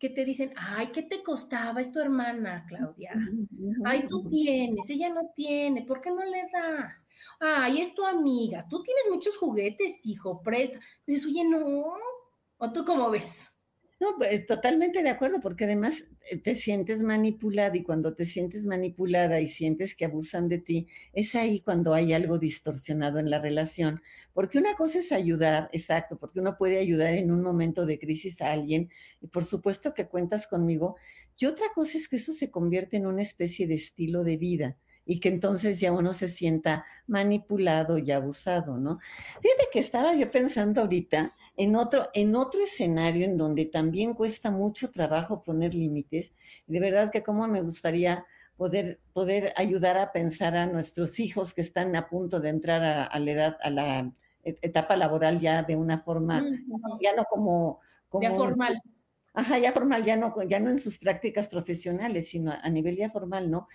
que 0.00 0.08
te 0.08 0.24
dicen, 0.24 0.54
ay, 0.56 0.92
¿qué 0.92 1.02
te 1.02 1.22
costaba? 1.22 1.78
Es 1.78 1.92
tu 1.92 2.00
hermana, 2.00 2.64
Claudia. 2.66 3.12
Ay, 3.84 4.06
tú 4.08 4.26
tienes, 4.30 4.88
ella 4.88 5.10
no 5.10 5.30
tiene, 5.36 5.82
¿por 5.82 6.00
qué 6.00 6.08
no 6.08 6.24
le 6.24 6.48
das? 6.50 7.06
Ay, 7.38 7.82
es 7.82 7.94
tu 7.94 8.06
amiga, 8.06 8.66
tú 8.66 8.82
tienes 8.82 9.04
muchos 9.10 9.36
juguetes, 9.36 10.06
hijo, 10.06 10.42
presta. 10.42 10.80
Dices, 11.06 11.26
oye, 11.26 11.44
no. 11.44 11.96
¿O 12.56 12.72
tú 12.72 12.82
cómo 12.84 13.10
ves? 13.10 13.49
No, 14.00 14.16
pues 14.16 14.46
totalmente 14.46 15.02
de 15.02 15.10
acuerdo, 15.10 15.40
porque 15.40 15.64
además 15.64 16.04
eh, 16.30 16.38
te 16.38 16.54
sientes 16.54 17.02
manipulada 17.02 17.76
y 17.76 17.82
cuando 17.82 18.14
te 18.14 18.24
sientes 18.24 18.64
manipulada 18.66 19.40
y 19.40 19.46
sientes 19.46 19.94
que 19.94 20.06
abusan 20.06 20.48
de 20.48 20.56
ti, 20.58 20.88
es 21.12 21.34
ahí 21.34 21.60
cuando 21.60 21.92
hay 21.92 22.14
algo 22.14 22.38
distorsionado 22.38 23.18
en 23.18 23.28
la 23.28 23.38
relación. 23.38 24.00
Porque 24.32 24.58
una 24.58 24.74
cosa 24.74 25.00
es 25.00 25.12
ayudar, 25.12 25.68
exacto, 25.72 26.16
porque 26.18 26.40
uno 26.40 26.56
puede 26.56 26.78
ayudar 26.78 27.12
en 27.12 27.30
un 27.30 27.42
momento 27.42 27.84
de 27.84 27.98
crisis 27.98 28.40
a 28.40 28.52
alguien 28.52 28.88
y 29.20 29.26
por 29.26 29.44
supuesto 29.44 29.92
que 29.92 30.08
cuentas 30.08 30.46
conmigo. 30.46 30.96
Y 31.38 31.44
otra 31.44 31.66
cosa 31.74 31.98
es 31.98 32.08
que 32.08 32.16
eso 32.16 32.32
se 32.32 32.50
convierte 32.50 32.96
en 32.96 33.06
una 33.06 33.20
especie 33.22 33.66
de 33.66 33.74
estilo 33.74 34.24
de 34.24 34.38
vida 34.38 34.78
y 35.04 35.20
que 35.20 35.28
entonces 35.28 35.80
ya 35.80 35.92
uno 35.92 36.12
se 36.12 36.28
sienta 36.28 36.86
manipulado 37.06 37.98
y 37.98 38.10
abusado, 38.12 38.78
¿no? 38.78 38.98
Fíjate 39.42 39.68
que 39.72 39.80
estaba 39.80 40.14
yo 40.14 40.30
pensando 40.30 40.82
ahorita 40.82 41.34
en 41.56 41.76
otro, 41.76 42.08
en 42.14 42.34
otro 42.36 42.62
escenario 42.62 43.24
en 43.24 43.36
donde 43.36 43.66
también 43.66 44.14
cuesta 44.14 44.50
mucho 44.50 44.90
trabajo 44.90 45.42
poner 45.42 45.74
límites. 45.74 46.32
De 46.66 46.80
verdad 46.80 47.10
que 47.10 47.22
como 47.22 47.46
me 47.46 47.60
gustaría 47.60 48.24
poder, 48.56 49.00
poder 49.12 49.52
ayudar 49.56 49.98
a 49.98 50.12
pensar 50.12 50.56
a 50.56 50.66
nuestros 50.66 51.18
hijos 51.18 51.54
que 51.54 51.60
están 51.60 51.96
a 51.96 52.08
punto 52.08 52.40
de 52.40 52.50
entrar 52.50 53.08
a, 53.10 53.18
la 53.18 53.30
edad, 53.30 53.56
a 53.62 53.70
la 53.70 54.12
etapa 54.42 54.96
laboral 54.96 55.38
ya 55.38 55.62
de 55.62 55.76
una 55.76 56.00
forma, 56.00 56.44
ya 57.00 57.14
no 57.14 57.24
como, 57.24 57.80
como 58.08 58.22
ya 58.22 58.34
formal. 58.34 58.80
Ajá, 59.32 59.58
ya 59.58 59.72
formal, 59.72 60.04
ya 60.04 60.16
no, 60.16 60.34
ya 60.42 60.58
no 60.58 60.70
en 60.70 60.78
sus 60.78 60.98
prácticas 60.98 61.48
profesionales, 61.48 62.28
sino 62.30 62.52
a 62.52 62.68
nivel 62.68 62.96
ya 62.96 63.10
formal, 63.10 63.50
¿no? 63.50 63.68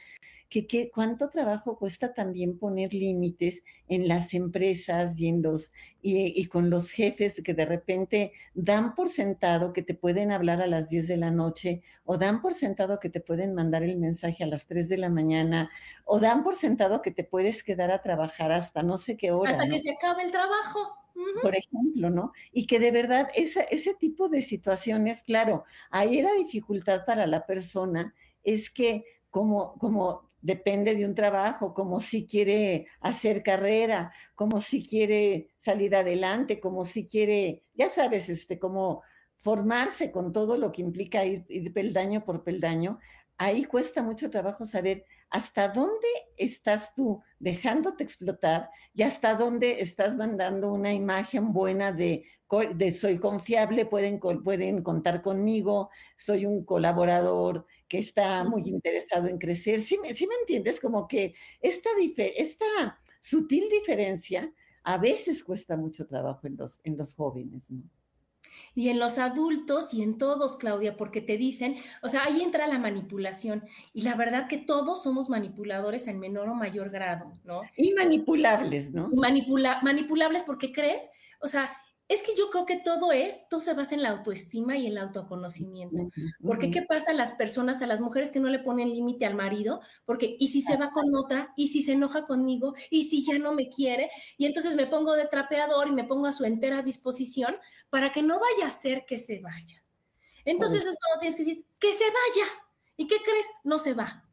Que, 0.49 0.91
cuánto 0.93 1.29
trabajo 1.29 1.77
cuesta 1.77 2.13
también 2.13 2.58
poner 2.58 2.93
límites 2.93 3.63
en 3.88 4.08
las 4.08 4.34
empresas 4.34 5.19
y, 5.19 5.27
en 5.27 5.41
los, 5.41 5.71
y, 6.01 6.45
con 6.47 6.69
los 6.69 6.91
jefes 6.91 7.41
que 7.43 7.53
de 7.53 7.65
repente 7.65 8.31
dan 8.53 8.95
por 8.95 9.10
sentado 9.10 9.73
que 9.73 9.81
te 9.81 9.95
pueden 9.95 10.31
hablar 10.31 10.62
a 10.62 10.67
las 10.67 10.89
10 10.89 11.08
de 11.08 11.17
la 11.17 11.31
noche 11.31 11.81
o 12.03 12.17
dan 12.17 12.41
por 12.41 12.53
sentado 12.53 12.99
que 12.99 13.10
te 13.10 13.19
pueden 13.19 13.53
mandar 13.53 13.84
el 13.84 13.97
mensaje 13.97 14.43
a 14.43 14.47
las 14.47 14.65
3 14.67 14.88
de 14.89 14.97
la 14.97 15.10
mañana 15.10 15.69
o 16.05 16.19
dan 16.19 16.43
por 16.43 16.55
sentado 16.55 17.01
que 17.01 17.12
te 17.12 17.23
puedes 17.23 17.63
quedar 17.63 17.91
a 17.91 18.01
trabajar 18.01 18.51
hasta 18.51 18.84
no 18.84 18.97
sé 18.97 19.17
qué 19.17 19.31
hora. 19.31 19.51
Hasta 19.51 19.67
que 19.67 19.79
se 19.79 19.91
acabe 19.91 20.23
el 20.23 20.31
trabajo. 20.31 20.97
Por 21.41 21.55
ejemplo, 21.55 22.10
¿no? 22.10 22.34
Y 22.51 22.67
que 22.67 22.77
de 22.77 22.91
verdad 22.91 23.29
esa, 23.36 23.62
ese 23.62 23.93
tipo 23.93 24.27
de 24.27 24.41
situaciones, 24.41 25.23
claro, 25.23 25.63
ahí 25.89 26.21
la 26.21 26.34
dificultad 26.34 27.05
para 27.05 27.25
la 27.25 27.45
persona 27.45 28.13
es 28.43 28.69
que 28.69 29.05
como, 29.29 29.77
como 29.79 30.29
depende 30.45 30.93
de 30.93 31.08
un 31.08 31.15
trabajo, 31.15 31.73
como 31.73 31.99
si 31.99 32.27
quiere 32.27 32.86
hacer 33.01 33.41
carrera, 33.41 34.13
como 34.36 34.62
si 34.62 34.86
quiere 34.86 35.49
salir 35.58 35.95
adelante, 35.95 36.60
como 36.60 36.86
si 36.86 37.08
quiere, 37.08 37.63
ya 37.73 37.89
sabes, 37.89 38.29
este, 38.29 38.60
como 38.60 39.01
formarse 39.38 40.12
con 40.12 40.31
todo 40.31 40.55
lo 40.58 40.71
que 40.71 40.84
implica 40.84 41.25
ir, 41.25 41.73
peldaño 41.73 42.23
por 42.23 42.43
peldaño, 42.43 42.99
ahí 43.38 43.63
cuesta 43.63 44.03
mucho 44.03 44.29
trabajo 44.29 44.65
saber 44.65 45.05
hasta 45.31 45.67
dónde 45.67 46.08
estás 46.38 46.93
tú 46.93 47.23
dejándote 47.39 48.03
explotar 48.03 48.69
y 48.93 49.01
hasta 49.01 49.34
dónde 49.34 49.81
estás 49.81 50.15
mandando 50.15 50.71
una 50.71 50.93
imagen 50.93 51.53
buena 51.53 51.91
de, 51.91 52.23
de 52.75 52.93
soy 52.93 53.17
confiable, 53.17 53.88
pueden, 53.88 54.19
pueden 54.19 54.84
contar 54.84 55.23
conmigo, 55.23 55.89
soy 56.15 56.45
un 56.45 56.63
colaborador 56.63 57.65
que 57.88 58.00
está 58.00 58.43
muy 58.43 58.63
interesado 58.63 59.28
en 59.28 59.38
crecer. 59.38 59.80
¿Sí 59.80 59.98
me, 59.98 60.10
me 60.10 60.36
entiendes? 60.41 60.80
Como 60.80 61.08
que 61.08 61.36
esta, 61.62 61.89
esta 62.17 63.00
sutil 63.21 63.67
diferencia 63.69 64.52
a 64.84 64.98
veces 64.98 65.43
cuesta 65.43 65.76
mucho 65.76 66.06
trabajo 66.06 66.48
en 66.48 66.58
los, 66.58 66.80
en 66.84 66.98
los 66.98 67.15
jóvenes, 67.15 67.71
¿no? 67.71 67.84
Y 68.74 68.89
en 68.89 69.00
los 69.00 69.17
adultos 69.17 69.93
y 69.93 70.02
en 70.02 70.17
todos, 70.17 70.58
Claudia, 70.58 70.98
porque 70.98 71.21
te 71.21 71.38
dicen, 71.38 71.76
o 72.02 72.10
sea, 72.10 72.26
ahí 72.26 72.41
entra 72.41 72.67
la 72.67 72.80
manipulación. 72.80 73.63
Y 73.93 74.04
la 74.04 74.15
verdad 74.15 74.48
que 74.48 74.58
todos 74.58 75.04
somos 75.04 75.30
manipuladores 75.30 76.08
en 76.08 76.19
menor 76.19 76.50
o 76.50 76.56
mayor 76.56 76.89
grado, 76.89 77.34
¿no? 77.43 77.62
Y 77.76 77.93
manipulables, 77.93 78.93
¿no? 78.93 79.10
Manipula 79.10 79.80
manipulables 79.82 80.43
porque 80.43 80.71
crees, 80.71 81.10
o 81.41 81.48
sea, 81.48 81.76
es 82.08 82.22
que 82.22 82.36
yo 82.36 82.50
creo 82.52 82.65
que 82.65 82.78
todo 82.78 83.12
es, 83.12 83.48
todo 83.50 83.62
se 83.62 83.74
basa 83.74 83.96
en 83.96 84.04
la 84.04 84.12
autoestima 84.12 84.78
y 84.78 84.86
el 84.88 84.98
autoconocimiento. 84.98 86.10
Porque 86.44 86.70
¿qué 86.70 86.84
pasa 86.84 87.12
a 87.12 87.15
las 87.15 87.32
personas, 87.32 87.82
a 87.82 87.88
las 87.88 88.00
mujeres 88.00 88.30
que 88.30 88.39
no 88.39 88.50
le 88.50 88.60
ponen 88.60 88.91
límite 88.91 89.26
al 89.26 89.34
marido? 89.34 89.82
Porque, 90.06 90.36
¿y 90.39 90.50
si 90.50 90.62
se 90.62 90.78
va 90.78 90.91
con 90.91 91.15
otra? 91.15 91.50
¿Y 91.56 91.70
si 91.70 91.82
se 91.82 91.94
enoja 91.94 92.26
conmigo? 92.28 92.76
¿Y 92.91 93.04
si 93.04 93.26
ya 93.26 93.39
no 93.39 93.54
me 93.54 93.70
quiere? 93.70 94.10
Y 94.38 94.46
entonces 94.46 94.76
me 94.76 94.86
pongo 94.86 95.13
de 95.13 95.28
trapeador 95.28 95.88
y 95.88 95.94
me 95.94 96.04
pongo 96.04 96.28
a 96.28 96.34
su 96.34 96.46
entera 96.46 96.84
disposición 96.84 97.56
para 97.89 98.12
que 98.12 98.22
no 98.22 98.39
vaya 98.39 98.68
a 98.68 98.72
ser 98.72 99.06
que 99.08 99.18
se 99.18 99.39
vaya. 99.39 99.84
Entonces 100.46 100.86
es 100.86 100.96
cuando 101.00 101.20
tienes 101.22 101.36
que 101.36 101.44
decir, 101.44 101.65
que 101.80 101.91
se 101.91 102.04
vaya. 102.04 102.52
¿Y 102.98 103.08
qué 103.08 103.18
crees? 103.24 103.48
No 103.63 103.80
se 103.80 103.96
va. 103.96 104.25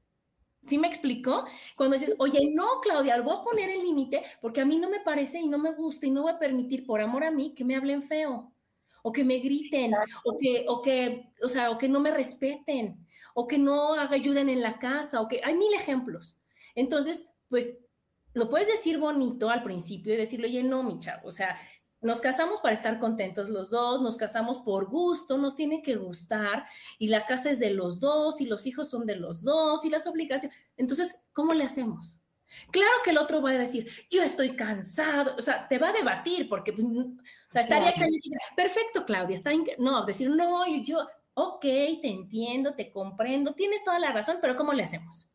¿Sí 0.62 0.78
me 0.78 0.86
explico? 0.86 1.44
Cuando 1.76 1.98
dices, 1.98 2.14
oye, 2.18 2.40
no, 2.54 2.80
Claudia, 2.82 3.20
voy 3.20 3.36
a 3.36 3.42
poner 3.42 3.68
el 3.68 3.82
límite 3.82 4.22
porque 4.40 4.60
a 4.60 4.64
mí 4.64 4.78
no 4.78 4.88
me 4.88 5.00
parece 5.00 5.40
y 5.40 5.48
no 5.48 5.58
me 5.58 5.72
gusta 5.74 6.06
y 6.06 6.10
no 6.10 6.22
voy 6.22 6.32
a 6.32 6.38
permitir 6.38 6.86
por 6.86 7.00
amor 7.00 7.24
a 7.24 7.32
mí 7.32 7.52
que 7.54 7.64
me 7.64 7.74
hablen 7.74 8.02
feo 8.02 8.52
o 9.02 9.12
que 9.12 9.24
me 9.24 9.38
griten 9.38 9.92
o 10.24 10.38
que, 10.38 10.64
o 10.68 10.80
que, 10.80 11.32
o 11.42 11.48
sea, 11.48 11.70
o 11.70 11.78
que 11.78 11.88
no 11.88 11.98
me 11.98 12.12
respeten 12.12 13.04
o 13.34 13.46
que 13.48 13.58
no 13.58 13.94
ayuden 13.94 14.48
en 14.48 14.62
la 14.62 14.78
casa 14.78 15.20
o 15.20 15.28
que 15.28 15.40
hay 15.44 15.54
mil 15.54 15.72
ejemplos. 15.74 16.38
Entonces, 16.74 17.26
pues 17.48 17.76
lo 18.34 18.48
puedes 18.48 18.68
decir 18.68 18.98
bonito 18.98 19.50
al 19.50 19.62
principio 19.62 20.14
y 20.14 20.16
decirle, 20.16 20.46
oye, 20.46 20.62
no, 20.62 20.82
mi 20.84 20.98
chavo, 20.98 21.28
o 21.28 21.32
sea, 21.32 21.58
nos 22.02 22.20
casamos 22.20 22.60
para 22.60 22.74
estar 22.74 22.98
contentos 22.98 23.48
los 23.48 23.70
dos, 23.70 24.02
nos 24.02 24.16
casamos 24.16 24.58
por 24.58 24.86
gusto, 24.86 25.38
nos 25.38 25.54
tiene 25.54 25.82
que 25.82 25.96
gustar 25.96 26.66
y 26.98 27.08
la 27.08 27.24
casa 27.24 27.50
es 27.50 27.58
de 27.58 27.70
los 27.70 28.00
dos 28.00 28.40
y 28.40 28.46
los 28.46 28.66
hijos 28.66 28.90
son 28.90 29.06
de 29.06 29.16
los 29.16 29.42
dos 29.42 29.84
y 29.84 29.90
las 29.90 30.06
obligaciones. 30.06 30.56
Entonces, 30.76 31.20
¿cómo 31.32 31.54
le 31.54 31.64
hacemos? 31.64 32.18
Claro 32.70 32.90
que 33.04 33.10
el 33.10 33.18
otro 33.18 33.40
va 33.40 33.50
a 33.50 33.58
decir, 33.58 33.88
yo 34.10 34.22
estoy 34.22 34.56
cansado, 34.56 35.36
o 35.38 35.42
sea, 35.42 35.68
te 35.68 35.78
va 35.78 35.88
a 35.88 35.92
debatir 35.92 36.48
porque, 36.48 36.72
pues, 36.72 36.84
o 36.84 37.14
sea, 37.50 37.62
estaría 37.62 37.94
claro. 37.94 38.12
perfecto, 38.56 39.06
Claudia, 39.06 39.36
está 39.36 39.50
no, 39.78 40.04
decir, 40.04 40.28
no, 40.28 40.66
yo, 40.84 41.06
ok, 41.34 41.60
te 41.62 42.08
entiendo, 42.08 42.74
te 42.74 42.90
comprendo, 42.90 43.54
tienes 43.54 43.82
toda 43.82 43.98
la 43.98 44.12
razón, 44.12 44.38
pero 44.40 44.56
¿cómo 44.56 44.72
le 44.72 44.82
hacemos? 44.82 45.30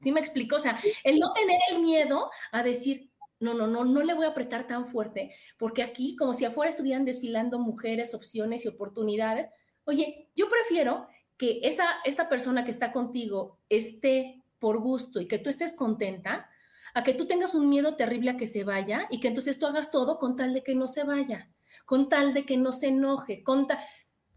¿Sí 0.00 0.12
me 0.12 0.20
explico? 0.20 0.56
O 0.56 0.60
sea, 0.60 0.78
el 1.02 1.18
no 1.18 1.32
tener 1.32 1.58
el 1.70 1.80
miedo 1.80 2.30
a 2.52 2.62
decir, 2.62 3.10
no, 3.44 3.54
no, 3.54 3.66
no, 3.66 3.84
no 3.84 4.02
le 4.02 4.14
voy 4.14 4.26
a 4.26 4.30
apretar 4.30 4.66
tan 4.66 4.86
fuerte, 4.86 5.34
porque 5.58 5.82
aquí, 5.82 6.16
como 6.16 6.34
si 6.34 6.44
afuera 6.44 6.70
estuvieran 6.70 7.04
desfilando 7.04 7.58
mujeres, 7.58 8.14
opciones 8.14 8.64
y 8.64 8.68
oportunidades, 8.68 9.48
oye, 9.84 10.30
yo 10.34 10.48
prefiero 10.48 11.06
que 11.36 11.60
esa, 11.62 11.84
esta 12.04 12.28
persona 12.28 12.64
que 12.64 12.70
está 12.70 12.92
contigo 12.92 13.58
esté 13.68 14.42
por 14.58 14.78
gusto 14.80 15.20
y 15.20 15.26
que 15.26 15.38
tú 15.38 15.50
estés 15.50 15.74
contenta, 15.74 16.48
a 16.94 17.02
que 17.02 17.12
tú 17.12 17.26
tengas 17.26 17.54
un 17.54 17.68
miedo 17.68 17.96
terrible 17.96 18.30
a 18.30 18.36
que 18.36 18.46
se 18.46 18.64
vaya 18.64 19.06
y 19.10 19.20
que 19.20 19.28
entonces 19.28 19.58
tú 19.58 19.66
hagas 19.66 19.90
todo 19.90 20.18
con 20.18 20.36
tal 20.36 20.54
de 20.54 20.62
que 20.62 20.74
no 20.74 20.86
se 20.86 21.02
vaya, 21.02 21.50
con 21.84 22.08
tal 22.08 22.32
de 22.32 22.46
que 22.46 22.56
no 22.56 22.72
se 22.72 22.88
enoje, 22.88 23.42
con 23.42 23.66
tal... 23.66 23.78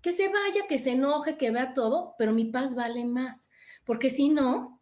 que 0.02 0.12
se 0.12 0.28
vaya, 0.28 0.68
que 0.68 0.80
se 0.80 0.92
enoje, 0.92 1.38
que 1.38 1.52
vea 1.52 1.74
todo, 1.74 2.16
pero 2.18 2.34
mi 2.34 2.46
paz 2.46 2.74
vale 2.74 3.06
más, 3.06 3.50
porque 3.86 4.10
si 4.10 4.30
no, 4.30 4.77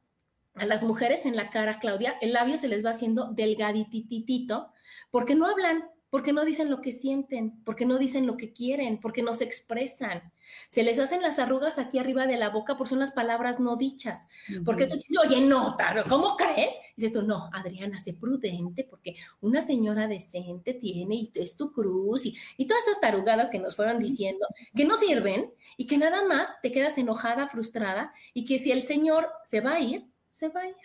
a 0.56 0.66
las 0.66 0.84
mujeres 0.84 1.26
en 1.26 1.36
la 1.36 1.50
cara, 1.50 1.80
Claudia, 1.80 2.16
el 2.22 2.34
labio 2.34 2.58
se 2.58 2.68
les 2.68 2.86
va 2.86 2.92
haciendo 2.92 3.32
delgadititito, 3.34 4.72
porque 5.12 5.36
no 5.36 5.48
hablan, 5.48 5.84
porque 6.10 6.32
no 6.32 6.46
dicen 6.46 6.70
lo 6.70 6.80
que 6.80 6.94
sienten, 6.94 7.62
porque 7.66 7.86
no 7.86 7.98
dicen 7.98 8.26
lo 8.26 8.38
que 8.38 8.54
quieren, 8.54 9.02
porque 9.02 9.22
no 9.22 9.34
se 9.34 9.44
expresan. 9.44 10.32
Se 10.70 10.82
les 10.82 10.98
hacen 10.98 11.22
las 11.22 11.40
arrugas 11.40 11.78
aquí 11.78 12.00
arriba 12.00 12.26
de 12.26 12.38
la 12.38 12.50
boca 12.50 12.78
por 12.78 12.88
son 12.88 13.00
las 13.00 13.12
palabras 13.12 13.60
no 13.60 13.76
dichas. 13.76 14.28
Porque 14.64 14.88
tú 14.88 14.96
dices, 14.96 15.18
oye, 15.18 15.42
no, 15.42 15.76
¿cómo 16.08 16.38
crees? 16.38 16.76
Y 16.96 17.02
dices 17.02 17.12
tú, 17.12 17.28
no, 17.28 17.50
Adriana, 17.52 18.00
sé 18.00 18.14
prudente, 18.14 18.86
porque 18.90 19.18
una 19.42 19.62
señora 19.62 20.08
decente 20.08 20.74
tiene 20.74 21.16
y 21.16 21.32
es 21.36 21.58
tu 21.58 21.74
cruz 21.74 22.26
y, 22.26 22.38
y 22.56 22.66
todas 22.66 22.88
esas 22.88 23.02
tarugadas 23.02 23.50
que 23.50 23.60
nos 23.60 23.76
fueron 23.76 24.00
diciendo 24.00 24.46
que 24.74 24.86
no 24.86 24.96
sirven 24.96 25.52
y 25.76 25.86
que 25.86 25.98
nada 25.98 26.26
más 26.26 26.48
te 26.62 26.72
quedas 26.72 26.98
enojada, 26.98 27.48
frustrada 27.48 28.14
y 28.34 28.46
que 28.46 28.58
si 28.58 28.72
el 28.72 28.84
Señor 28.84 29.28
se 29.44 29.60
va 29.60 29.74
a 29.74 29.80
ir, 29.82 30.06
se 30.36 30.50
va 30.50 30.62
a 30.62 30.68
ir. 30.68 30.76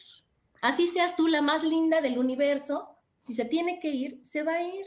Así 0.62 0.86
seas 0.86 1.16
tú 1.16 1.26
la 1.26 1.42
más 1.42 1.64
linda 1.64 2.00
del 2.00 2.18
universo, 2.18 2.96
si 3.16 3.34
se 3.34 3.44
tiene 3.44 3.80
que 3.80 3.88
ir, 3.88 4.20
se 4.22 4.42
va 4.42 4.54
a 4.54 4.62
ir. 4.62 4.86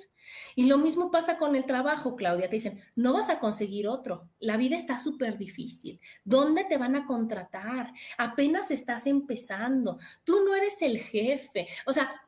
Y 0.56 0.68
lo 0.68 0.78
mismo 0.78 1.12
pasa 1.12 1.38
con 1.38 1.56
el 1.56 1.66
trabajo, 1.66 2.16
Claudia. 2.16 2.50
Te 2.50 2.56
dicen, 2.56 2.82
no 2.96 3.14
vas 3.14 3.30
a 3.30 3.40
conseguir 3.40 3.88
otro. 3.88 4.30
La 4.40 4.56
vida 4.56 4.78
está 4.78 5.00
súper 5.00 5.38
difícil. 5.38 6.00
¿Dónde 6.24 6.64
te 6.64 6.78
van 6.78 6.96
a 6.96 7.06
contratar? 7.06 7.92
Apenas 8.18 8.72
estás 8.72 9.06
empezando. 9.06 10.00
Tú 10.24 10.46
no 10.46 10.56
eres 10.56 10.82
el 10.82 10.98
jefe. 10.98 11.68
O 11.86 11.92
sea, 11.92 12.22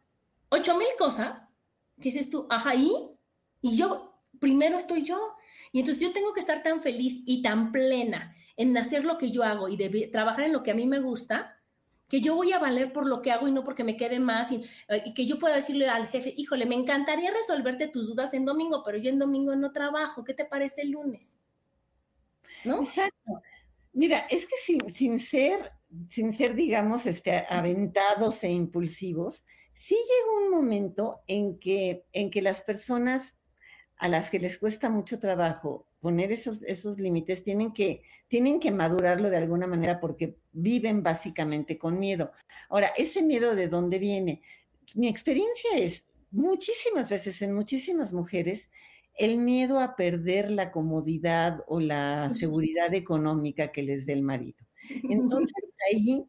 ocho 0.50 0.78
mil 0.78 0.90
cosas 1.00 1.56
¿Qué 1.98 2.10
dices 2.10 2.30
tú, 2.30 2.46
ajá, 2.50 2.76
¿y? 2.76 2.92
Y 3.62 3.78
yo, 3.78 4.20
primero 4.40 4.78
estoy 4.78 5.04
yo. 5.04 5.34
Y 5.72 5.80
entonces 5.80 6.02
yo 6.04 6.12
tengo 6.12 6.34
que 6.34 6.42
estar 6.42 6.62
tan 6.62 6.82
feliz 6.82 7.22
y 7.26 7.42
tan 7.42 7.72
plena 7.72 8.36
en 8.58 8.78
hacer 8.78 9.06
lo 9.06 9.18
que 9.18 9.32
yo 9.32 9.44
hago 9.44 9.70
y 9.70 9.78
de 9.78 10.10
trabajar 10.12 10.46
en 10.46 10.54
lo 10.54 10.64
que 10.64 10.72
a 10.72 10.76
mí 10.76 10.86
me 10.86 11.00
gusta, 11.00 11.55
que 12.08 12.22
yo 12.22 12.36
voy 12.36 12.52
a 12.52 12.60
valer 12.60 12.94
por 12.94 13.08
lo 13.08 13.22
que 13.22 13.32
hago 13.32 13.48
y 13.48 13.52
no 13.52 13.64
porque 13.64 13.84
me 13.84 13.98
quede 13.98 14.20
más 14.20 14.52
y, 14.52 14.64
que 15.14 15.26
yo 15.26 15.40
pueda 15.40 15.56
decirle 15.56 15.88
al 15.90 16.08
jefe, 16.08 16.34
híjole, 16.36 16.66
me 16.66 16.76
encantaría 16.76 17.32
resolverte 17.32 17.88
tus 17.88 18.08
dudas 18.08 18.34
en 18.34 18.46
domingo, 18.46 18.84
pero 18.84 18.98
yo 18.98 19.10
en 19.10 19.20
domingo 19.20 19.56
no 19.56 19.72
trabajo, 19.72 20.24
¿qué 20.24 20.34
te 20.34 20.46
parece 20.46 20.82
el 20.82 20.92
lunes? 20.92 21.40
¿No? 22.64 22.80
Exacto. 22.80 23.42
Mira, 23.94 24.20
es 24.30 24.46
que 24.46 24.56
sin, 24.64 24.94
sin 24.94 25.20
ser, 25.20 25.72
sin 26.10 26.34
ser, 26.34 26.56
digamos, 26.56 27.06
este, 27.06 27.46
aventados 27.50 28.44
e 28.44 28.50
impulsivos, 28.52 29.44
sí 29.74 29.96
llega 29.96 30.46
un 30.46 30.52
momento 30.52 31.22
en 31.28 31.60
que, 31.60 32.06
en 32.12 32.32
que 32.32 32.42
las 32.42 32.62
personas 32.62 33.35
a 33.98 34.08
las 34.08 34.30
que 34.30 34.40
les 34.40 34.58
cuesta 34.58 34.90
mucho 34.90 35.20
trabajo 35.20 35.88
poner 36.00 36.32
esos, 36.32 36.62
esos 36.64 37.00
límites, 37.00 37.44
tienen 37.44 37.74
que, 37.74 38.04
tienen 38.28 38.60
que 38.60 38.72
madurarlo 38.72 39.30
de 39.30 39.38
alguna 39.38 39.68
manera 39.68 40.00
porque 40.00 40.38
viven 40.52 41.02
básicamente 41.02 41.78
con 41.78 41.98
miedo. 42.00 42.32
Ahora, 42.70 42.92
ese 42.98 43.24
miedo 43.24 43.56
de 43.56 43.68
dónde 43.68 43.98
viene? 43.98 44.42
Mi 44.94 45.08
experiencia 45.08 45.78
es 45.78 46.04
muchísimas 46.32 47.10
veces 47.10 47.42
en 47.42 47.54
muchísimas 47.54 48.14
mujeres 48.14 48.70
el 49.18 49.38
miedo 49.38 49.80
a 49.80 49.96
perder 49.96 50.52
la 50.52 50.72
comodidad 50.72 51.64
o 51.68 51.80
la 51.80 52.30
seguridad 52.32 52.94
económica 52.94 53.72
que 53.72 53.82
les 53.82 54.06
dé 54.06 54.14
el 54.14 54.22
marido. 54.22 54.58
Entonces 55.10 55.64
ahí 55.92 56.26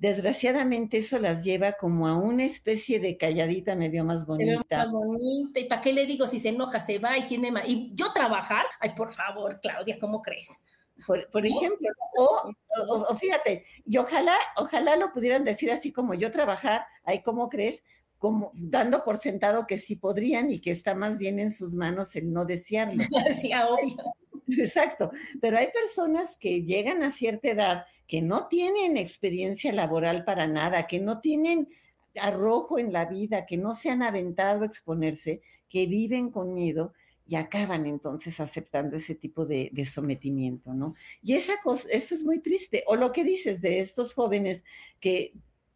desgraciadamente 0.00 0.96
eso 0.98 1.18
las 1.18 1.44
lleva 1.44 1.72
como 1.72 2.08
a 2.08 2.16
una 2.16 2.44
especie 2.44 2.98
de 3.00 3.18
calladita 3.18 3.76
medio 3.76 4.02
más 4.02 4.26
bonita. 4.26 4.78
Más 4.78 4.90
bonita. 4.90 5.60
¿Y 5.60 5.66
para 5.66 5.82
qué 5.82 5.92
le 5.92 6.06
digo 6.06 6.26
si 6.26 6.40
se 6.40 6.48
enoja, 6.48 6.80
se 6.80 6.98
va 6.98 7.18
y 7.18 7.26
tiene 7.26 7.52
más? 7.52 7.64
Y 7.68 7.92
yo 7.94 8.10
trabajar, 8.12 8.64
ay, 8.80 8.94
por 8.96 9.12
favor, 9.12 9.60
Claudia, 9.60 9.98
¿cómo 10.00 10.22
crees? 10.22 10.48
Por, 11.06 11.46
ejemplo, 11.46 11.88
o, 12.16 12.52
o, 13.08 13.14
fíjate, 13.14 13.64
y 13.86 13.96
ojalá, 13.98 14.36
ojalá 14.56 14.96
lo 14.96 15.12
pudieran 15.12 15.44
decir 15.44 15.70
así 15.70 15.92
como 15.92 16.14
yo 16.14 16.30
trabajar, 16.30 16.84
ay, 17.04 17.22
¿cómo 17.22 17.48
crees? 17.48 17.82
Como 18.18 18.52
dando 18.54 19.04
por 19.04 19.18
sentado 19.18 19.66
que 19.66 19.78
sí 19.78 19.96
podrían 19.96 20.50
y 20.50 20.60
que 20.60 20.70
está 20.70 20.94
más 20.94 21.18
bien 21.18 21.38
en 21.38 21.52
sus 21.52 21.74
manos 21.74 22.16
el 22.16 22.32
no 22.32 22.46
desearlo. 22.46 23.02
sí, 23.40 23.50
obvio. 23.54 24.14
Exacto, 24.48 25.10
pero 25.40 25.58
hay 25.58 25.68
personas 25.68 26.36
que 26.38 26.62
llegan 26.64 27.02
a 27.02 27.10
cierta 27.10 27.50
edad 27.50 27.84
que 28.10 28.22
no 28.22 28.48
tienen 28.48 28.96
experiencia 28.96 29.72
laboral 29.72 30.24
para 30.24 30.48
nada, 30.48 30.88
que 30.88 30.98
no 30.98 31.20
tienen 31.20 31.68
arrojo 32.20 32.80
en 32.80 32.92
la 32.92 33.04
vida, 33.04 33.46
que 33.46 33.56
no 33.56 33.72
se 33.72 33.88
han 33.88 34.02
aventado 34.02 34.64
a 34.64 34.66
exponerse, 34.66 35.42
que 35.68 35.86
viven 35.86 36.32
con 36.32 36.52
miedo 36.52 36.92
y 37.24 37.36
acaban 37.36 37.86
entonces 37.86 38.40
aceptando 38.40 38.96
ese 38.96 39.14
tipo 39.14 39.46
de, 39.46 39.70
sometimiento, 39.88 40.74
¿no? 40.74 40.96
Y 41.22 41.34
esa 41.34 41.60
cosa, 41.62 41.86
eso 41.92 42.16
es 42.16 42.24
muy 42.24 42.40
triste. 42.40 42.82
O 42.88 42.96
lo 42.96 43.12
que 43.12 43.22
dices 43.22 43.60
de 43.60 43.78
estos 43.78 44.12
jóvenes 44.12 44.64
que 44.98 45.34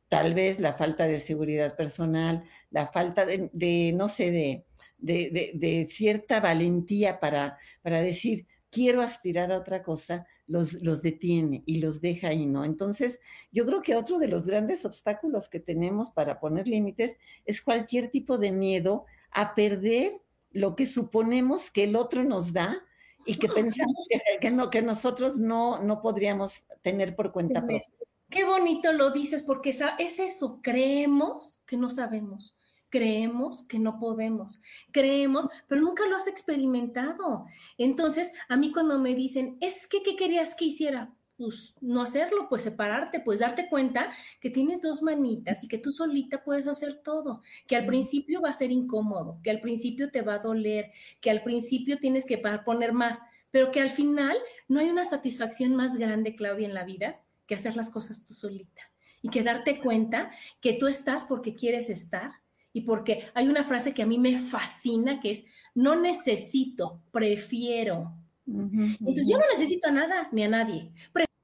tal 0.09 0.35
vez 0.35 0.59
la 0.59 0.75
falta 0.75 1.07
de 1.07 1.21
seguridad 1.21 1.77
personal, 1.77 2.43
la 2.73 2.89
falta 2.89 3.25
de, 3.27 3.93
no 3.95 4.09
sé, 4.09 4.65
de, 4.99 5.87
cierta 5.89 6.41
valentía 6.41 7.21
para 7.21 7.59
decir, 7.85 8.49
quiero 8.71 9.03
aspirar 9.03 9.53
a 9.53 9.59
otra 9.59 9.85
cosa, 9.85 10.27
los, 10.47 10.75
los 10.83 11.03
detiene 11.03 11.63
y 11.67 11.81
los 11.81 12.01
deja 12.01 12.29
ahí, 12.29 12.47
¿no? 12.47 12.65
Entonces, 12.65 13.19
yo 13.53 13.65
creo 13.67 13.83
que 13.83 13.97
otro 13.97 14.19
de 14.19 14.29
los 14.29 14.47
grandes 14.47 14.85
obstáculos 14.85 15.49
que 15.49 15.61
tenemos 15.61 16.11
para 16.11 16.41
poner 16.41 16.69
límites 16.69 17.17
es 17.45 17.63
cualquier 17.63 18.11
tipo 18.11 18.39
de 18.39 18.53
miedo 18.53 19.05
a 19.31 19.55
perder 19.55 20.21
lo 20.53 20.77
que 20.77 20.87
suponemos 20.87 21.71
que 21.71 21.85
el 21.85 21.97
otro 21.97 22.25
nos 22.25 22.53
da 22.53 22.83
y 23.27 23.37
que 23.37 23.49
pensamos 23.49 23.97
que, 24.41 24.51
no, 24.51 24.71
que 24.71 24.83
nosotros 24.83 25.39
no, 25.39 25.83
no 25.83 26.01
podríamos 26.03 26.65
tener 26.83 27.17
por 27.17 27.33
cuenta 27.33 27.61
propia. 27.61 27.83
Qué 28.29 28.45
bonito 28.45 28.93
lo 28.93 29.11
dices, 29.11 29.43
porque 29.43 29.71
es 29.71 30.19
eso, 30.19 30.61
creemos 30.63 31.59
que 31.67 31.77
no 31.77 31.89
sabemos 31.91 32.57
creemos 32.95 33.65
que 33.65 33.81
no 33.81 33.99
podemos, 33.99 34.61
creemos, 34.93 35.49
pero 35.67 35.81
nunca 35.81 36.07
lo 36.07 36.15
has 36.15 36.29
experimentado. 36.29 37.45
Entonces, 37.77 38.31
a 38.49 38.57
mí 38.57 38.71
cuando 38.71 39.01
me 39.01 39.17
dicen, 39.17 39.59
es 39.61 39.89
que, 39.89 40.05
¿qué 40.05 40.15
querías 40.15 40.55
que 40.55 40.67
hiciera? 40.67 41.13
Pues 41.37 41.75
no 41.81 42.03
hacerlo, 42.03 42.47
pues 42.49 42.63
separarte, 42.63 43.19
pues 43.19 43.41
darte 43.41 43.69
cuenta 43.69 44.13
que 44.41 44.49
tienes 44.49 44.81
dos 44.81 45.03
manitas 45.03 45.65
y 45.65 45.67
que 45.67 45.79
tú 45.79 45.91
solita 45.91 46.45
puedes 46.45 46.69
hacer 46.69 47.01
todo, 47.03 47.43
que 47.67 47.75
al 47.75 47.85
principio 47.85 48.41
va 48.41 48.51
a 48.51 48.53
ser 48.53 48.71
incómodo, 48.71 49.41
que 49.43 49.51
al 49.51 49.61
principio 49.61 50.13
te 50.13 50.23
va 50.23 50.35
a 50.35 50.39
doler, 50.39 50.93
que 51.21 51.31
al 51.31 51.43
principio 51.43 51.99
tienes 51.99 52.25
que 52.25 52.41
poner 52.65 52.93
más, 52.93 53.23
pero 53.51 53.73
que 53.73 53.81
al 53.81 53.91
final 53.91 54.37
no 54.69 54.79
hay 54.79 54.89
una 54.89 55.05
satisfacción 55.05 55.75
más 55.75 55.97
grande, 55.97 56.37
Claudia, 56.37 56.69
en 56.69 56.75
la 56.75 56.85
vida 56.85 57.21
que 57.49 57.57
hacer 57.57 57.75
las 57.75 57.91
cosas 57.91 58.25
tú 58.25 58.35
solita 58.35 58.83
y 59.21 59.31
que 59.31 59.43
darte 59.43 59.81
cuenta 59.81 60.31
que 60.61 60.75
tú 60.75 60.87
estás 60.87 61.25
porque 61.25 61.57
quieres 61.57 61.91
estar 61.91 62.44
y 62.75 62.83
porque 62.83 63.31
hay 63.35 63.49
una 63.49 63.63
frase 63.63 63.95
que 63.95 64.03
a 64.03 64.07
mí 64.07 64.19
me 64.19 64.37
fascina, 64.37 65.21
que 65.21 65.31
es, 65.31 65.45
no 65.75 65.95
necesito, 65.95 67.01
prefiero. 67.13 68.13
Entonces 68.47 69.29
yo 69.29 69.39
no 69.39 69.45
necesito 69.49 69.89
a 69.89 69.93
nada 69.93 70.29
ni 70.33 70.43
a 70.43 70.49
nadie. 70.49 70.93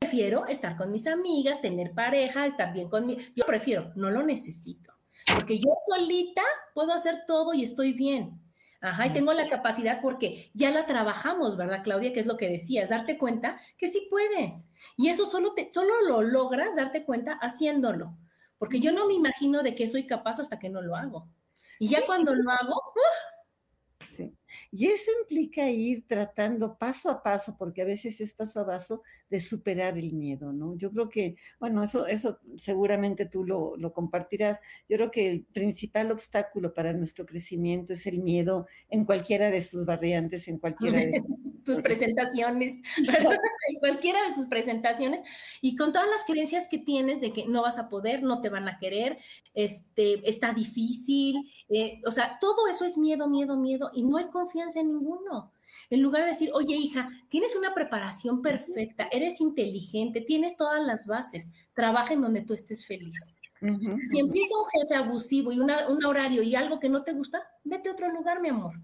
Prefiero 0.00 0.46
estar 0.46 0.76
con 0.76 0.90
mis 0.90 1.06
amigas, 1.06 1.60
tener 1.60 1.94
pareja, 1.94 2.46
estar 2.46 2.72
bien 2.74 2.90
conmigo. 2.90 3.20
Yo 3.36 3.44
prefiero, 3.46 3.92
no 3.94 4.10
lo 4.10 4.24
necesito. 4.24 4.92
Porque 5.32 5.60
yo 5.60 5.70
solita 5.88 6.42
puedo 6.74 6.92
hacer 6.92 7.20
todo 7.28 7.54
y 7.54 7.62
estoy 7.62 7.92
bien. 7.92 8.40
Ajá, 8.80 9.06
y 9.06 9.12
tengo 9.12 9.32
la 9.32 9.48
capacidad 9.48 10.00
porque 10.02 10.50
ya 10.52 10.72
la 10.72 10.86
trabajamos, 10.86 11.56
¿verdad, 11.56 11.84
Claudia? 11.84 12.12
Que 12.12 12.20
es 12.20 12.26
lo 12.26 12.36
que 12.36 12.48
decías, 12.48 12.88
darte 12.88 13.18
cuenta 13.18 13.60
que 13.78 13.86
sí 13.86 14.08
puedes. 14.10 14.68
Y 14.96 15.10
eso 15.10 15.26
solo, 15.26 15.52
te, 15.52 15.70
solo 15.72 15.92
lo 16.08 16.22
logras 16.22 16.74
darte 16.74 17.04
cuenta 17.04 17.34
haciéndolo 17.34 18.16
porque 18.60 18.78
yo 18.78 18.92
no 18.92 19.06
me 19.06 19.14
imagino 19.14 19.62
de 19.62 19.74
qué 19.74 19.88
soy 19.88 20.06
capaz 20.06 20.38
hasta 20.38 20.58
que 20.58 20.68
no 20.68 20.82
lo 20.82 20.94
hago. 20.94 21.26
Y 21.78 21.88
ya 21.88 22.04
cuando 22.04 22.34
lo 22.34 22.50
hago, 22.50 22.74
Sí. 24.10 24.34
Y 24.72 24.86
eso 24.88 25.10
implica 25.22 25.70
ir 25.70 26.06
tratando 26.06 26.76
paso 26.76 27.08
a 27.08 27.22
paso, 27.22 27.56
porque 27.56 27.80
a 27.80 27.86
veces 27.86 28.20
es 28.20 28.34
paso 28.34 28.60
a 28.60 28.66
paso, 28.66 29.02
de 29.30 29.40
superar 29.40 29.96
el 29.96 30.12
miedo, 30.12 30.52
¿no? 30.52 30.76
Yo 30.76 30.90
creo 30.90 31.08
que, 31.08 31.36
bueno, 31.58 31.82
eso, 31.82 32.06
eso 32.06 32.38
seguramente 32.56 33.24
tú 33.24 33.44
lo, 33.44 33.76
lo 33.78 33.94
compartirás. 33.94 34.58
Yo 34.88 34.96
creo 34.98 35.10
que 35.10 35.30
el 35.30 35.44
principal 35.44 36.10
obstáculo 36.10 36.74
para 36.74 36.92
nuestro 36.92 37.24
crecimiento 37.24 37.94
es 37.94 38.04
el 38.06 38.18
miedo 38.18 38.66
en 38.90 39.06
cualquiera 39.06 39.48
de 39.48 39.62
sus 39.62 39.86
variantes, 39.86 40.48
en 40.48 40.58
cualquiera 40.58 40.98
de 40.98 41.18
sus 41.20 41.26
presentaciones, 41.82 42.76
en 43.68 43.78
cualquiera 43.78 44.26
de 44.28 44.34
sus 44.34 44.46
presentaciones, 44.46 45.20
y 45.60 45.76
con 45.76 45.92
todas 45.92 46.08
las 46.08 46.24
creencias 46.24 46.68
que 46.68 46.78
tienes 46.78 47.20
de 47.20 47.32
que 47.32 47.46
no 47.46 47.62
vas 47.62 47.78
a 47.78 47.88
poder, 47.88 48.22
no 48.22 48.40
te 48.40 48.48
van 48.48 48.68
a 48.68 48.78
querer, 48.78 49.18
este, 49.54 50.28
está 50.28 50.52
difícil, 50.52 51.50
eh, 51.68 52.00
o 52.06 52.10
sea, 52.10 52.38
todo 52.40 52.68
eso 52.68 52.84
es 52.84 52.98
miedo, 52.98 53.28
miedo, 53.28 53.56
miedo, 53.56 53.90
y 53.94 54.02
no 54.02 54.16
hay 54.16 54.26
confianza 54.26 54.80
en 54.80 54.88
ninguno. 54.88 55.52
En 55.88 56.02
lugar 56.02 56.22
de 56.22 56.28
decir, 56.28 56.50
oye 56.52 56.76
hija, 56.76 57.08
tienes 57.28 57.54
una 57.56 57.74
preparación 57.74 58.42
perfecta, 58.42 59.08
eres 59.10 59.40
inteligente, 59.40 60.20
tienes 60.20 60.56
todas 60.56 60.84
las 60.84 61.06
bases, 61.06 61.48
trabaja 61.74 62.14
en 62.14 62.20
donde 62.20 62.42
tú 62.42 62.54
estés 62.54 62.86
feliz. 62.86 63.36
Si 63.60 64.18
empieza 64.18 64.54
un 64.56 64.80
jefe 64.80 64.94
abusivo 64.94 65.52
y 65.52 65.60
un 65.60 66.04
horario 66.04 66.42
y 66.42 66.54
algo 66.54 66.80
que 66.80 66.88
no 66.88 67.02
te 67.02 67.12
gusta, 67.12 67.42
vete 67.62 67.90
a 67.90 67.92
otro 67.92 68.10
lugar, 68.10 68.40
mi 68.40 68.48
amor. 68.48 68.74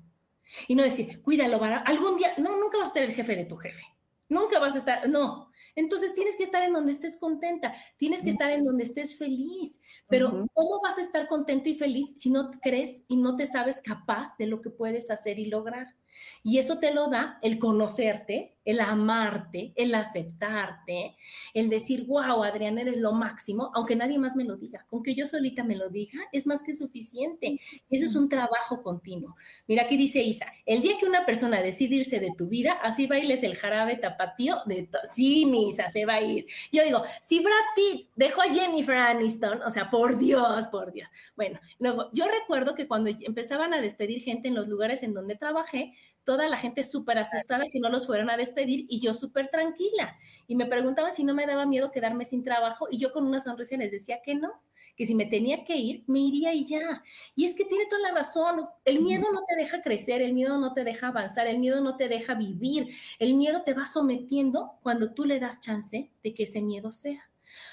Y 0.68 0.74
no 0.74 0.82
decir, 0.82 1.22
cuídalo, 1.22 1.62
algún 1.62 2.16
día, 2.16 2.32
no, 2.38 2.58
nunca 2.58 2.78
vas 2.78 2.88
a 2.88 2.92
ser 2.92 3.04
el 3.04 3.14
jefe 3.14 3.36
de 3.36 3.44
tu 3.44 3.56
jefe. 3.56 3.84
Nunca 4.28 4.58
vas 4.58 4.74
a 4.74 4.78
estar, 4.78 5.08
no. 5.08 5.50
Entonces 5.76 6.14
tienes 6.14 6.36
que 6.36 6.42
estar 6.42 6.62
en 6.62 6.72
donde 6.72 6.90
estés 6.90 7.16
contenta, 7.16 7.74
tienes 7.98 8.22
que 8.22 8.30
estar 8.30 8.50
en 8.50 8.64
donde 8.64 8.82
estés 8.82 9.16
feliz. 9.16 9.80
Pero 10.08 10.46
¿cómo 10.52 10.80
vas 10.82 10.98
a 10.98 11.02
estar 11.02 11.28
contenta 11.28 11.68
y 11.68 11.74
feliz 11.74 12.12
si 12.16 12.30
no 12.30 12.50
crees 12.62 13.04
y 13.08 13.16
no 13.16 13.36
te 13.36 13.44
sabes 13.44 13.80
capaz 13.84 14.36
de 14.38 14.46
lo 14.46 14.62
que 14.62 14.70
puedes 14.70 15.10
hacer 15.10 15.38
y 15.38 15.46
lograr? 15.46 15.94
Y 16.42 16.58
eso 16.58 16.78
te 16.78 16.92
lo 16.92 17.08
da 17.08 17.38
el 17.42 17.58
conocerte, 17.58 18.56
el 18.64 18.80
amarte, 18.80 19.72
el 19.76 19.94
aceptarte, 19.94 21.16
el 21.54 21.70
decir, 21.70 22.04
wow, 22.06 22.42
Adriana, 22.42 22.82
eres 22.82 22.98
lo 22.98 23.12
máximo, 23.12 23.70
aunque 23.74 23.94
nadie 23.96 24.18
más 24.18 24.34
me 24.34 24.44
lo 24.44 24.56
diga. 24.56 24.84
Con 24.90 25.02
que 25.02 25.14
yo 25.14 25.26
solita 25.28 25.62
me 25.62 25.76
lo 25.76 25.88
diga, 25.88 26.18
es 26.32 26.46
más 26.46 26.62
que 26.62 26.74
suficiente. 26.74 27.60
Y 27.88 27.96
eso 27.96 28.06
es 28.06 28.16
un 28.16 28.28
trabajo 28.28 28.82
continuo. 28.82 29.36
Mira, 29.68 29.84
aquí 29.84 29.96
dice 29.96 30.20
Isa, 30.22 30.46
el 30.66 30.82
día 30.82 30.98
que 30.98 31.06
una 31.06 31.24
persona 31.24 31.62
decide 31.62 31.96
irse 31.96 32.18
de 32.18 32.32
tu 32.36 32.48
vida, 32.48 32.72
así 32.82 33.06
bailes 33.06 33.44
el 33.44 33.56
jarabe 33.56 33.96
tapatío 33.96 34.58
de... 34.66 34.88
Sí, 35.12 35.46
Misa, 35.46 35.88
se 35.88 36.04
va 36.04 36.14
a 36.14 36.22
ir. 36.22 36.46
Yo 36.72 36.82
digo, 36.82 37.02
si 37.20 37.38
Brad 37.38 37.52
Pitt 37.76 38.08
dejó 38.16 38.42
a 38.42 38.52
Jennifer 38.52 38.96
Aniston, 38.96 39.62
o 39.62 39.70
sea, 39.70 39.90
por 39.90 40.18
Dios, 40.18 40.66
por 40.66 40.92
Dios. 40.92 41.08
Bueno, 41.36 41.60
luego, 41.78 42.10
yo 42.12 42.26
recuerdo 42.26 42.74
que 42.74 42.88
cuando 42.88 43.10
empezaban 43.10 43.74
a 43.74 43.80
despedir 43.80 44.20
gente 44.22 44.48
en 44.48 44.54
los 44.54 44.66
lugares 44.66 45.04
en 45.04 45.14
donde 45.14 45.36
trabajé, 45.36 45.92
toda 46.24 46.48
la 46.48 46.56
gente 46.56 46.82
súper 46.82 47.18
asustada 47.18 47.66
que 47.70 47.78
no 47.78 47.88
los 47.88 48.06
fueran 48.06 48.30
a 48.30 48.36
despedir 48.36 48.86
y 48.88 49.00
yo 49.00 49.14
súper 49.14 49.48
tranquila. 49.48 50.16
Y 50.46 50.56
me 50.56 50.66
preguntaban 50.66 51.12
si 51.12 51.22
no 51.22 51.34
me 51.34 51.46
daba 51.46 51.66
miedo 51.66 51.92
quedarme 51.92 52.24
sin 52.24 52.42
trabajo 52.42 52.88
y 52.90 52.98
yo 52.98 53.12
con 53.12 53.24
una 53.24 53.40
sonrisa 53.40 53.76
les 53.76 53.92
decía 53.92 54.20
que 54.24 54.34
no, 54.34 54.50
que 54.96 55.06
si 55.06 55.14
me 55.14 55.26
tenía 55.26 55.62
que 55.62 55.76
ir, 55.76 56.02
me 56.06 56.20
iría 56.20 56.52
y 56.52 56.64
ya. 56.64 57.04
Y 57.34 57.44
es 57.44 57.54
que 57.54 57.64
tiene 57.64 57.86
toda 57.86 58.02
la 58.02 58.14
razón, 58.14 58.66
el 58.84 59.00
miedo 59.00 59.26
no 59.32 59.42
te 59.46 59.54
deja 59.54 59.82
crecer, 59.82 60.22
el 60.22 60.32
miedo 60.32 60.58
no 60.58 60.72
te 60.72 60.84
deja 60.84 61.08
avanzar, 61.08 61.46
el 61.46 61.58
miedo 61.58 61.80
no 61.80 61.96
te 61.96 62.08
deja 62.08 62.34
vivir, 62.34 62.88
el 63.18 63.34
miedo 63.34 63.62
te 63.62 63.74
va 63.74 63.86
sometiendo 63.86 64.72
cuando 64.82 65.12
tú 65.12 65.24
le 65.24 65.38
das 65.38 65.60
chance 65.60 66.10
de 66.22 66.34
que 66.34 66.42
ese 66.44 66.62
miedo 66.62 66.92
sea. 66.92 67.30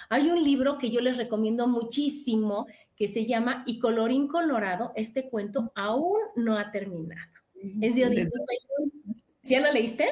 Hay 0.09 0.29
un 0.29 0.43
libro 0.43 0.77
que 0.77 0.91
yo 0.91 1.01
les 1.01 1.17
recomiendo 1.17 1.67
muchísimo 1.67 2.67
que 2.95 3.07
se 3.07 3.25
llama 3.25 3.63
Y 3.65 3.79
colorín 3.79 4.27
colorado, 4.27 4.91
este 4.95 5.29
cuento 5.29 5.71
aún 5.75 6.19
no 6.35 6.57
ha 6.57 6.71
terminado. 6.71 7.42
Es 7.81 7.95
de 7.95 8.05
Odito 8.05 8.37
¿Sí 9.43 9.53
ya 9.53 9.61
lo 9.61 9.71
leíste? 9.71 10.07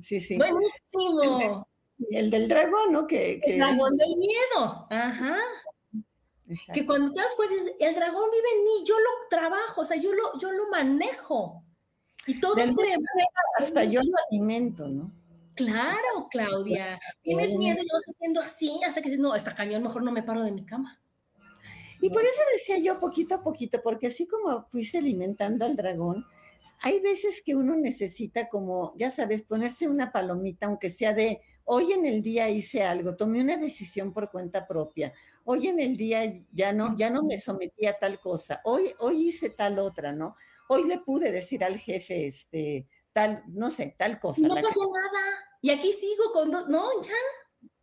Sí, 0.00 0.20
sí. 0.20 0.36
Buenísimo. 0.36 1.66
El, 2.10 2.30
del 2.30 2.48
dragón, 2.48 2.92
¿no? 2.92 3.06
Que, 3.06 3.40
El 3.44 3.58
dragón 3.58 3.96
del 3.96 4.16
miedo. 4.16 4.86
Ajá. 4.90 5.38
Que 6.72 6.86
cuando 6.86 7.12
te 7.12 7.20
das 7.20 7.34
cuenta, 7.34 7.54
el 7.80 7.94
dragón 7.94 8.30
vive 8.30 8.48
en 8.56 8.64
mí, 8.64 8.84
yo 8.84 8.94
lo 8.98 9.28
trabajo, 9.28 9.80
o 9.80 9.86
sea, 9.86 9.96
yo 9.96 10.12
lo, 10.12 10.38
yo 10.38 10.52
lo 10.52 10.68
manejo. 10.70 11.64
Y 12.26 12.40
todo 12.40 12.56
es 12.56 12.72
hasta 13.58 13.84
yo 13.84 14.00
lo 14.02 14.12
alimento, 14.30 14.88
¿no? 14.88 15.12
Claro, 15.54 16.28
Claudia. 16.30 17.00
Tienes 17.22 17.54
miedo 17.56 17.78
y 17.80 17.86
lo 17.86 17.94
vas 17.94 18.04
haciendo 18.14 18.40
así 18.40 18.80
hasta 18.86 19.00
que 19.00 19.08
dices, 19.08 19.20
no, 19.20 19.34
está 19.34 19.54
cañón, 19.54 19.82
mejor 19.82 20.02
no 20.02 20.12
me 20.12 20.22
paro 20.22 20.42
de 20.42 20.52
mi 20.52 20.64
cama. 20.64 21.00
Y 22.00 22.10
por 22.10 22.22
eso 22.22 22.40
decía 22.52 22.78
yo 22.78 23.00
poquito 23.00 23.36
a 23.36 23.42
poquito, 23.42 23.80
porque 23.82 24.08
así 24.08 24.26
como 24.26 24.66
fuiste 24.66 24.98
alimentando 24.98 25.64
al 25.64 25.76
dragón, 25.76 26.26
hay 26.80 27.00
veces 27.00 27.42
que 27.44 27.54
uno 27.54 27.76
necesita 27.76 28.48
como, 28.48 28.94
ya 28.96 29.10
sabes, 29.10 29.42
ponerse 29.42 29.88
una 29.88 30.12
palomita, 30.12 30.66
aunque 30.66 30.90
sea 30.90 31.12
de, 31.14 31.40
hoy 31.64 31.92
en 31.92 32.06
el 32.06 32.22
día 32.22 32.48
hice 32.48 32.82
algo, 32.82 33.16
tomé 33.16 33.40
una 33.40 33.56
decisión 33.56 34.12
por 34.12 34.30
cuenta 34.30 34.66
propia, 34.66 35.12
hoy 35.44 35.66
en 35.66 35.80
el 35.80 35.96
día 35.96 36.40
ya 36.52 36.72
no, 36.72 36.96
ya 36.96 37.10
no 37.10 37.22
me 37.22 37.38
sometí 37.38 37.86
a 37.86 37.98
tal 37.98 38.20
cosa, 38.20 38.60
hoy, 38.64 38.94
hoy 38.98 39.28
hice 39.28 39.50
tal 39.50 39.78
otra, 39.78 40.12
¿no? 40.12 40.36
Hoy 40.68 40.84
le 40.84 40.98
pude 40.98 41.30
decir 41.30 41.64
al 41.64 41.78
jefe, 41.78 42.26
este, 42.26 42.86
tal, 43.12 43.42
no 43.48 43.70
sé, 43.70 43.94
tal 43.98 44.18
cosa. 44.18 44.42
No 44.42 44.54
pasó 44.54 44.84
nada, 44.92 45.24
y 45.60 45.70
aquí 45.70 45.92
sigo 45.92 46.32
con, 46.32 46.50
no, 46.50 47.02
ya. 47.02 47.14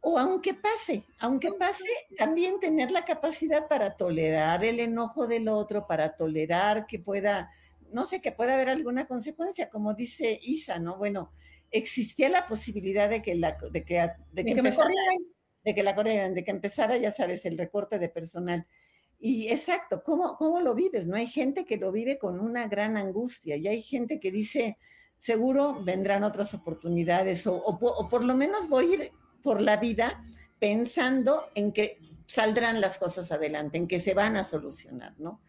O 0.06 0.18
aunque 0.18 0.54
pase, 0.54 1.06
aunque 1.18 1.50
pase, 1.58 1.86
también 2.18 2.60
tener 2.60 2.92
la 2.92 3.06
capacidad 3.06 3.70
para 3.70 3.96
tolerar 3.96 4.64
el 4.66 4.82
enojo 4.82 5.28
del 5.28 5.48
otro, 5.48 5.88
para 5.88 6.18
tolerar 6.18 6.88
que 6.88 7.00
pueda 7.00 7.50
no 7.94 8.06
sé, 8.06 8.22
que 8.22 8.32
pueda 8.32 8.56
haber 8.56 8.70
alguna 8.70 9.08
consecuencia, 9.08 9.70
como 9.70 9.94
dice 9.94 10.40
Isa, 10.44 10.80
¿no? 10.80 10.98
Bueno, 10.98 11.32
existía 11.72 12.30
la 12.30 12.48
posibilidad 12.48 13.10
de 13.10 13.22
que 13.22 13.36
la, 13.36 13.58
de 13.72 13.84
que, 13.84 14.10
de 14.32 14.44
que, 14.44 14.52
empezara, 14.52 14.90
de 15.64 15.76
que 15.76 15.84
la 15.84 15.96
corrieran, 15.96 16.34
de 16.34 16.44
que 16.44 16.52
empezara, 16.52 16.98
ya 16.98 17.12
sabes, 17.12 17.46
el 17.46 17.58
recorte 17.58 18.00
de 18.00 18.10
personal. 18.10 18.68
Y 19.20 19.48
exacto, 19.48 20.04
¿cómo, 20.04 20.36
¿cómo 20.36 20.60
lo 20.60 20.76
vives? 20.76 21.08
No 21.08 21.16
hay 21.16 21.28
gente 21.28 21.66
que 21.66 21.78
lo 21.78 21.92
vive 21.92 22.18
con 22.18 22.40
una 22.40 22.68
gran 22.68 22.98
angustia 22.98 23.56
y 23.56 23.68
hay 23.68 23.82
gente 23.82 24.20
que 24.20 24.32
dice, 24.32 24.78
seguro 25.18 25.84
vendrán 25.84 26.24
otras 26.24 26.54
oportunidades 26.54 27.48
o, 27.48 27.56
o 27.56 28.10
por 28.10 28.24
lo 28.24 28.36
menos 28.36 28.68
voy 28.68 28.86
a 28.86 28.96
ir 28.96 29.12
por 29.42 29.62
la 29.62 29.78
vida 29.78 30.24
pensando 30.60 31.46
en 31.56 31.72
que 31.72 32.00
saldrán 32.26 32.82
las 32.82 32.98
cosas 32.98 33.32
adelante, 33.32 33.78
en 33.78 33.88
que 33.88 34.00
se 34.00 34.14
van 34.14 34.38
a 34.38 34.44
solucionar, 34.44 35.14
¿no? 35.20 35.42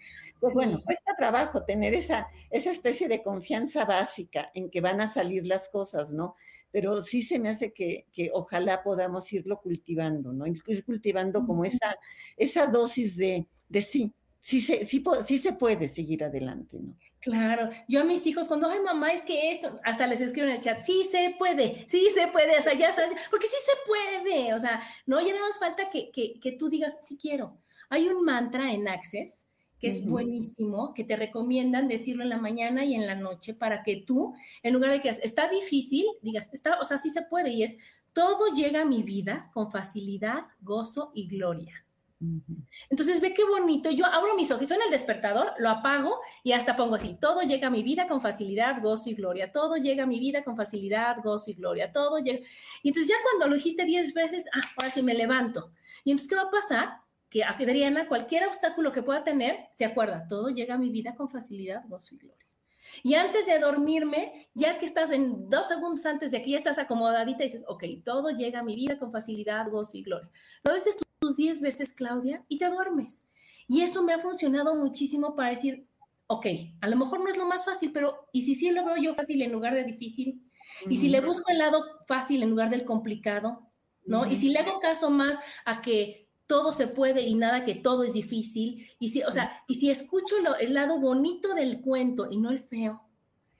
Pues 0.44 0.52
bueno, 0.52 0.82
cuesta 0.84 1.16
trabajo 1.16 1.64
tener 1.64 1.94
esa, 1.94 2.28
esa 2.50 2.70
especie 2.70 3.08
de 3.08 3.22
confianza 3.22 3.86
básica 3.86 4.50
en 4.52 4.68
que 4.68 4.82
van 4.82 5.00
a 5.00 5.08
salir 5.08 5.46
las 5.46 5.70
cosas, 5.70 6.12
¿no? 6.12 6.34
Pero 6.70 7.00
sí 7.00 7.22
se 7.22 7.38
me 7.38 7.48
hace 7.48 7.72
que, 7.72 8.04
que 8.12 8.30
ojalá 8.30 8.82
podamos 8.82 9.32
irlo 9.32 9.62
cultivando, 9.62 10.34
¿no? 10.34 10.44
Ir 10.46 10.84
cultivando 10.84 11.46
como 11.46 11.64
esa, 11.64 11.96
esa 12.36 12.66
dosis 12.66 13.16
de, 13.16 13.48
de 13.70 13.80
sí, 13.80 14.12
sí 14.38 14.60
se, 14.60 14.84
sí, 14.84 15.02
sí 15.26 15.38
se 15.38 15.54
puede 15.54 15.88
seguir 15.88 16.22
adelante, 16.22 16.78
¿no? 16.78 16.94
Claro, 17.20 17.70
yo 17.88 18.02
a 18.02 18.04
mis 18.04 18.26
hijos 18.26 18.46
cuando, 18.46 18.68
ay 18.68 18.80
mamá, 18.80 19.14
es 19.14 19.22
que 19.22 19.50
esto, 19.50 19.80
hasta 19.82 20.06
les 20.06 20.20
escribo 20.20 20.46
en 20.48 20.56
el 20.56 20.60
chat, 20.60 20.82
sí 20.82 21.04
se 21.10 21.34
puede, 21.38 21.88
sí 21.88 22.06
se 22.14 22.26
puede, 22.28 22.58
o 22.58 22.60
sea, 22.60 22.74
ya 22.74 22.92
sabes, 22.92 23.12
porque 23.30 23.46
sí 23.46 23.56
se 23.64 23.72
puede, 23.86 24.52
o 24.52 24.58
sea, 24.58 24.82
no, 25.06 25.22
ya 25.22 25.32
nada 25.32 25.46
más 25.46 25.58
falta 25.58 25.88
que, 25.88 26.10
que, 26.12 26.38
que 26.38 26.52
tú 26.52 26.68
digas, 26.68 26.98
sí 27.00 27.16
quiero. 27.16 27.56
Hay 27.88 28.08
un 28.08 28.26
mantra 28.26 28.70
en 28.74 28.88
Access 28.88 29.46
que 29.80 29.88
es 29.88 30.04
buenísimo, 30.06 30.94
que 30.94 31.04
te 31.04 31.16
recomiendan 31.16 31.88
decirlo 31.88 32.22
en 32.22 32.30
la 32.30 32.38
mañana 32.38 32.84
y 32.84 32.94
en 32.94 33.06
la 33.06 33.14
noche 33.14 33.54
para 33.54 33.82
que 33.82 33.96
tú, 33.96 34.34
en 34.62 34.72
lugar 34.72 34.90
de 34.92 35.00
que 35.00 35.08
está 35.08 35.48
difícil, 35.48 36.06
digas, 36.22 36.50
está, 36.52 36.78
o 36.80 36.84
sea, 36.84 36.98
sí 36.98 37.10
se 37.10 37.22
puede 37.22 37.50
y 37.50 37.62
es, 37.62 37.76
todo 38.12 38.54
llega 38.54 38.82
a 38.82 38.84
mi 38.84 39.02
vida 39.02 39.50
con 39.52 39.70
facilidad, 39.70 40.44
gozo 40.60 41.10
y 41.14 41.28
gloria. 41.28 41.84
Entonces 42.88 43.20
ve 43.20 43.34
qué 43.34 43.44
bonito, 43.44 43.90
yo 43.90 44.06
abro 44.06 44.34
mis 44.34 44.50
ojos, 44.50 44.70
en 44.70 44.80
el 44.82 44.90
despertador, 44.90 45.52
lo 45.58 45.68
apago 45.68 46.20
y 46.42 46.52
hasta 46.52 46.76
pongo 46.76 46.94
así, 46.94 47.16
todo 47.20 47.42
llega 47.42 47.68
a 47.68 47.70
mi 47.70 47.82
vida 47.82 48.08
con 48.08 48.20
facilidad, 48.20 48.80
gozo 48.80 49.10
y 49.10 49.14
gloria, 49.14 49.52
todo 49.52 49.76
llega 49.76 50.04
a 50.04 50.06
mi 50.06 50.18
vida 50.20 50.42
con 50.42 50.56
facilidad, 50.56 51.16
gozo 51.22 51.50
y 51.50 51.54
gloria, 51.54 51.92
todo 51.92 52.18
llega. 52.18 52.40
Y 52.82 52.88
entonces 52.88 53.08
ya 53.08 53.16
cuando 53.22 53.48
lo 53.48 53.56
dijiste 53.56 53.84
diez 53.84 54.14
veces, 54.14 54.46
ah, 54.54 54.62
ahora 54.76 54.90
sí 54.90 55.02
me 55.02 55.14
levanto. 55.14 55.72
Y 56.04 56.12
entonces, 56.12 56.28
¿qué 56.28 56.36
va 56.36 56.42
a 56.42 56.50
pasar? 56.50 57.03
Que 57.34 57.42
Adriana, 57.42 58.06
cualquier 58.06 58.46
obstáculo 58.46 58.92
que 58.92 59.02
pueda 59.02 59.24
tener, 59.24 59.66
se 59.72 59.84
acuerda, 59.84 60.28
todo 60.28 60.50
llega 60.50 60.76
a 60.76 60.78
mi 60.78 60.90
vida 60.90 61.16
con 61.16 61.28
facilidad, 61.28 61.82
gozo 61.88 62.14
y 62.14 62.18
gloria. 62.18 62.46
Y 63.02 63.14
antes 63.14 63.46
de 63.46 63.58
dormirme, 63.58 64.48
ya 64.54 64.78
que 64.78 64.86
estás 64.86 65.10
en 65.10 65.50
dos 65.50 65.66
segundos 65.66 66.06
antes 66.06 66.30
de 66.30 66.36
aquí, 66.36 66.52
ya 66.52 66.58
estás 66.58 66.78
acomodadita 66.78 67.42
y 67.42 67.46
dices, 67.46 67.64
ok, 67.66 67.82
todo 68.04 68.30
llega 68.30 68.60
a 68.60 68.62
mi 68.62 68.76
vida 68.76 69.00
con 69.00 69.10
facilidad, 69.10 69.68
gozo 69.68 69.96
y 69.96 70.04
gloria. 70.04 70.30
Lo 70.62 70.74
dices 70.74 70.96
tus 71.18 71.36
diez 71.36 71.60
veces, 71.60 71.92
Claudia, 71.92 72.44
y 72.46 72.58
te 72.58 72.70
duermes. 72.70 73.20
Y 73.66 73.80
eso 73.80 74.04
me 74.04 74.12
ha 74.12 74.18
funcionado 74.20 74.76
muchísimo 74.76 75.34
para 75.34 75.50
decir, 75.50 75.88
ok, 76.28 76.46
a 76.82 76.88
lo 76.88 76.94
mejor 76.94 77.18
no 77.18 77.28
es 77.28 77.36
lo 77.36 77.46
más 77.46 77.64
fácil, 77.64 77.90
pero 77.92 78.28
¿y 78.30 78.42
si 78.42 78.54
sí 78.54 78.70
lo 78.70 78.84
veo 78.84 78.96
yo 78.96 79.12
fácil 79.12 79.42
en 79.42 79.50
lugar 79.50 79.74
de 79.74 79.82
difícil? 79.82 80.40
¿Y 80.88 80.98
si 80.98 81.08
le 81.08 81.20
busco 81.20 81.50
el 81.50 81.58
lado 81.58 81.84
fácil 82.06 82.44
en 82.44 82.50
lugar 82.50 82.70
del 82.70 82.84
complicado? 82.84 83.72
¿No? 84.06 84.30
Y 84.30 84.36
si 84.36 84.50
le 84.50 84.60
hago 84.60 84.78
caso 84.78 85.10
más 85.10 85.40
a 85.64 85.82
que 85.82 86.23
todo 86.54 86.72
se 86.72 86.86
puede 86.86 87.22
y 87.22 87.34
nada 87.34 87.64
que 87.64 87.74
todo 87.74 88.04
es 88.04 88.12
difícil. 88.12 88.86
Y 89.00 89.08
si, 89.08 89.24
o 89.24 89.32
sea, 89.32 89.64
y 89.66 89.74
si 89.74 89.90
escucho 89.90 90.36
el 90.60 90.72
lado 90.72 91.00
bonito 91.00 91.52
del 91.52 91.80
cuento 91.80 92.28
y 92.30 92.36
no 92.36 92.50
el 92.50 92.60
feo. 92.60 93.02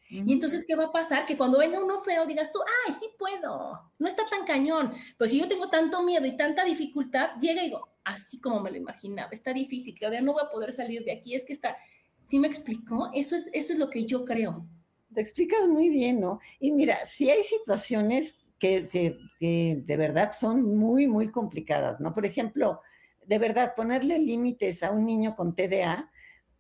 Y 0.09 0.33
entonces, 0.33 0.65
¿qué 0.65 0.77
va 0.77 0.85
a 0.85 0.93
pasar? 0.93 1.27
Que 1.27 1.37
cuando 1.37 1.59
venga 1.59 1.83
uno 1.83 1.99
feo 1.99 2.25
digas 2.25 2.53
tú, 2.53 2.61
ay, 2.87 2.95
sí 2.97 3.07
puedo, 3.19 3.91
no 3.99 4.07
está 4.07 4.23
tan 4.31 4.47
cañón. 4.47 4.93
Pero 5.19 5.29
si 5.29 5.41
yo 5.41 5.49
tengo 5.49 5.71
tanto 5.71 6.05
miedo 6.05 6.25
y 6.25 6.37
tanta 6.37 6.65
dificultad, 6.65 7.31
llega 7.41 7.63
y 7.63 7.67
digo, 7.67 7.89
así 8.05 8.39
como 8.39 8.61
me 8.61 8.71
lo 8.71 8.77
imaginaba, 8.77 9.31
está 9.33 9.53
difícil, 9.53 9.93
Claudia, 9.99 10.21
no 10.21 10.35
voy 10.35 10.45
a 10.45 10.51
poder 10.51 10.71
salir 10.71 11.03
de 11.03 11.11
aquí, 11.11 11.35
es 11.35 11.45
que 11.45 11.53
está, 11.53 11.77
¿sí 12.25 12.39
me 12.39 12.47
explicó? 12.47 13.11
Eso 13.13 13.35
es, 13.35 13.51
eso 13.53 13.73
es 13.73 13.81
lo 13.81 13.91
que 13.91 14.07
yo 14.07 14.25
creo. 14.25 14.65
Te 15.13 15.21
explicas 15.21 15.67
muy 15.67 15.89
bien, 15.89 16.21
¿no? 16.21 16.39
Y 16.61 16.71
mira, 16.71 17.05
si 17.07 17.29
hay 17.29 17.43
situaciones 17.43 18.37
que, 18.59 19.19
de 19.41 19.97
verdad 19.97 20.33
son 20.39 20.77
muy, 20.77 21.07
muy 21.07 21.31
complicadas, 21.31 22.01
¿no? 22.01 22.15
Por 22.15 22.27
ejemplo, 22.27 22.81
de 23.27 23.39
verdad, 23.39 23.75
ponerle 23.75 24.19
límites 24.19 24.83
a 24.83 24.91
un 24.91 25.05
niño 25.05 25.35
con 25.35 25.55
TDA 25.55 26.11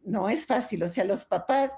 no 0.02 0.28
es 0.28 0.46
fácil, 0.46 0.82
o 0.82 0.88
sea, 0.88 1.04
los 1.04 1.24
papás, 1.24 1.72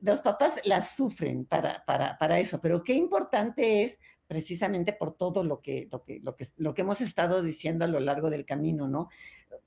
los 0.00 0.20
papás 0.20 0.60
las 0.64 0.96
sufren 0.96 1.44
para, 1.44 1.84
para, 1.84 2.18
para 2.18 2.38
eso, 2.38 2.60
pero 2.60 2.82
qué 2.82 2.94
importante 2.94 3.84
es 3.84 3.98
precisamente 4.26 4.92
por 4.92 5.12
todo 5.12 5.42
lo 5.42 5.60
que, 5.62 5.88
lo 5.90 6.04
que, 6.04 6.20
lo, 6.20 6.36
que, 6.36 6.46
lo 6.58 6.74
que 6.74 6.82
hemos 6.82 7.00
estado 7.00 7.42
diciendo 7.42 7.84
a 7.84 7.88
lo 7.88 7.98
largo 7.98 8.28
del 8.28 8.44
camino, 8.44 8.86
¿no? 8.86 9.08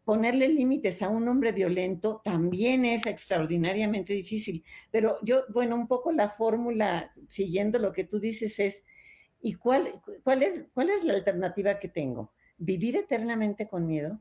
Ponerle 0.03 0.47
límites 0.49 1.01
a 1.01 1.09
un 1.09 1.27
hombre 1.27 1.51
violento 1.51 2.21
también 2.23 2.85
es 2.85 3.07
extraordinariamente 3.07 4.13
difícil, 4.13 4.63
pero 4.91 5.17
yo, 5.23 5.45
bueno, 5.49 5.75
un 5.75 5.87
poco 5.87 6.11
la 6.11 6.29
fórmula, 6.29 7.11
siguiendo 7.27 7.79
lo 7.79 7.91
que 7.91 8.03
tú 8.03 8.19
dices, 8.19 8.59
es 8.59 8.83
¿Y 9.41 9.55
cuál, 9.55 9.91
cuál, 10.23 10.43
es, 10.43 10.63
cuál 10.73 10.89
es 10.89 11.03
la 11.03 11.13
alternativa 11.13 11.79
que 11.79 11.87
tengo? 11.87 12.31
¿Vivir 12.57 12.95
eternamente 12.97 13.67
con 13.67 13.87
miedo? 13.87 14.19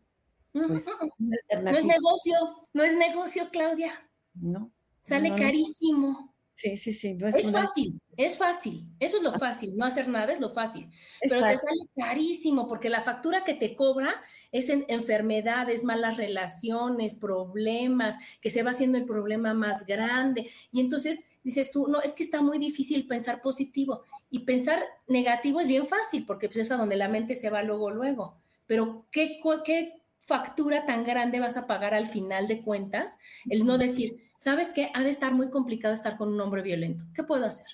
Pues, 0.52 0.84
no 1.18 1.70
es 1.70 1.84
negocio, 1.84 2.34
no 2.72 2.82
es 2.82 2.96
negocio, 2.96 3.48
Claudia. 3.50 3.92
No. 4.34 4.72
Sale 5.02 5.34
carísimo. 5.36 6.34
Sí, 6.60 6.76
sí, 6.76 6.92
sí. 6.92 7.16
es, 7.22 7.50
fácil, 7.50 7.98
es 8.18 8.36
fácil. 8.36 8.86
Eso 8.98 9.16
es 9.16 9.22
lo 9.22 9.32
fácil. 9.32 9.78
No 9.78 9.86
hacer 9.86 10.08
nada 10.08 10.30
es 10.30 10.40
lo 10.40 10.50
fácil. 10.50 10.90
Pero 11.22 11.36
te 11.36 11.56
sale 11.56 11.88
carísimo 11.96 12.68
porque 12.68 12.90
la 12.90 13.00
factura 13.00 13.44
que 13.44 13.54
te 13.54 13.74
cobra 13.74 14.20
es 14.52 14.68
en 14.68 14.84
enfermedades, 14.88 15.84
malas 15.84 16.18
relaciones, 16.18 17.14
problemas, 17.14 18.16
que 18.42 18.50
se 18.50 18.62
va 18.62 18.72
haciendo 18.72 18.98
el 18.98 19.06
problema 19.06 19.54
más 19.54 19.86
grande. 19.86 20.50
Y 20.70 20.80
entonces 20.80 21.20
dices 21.43 21.70
tú, 21.70 21.86
no, 21.88 22.01
es 22.01 22.12
que 22.12 22.22
está 22.22 22.43
muy 22.43 22.59
difícil 22.59 23.07
pensar 23.07 23.41
positivo. 23.41 24.03
Y 24.30 24.41
pensar 24.41 24.82
negativo 25.09 25.61
es 25.61 25.66
bien 25.66 25.86
fácil 25.86 26.24
porque 26.26 26.49
pues, 26.49 26.59
es 26.59 26.70
a 26.70 26.76
donde 26.76 26.97
la 26.97 27.09
mente 27.09 27.34
se 27.34 27.51
va 27.51 27.62
luego, 27.62 27.91
luego. 27.91 28.36
Pero 28.66 29.07
¿qué, 29.11 29.41
qué 29.64 30.03
factura 30.18 30.86
tan 30.86 31.05
grande 31.05 31.41
vas 31.41 31.57
a 31.57 31.66
pagar 31.66 31.95
al 31.95 32.07
final 32.07 32.47
de 32.47 32.62
cuentas? 32.62 33.18
El 33.49 33.66
no 33.66 33.78
decir, 33.78 34.30
¿sabes 34.36 34.72
qué? 34.72 34.91
Ha 34.95 35.03
de 35.03 35.11
estar 35.11 35.34
muy 35.34 35.51
complicado 35.51 35.93
estar 35.93 36.16
con 36.16 36.32
un 36.32 36.41
hombre 36.41 36.62
violento. 36.62 37.05
¿Qué 37.14 37.24
puedo 37.24 37.47
hacer? 37.47 37.66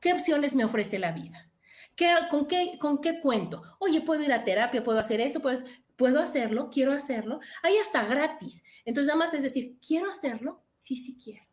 ¿Qué 0.00 0.12
opciones 0.12 0.54
me 0.54 0.64
ofrece 0.64 0.98
la 0.98 1.12
vida? 1.12 1.50
¿Qué, 1.94 2.14
con, 2.30 2.46
qué, 2.46 2.78
¿Con 2.78 3.02
qué 3.02 3.20
cuento? 3.20 3.62
Oye, 3.78 4.00
puedo 4.00 4.22
ir 4.22 4.32
a 4.32 4.44
terapia, 4.44 4.82
puedo 4.82 4.98
hacer 4.98 5.20
esto, 5.20 5.40
puedo, 5.40 5.62
puedo 5.96 6.18
hacerlo, 6.18 6.70
quiero 6.72 6.94
hacerlo. 6.94 7.40
Ahí 7.62 7.76
hasta 7.76 8.06
gratis. 8.06 8.64
Entonces, 8.86 9.08
nada 9.08 9.18
más 9.18 9.34
es 9.34 9.42
decir, 9.42 9.76
¿quiero 9.86 10.10
hacerlo? 10.10 10.62
Sí, 10.78 10.96
sí 10.96 11.18
quiero. 11.22 11.49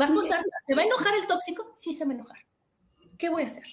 ¿Va 0.00 0.06
a 0.06 0.12
costar? 0.12 0.44
¿Se 0.66 0.74
va 0.74 0.82
a 0.82 0.84
enojar 0.84 1.14
el 1.14 1.26
tóxico? 1.26 1.72
Sí, 1.74 1.92
se 1.92 2.04
va 2.04 2.12
a 2.12 2.14
enojar. 2.14 2.38
¿Qué 3.18 3.28
voy 3.28 3.42
a 3.42 3.46
hacer? 3.46 3.64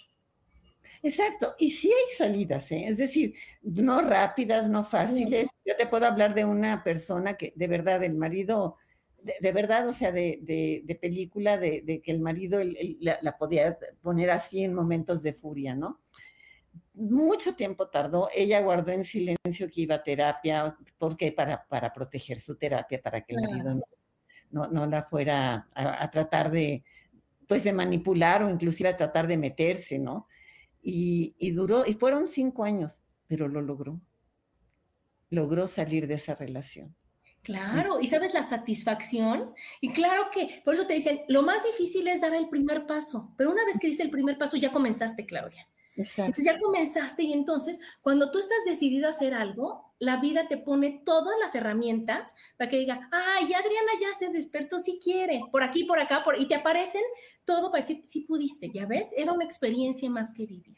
Exacto, 1.01 1.55
y 1.59 1.71
sí 1.71 1.89
hay 1.89 2.15
salidas, 2.15 2.71
¿eh? 2.71 2.85
es 2.87 2.97
decir, 2.97 3.33
no 3.61 4.01
rápidas, 4.01 4.69
no 4.69 4.85
fáciles. 4.85 5.49
Yo 5.65 5.75
te 5.75 5.85
puedo 5.85 6.05
hablar 6.05 6.33
de 6.33 6.45
una 6.45 6.81
persona 6.81 7.35
que 7.35 7.51
de 7.57 7.67
verdad 7.67 8.01
el 8.05 8.15
marido 8.15 8.77
de, 9.41 9.51
verdad, 9.51 9.87
o 9.87 9.93
sea, 9.93 10.11
de, 10.11 10.97
película, 11.01 11.57
de, 11.57 12.01
que 12.03 12.11
el 12.11 12.19
marido 12.19 12.59
la, 12.99 13.37
podía 13.37 13.77
poner 14.01 14.29
así 14.31 14.63
en 14.63 14.73
momentos 14.73 15.21
de 15.21 15.33
furia, 15.33 15.75
¿no? 15.75 16.01
Mucho 16.93 17.55
tiempo 17.55 17.89
tardó, 17.89 18.29
ella 18.35 18.61
guardó 18.61 18.91
en 18.91 19.03
silencio 19.03 19.69
que 19.69 19.81
iba 19.81 19.95
a 19.95 20.03
terapia, 20.03 20.77
porque 20.97 21.31
para, 21.31 21.65
para 21.67 21.91
proteger 21.93 22.39
su 22.39 22.55
terapia, 22.55 23.01
para 23.01 23.21
que 23.21 23.33
el 23.35 23.41
marido 23.41 23.75
no, 23.75 23.83
no, 24.53 24.85
la 24.85 25.03
fuera 25.03 25.67
a, 25.73 26.09
tratar 26.11 26.51
de, 26.51 26.83
pues 27.47 27.63
de 27.63 27.73
manipular 27.73 28.43
o 28.43 28.49
inclusive 28.49 28.89
a 28.89 28.95
tratar 28.95 29.27
de 29.27 29.37
meterse, 29.37 29.99
¿no? 29.99 30.27
Y, 30.81 31.35
y 31.37 31.51
duró, 31.51 31.85
y 31.85 31.93
fueron 31.93 32.27
cinco 32.27 32.63
años, 32.63 32.99
pero 33.27 33.47
lo 33.47 33.61
logró. 33.61 33.99
Logró 35.29 35.67
salir 35.67 36.07
de 36.07 36.15
esa 36.15 36.35
relación. 36.35 36.95
Claro, 37.43 37.99
y 37.99 38.07
sabes 38.07 38.33
la 38.33 38.43
satisfacción. 38.43 39.53
Y 39.81 39.91
claro 39.91 40.29
que, 40.31 40.61
por 40.63 40.75
eso 40.75 40.87
te 40.87 40.93
dicen, 40.93 41.21
lo 41.27 41.43
más 41.43 41.63
difícil 41.63 42.07
es 42.07 42.21
dar 42.21 42.33
el 42.33 42.47
primer 42.47 42.85
paso, 42.85 43.33
pero 43.37 43.51
una 43.51 43.65
vez 43.65 43.77
que 43.77 43.87
diste 43.87 44.03
el 44.03 44.09
primer 44.09 44.37
paso 44.37 44.55
ya 44.55 44.71
comenzaste, 44.71 45.25
Claudia. 45.25 45.67
Exacto. 45.95 46.29
Entonces 46.29 46.45
ya 46.45 46.59
comenzaste 46.59 47.23
y 47.23 47.33
entonces 47.33 47.79
cuando 48.01 48.31
tú 48.31 48.39
estás 48.39 48.57
decidido 48.65 49.07
a 49.07 49.11
hacer 49.11 49.33
algo, 49.33 49.92
la 50.03 50.17
vida 50.17 50.47
te 50.49 50.57
pone 50.57 51.01
todas 51.05 51.33
las 51.39 51.55
herramientas 51.55 52.35
para 52.57 52.69
que 52.69 52.77
diga, 52.77 53.09
ay, 53.11 53.45
Adriana 53.53 53.91
ya 54.01 54.13
se 54.17 54.29
despertó 54.29 54.77
si 54.77 54.99
quiere, 54.99 55.41
por 55.51 55.63
aquí, 55.63 55.85
por 55.85 55.99
acá, 55.99 56.23
por... 56.23 56.39
y 56.39 56.45
te 56.45 56.55
aparecen 56.55 57.01
todo 57.45 57.71
para 57.71 57.81
decir, 57.81 58.01
sí 58.03 58.21
pudiste, 58.21 58.69
ya 58.69 58.85
ves, 58.85 59.13
era 59.15 59.31
una 59.31 59.45
experiencia 59.45 60.09
más 60.09 60.33
que 60.33 60.45
vivir. 60.45 60.77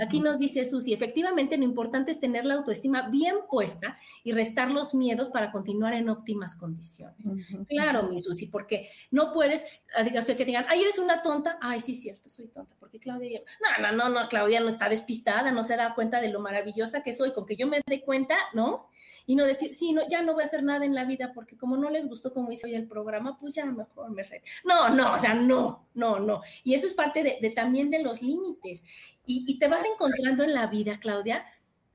Aquí 0.00 0.20
nos 0.20 0.38
dice 0.38 0.64
Susi, 0.64 0.92
efectivamente 0.92 1.56
lo 1.56 1.64
importante 1.64 2.10
es 2.10 2.20
tener 2.20 2.44
la 2.44 2.54
autoestima 2.54 3.08
bien 3.08 3.36
puesta 3.50 3.98
y 4.24 4.32
restar 4.32 4.70
los 4.70 4.94
miedos 4.94 5.30
para 5.30 5.52
continuar 5.52 5.94
en 5.94 6.08
óptimas 6.08 6.56
condiciones. 6.56 7.32
Claro, 7.68 8.04
mi 8.04 8.18
Susi, 8.18 8.46
porque 8.46 8.90
no 9.10 9.32
puedes, 9.32 9.64
ah, 9.96 10.02
digamos, 10.02 10.26
que 10.26 10.44
digan, 10.44 10.66
ay, 10.68 10.82
eres 10.82 10.98
una 10.98 11.22
tonta, 11.22 11.58
ay, 11.60 11.80
sí, 11.80 11.94
cierto, 11.94 12.28
soy 12.28 12.48
tonta, 12.48 12.74
porque 12.78 12.98
Claudia, 12.98 13.40
no, 13.60 13.90
no, 13.90 13.96
no, 13.96 14.20
no, 14.20 14.28
Claudia 14.28 14.60
no 14.60 14.68
está 14.68 14.88
despistada, 14.88 15.50
no 15.50 15.62
se 15.62 15.76
da 15.76 15.94
cuenta 15.94 16.20
de 16.20 16.28
lo 16.28 16.40
maravillosa 16.40 17.02
que 17.02 17.12
soy, 17.12 17.32
con 17.32 17.46
que 17.46 17.56
yo 17.56 17.66
me 17.66 17.80
dé 17.86 18.02
cuenta, 18.02 18.36
¿no? 18.54 18.88
Y 19.26 19.34
no 19.34 19.44
decir, 19.44 19.74
sí, 19.74 19.92
no, 19.92 20.02
ya 20.08 20.22
no 20.22 20.34
voy 20.34 20.42
a 20.42 20.46
hacer 20.46 20.62
nada 20.62 20.84
en 20.84 20.94
la 20.94 21.04
vida 21.04 21.32
porque 21.34 21.56
como 21.56 21.76
no 21.76 21.90
les 21.90 22.06
gustó 22.06 22.32
como 22.32 22.52
hice 22.52 22.66
hoy 22.66 22.76
el 22.76 22.86
programa, 22.86 23.38
pues 23.40 23.56
ya 23.56 23.66
mejor 23.66 24.10
me 24.10 24.22
re... 24.22 24.42
No, 24.64 24.88
no, 24.90 25.14
o 25.14 25.18
sea, 25.18 25.34
no, 25.34 25.88
no, 25.94 26.20
no. 26.20 26.42
Y 26.62 26.74
eso 26.74 26.86
es 26.86 26.94
parte 26.94 27.38
de, 27.40 27.50
también 27.50 27.90
de 27.90 28.02
los 28.02 28.22
límites. 28.22 28.84
Y, 29.26 29.58
te 29.58 29.66
vas 29.66 29.84
encontrando 29.84 30.44
en 30.44 30.54
la 30.54 30.68
vida, 30.68 31.00
Claudia, 31.00 31.44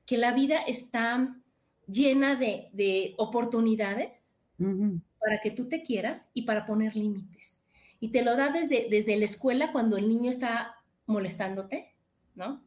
que 0.04 0.18
la 0.18 0.32
vida 0.32 0.58
está 0.66 1.34
llena 1.86 2.36
de, 2.36 3.14
oportunidades 3.16 4.36
para 4.58 5.40
que 5.42 5.50
tú 5.50 5.68
te 5.68 5.82
quieras 5.82 6.28
y 6.34 6.42
para 6.42 6.66
poner 6.66 6.94
límites. 6.94 7.58
Y 7.98 8.08
te 8.08 8.22
lo 8.22 8.36
da 8.36 8.50
desde, 8.50 8.88
desde 8.90 9.16
la 9.16 9.24
escuela 9.24 9.72
cuando 9.72 9.96
el 9.96 10.08
niño 10.08 10.30
está 10.30 10.76
molestándote, 11.06 11.94
¿no? 12.34 12.62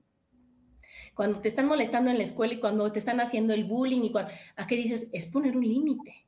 Cuando 1.16 1.40
te 1.40 1.48
están 1.48 1.68
molestando 1.68 2.12
en 2.12 2.18
la 2.18 2.24
escuela 2.24 2.54
y 2.54 2.60
cuando 2.60 2.92
te 2.92 3.00
están 3.00 3.20
haciendo 3.20 3.54
el 3.54 3.64
bullying 3.64 4.02
y 4.04 4.14
a 4.56 4.68
qué 4.68 4.76
dices, 4.76 5.08
es 5.14 5.26
poner 5.26 5.56
un 5.56 5.68
límite, 5.68 6.26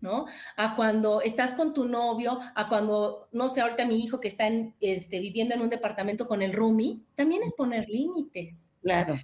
¿no? 0.00 0.26
A 0.56 0.76
cuando 0.76 1.20
estás 1.20 1.54
con 1.54 1.74
tu 1.74 1.84
novio, 1.84 2.38
a 2.54 2.68
cuando, 2.68 3.28
no 3.32 3.48
sé, 3.48 3.60
ahorita 3.60 3.84
mi 3.84 4.02
hijo 4.02 4.20
que 4.20 4.28
está 4.28 4.48
este, 4.80 5.18
viviendo 5.18 5.54
en 5.54 5.62
un 5.62 5.70
departamento 5.70 6.28
con 6.28 6.40
el 6.40 6.52
roomie, 6.52 7.00
también 7.16 7.42
es 7.42 7.52
poner 7.52 7.88
límites. 7.88 8.70
Claro, 8.80 9.16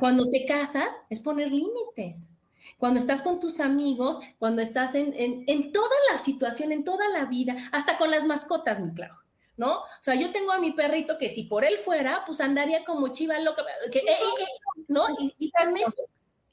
Cuando 0.00 0.28
te 0.28 0.44
casas, 0.46 0.92
es 1.10 1.20
poner 1.20 1.52
límites. 1.52 2.28
Cuando 2.76 2.98
estás 2.98 3.22
con 3.22 3.38
tus 3.38 3.60
amigos, 3.60 4.18
cuando 4.38 4.60
estás 4.60 4.96
en, 4.96 5.14
en 5.16 5.72
toda 5.72 5.94
la 6.10 6.18
situación, 6.18 6.72
en 6.72 6.84
toda 6.84 7.08
la 7.08 7.26
vida, 7.26 7.54
hasta 7.72 7.96
con 7.96 8.10
las 8.10 8.26
mascotas, 8.26 8.80
mi 8.80 8.92
claro. 8.92 9.25
¿No? 9.56 9.78
O 9.78 10.02
sea, 10.02 10.14
yo 10.14 10.32
tengo 10.32 10.52
a 10.52 10.58
mi 10.58 10.72
perrito 10.72 11.18
que 11.18 11.30
si 11.30 11.44
por 11.44 11.64
él 11.64 11.78
fuera, 11.78 12.22
pues 12.26 12.40
andaría 12.40 12.84
como 12.84 13.08
chiva 13.08 13.38
loca, 13.38 13.62
que, 13.90 14.00
eh, 14.00 14.04
eh, 14.08 14.42
eh, 14.42 14.84
¿no? 14.88 15.06
Y, 15.18 15.34
y 15.38 15.52
eso, 15.82 16.02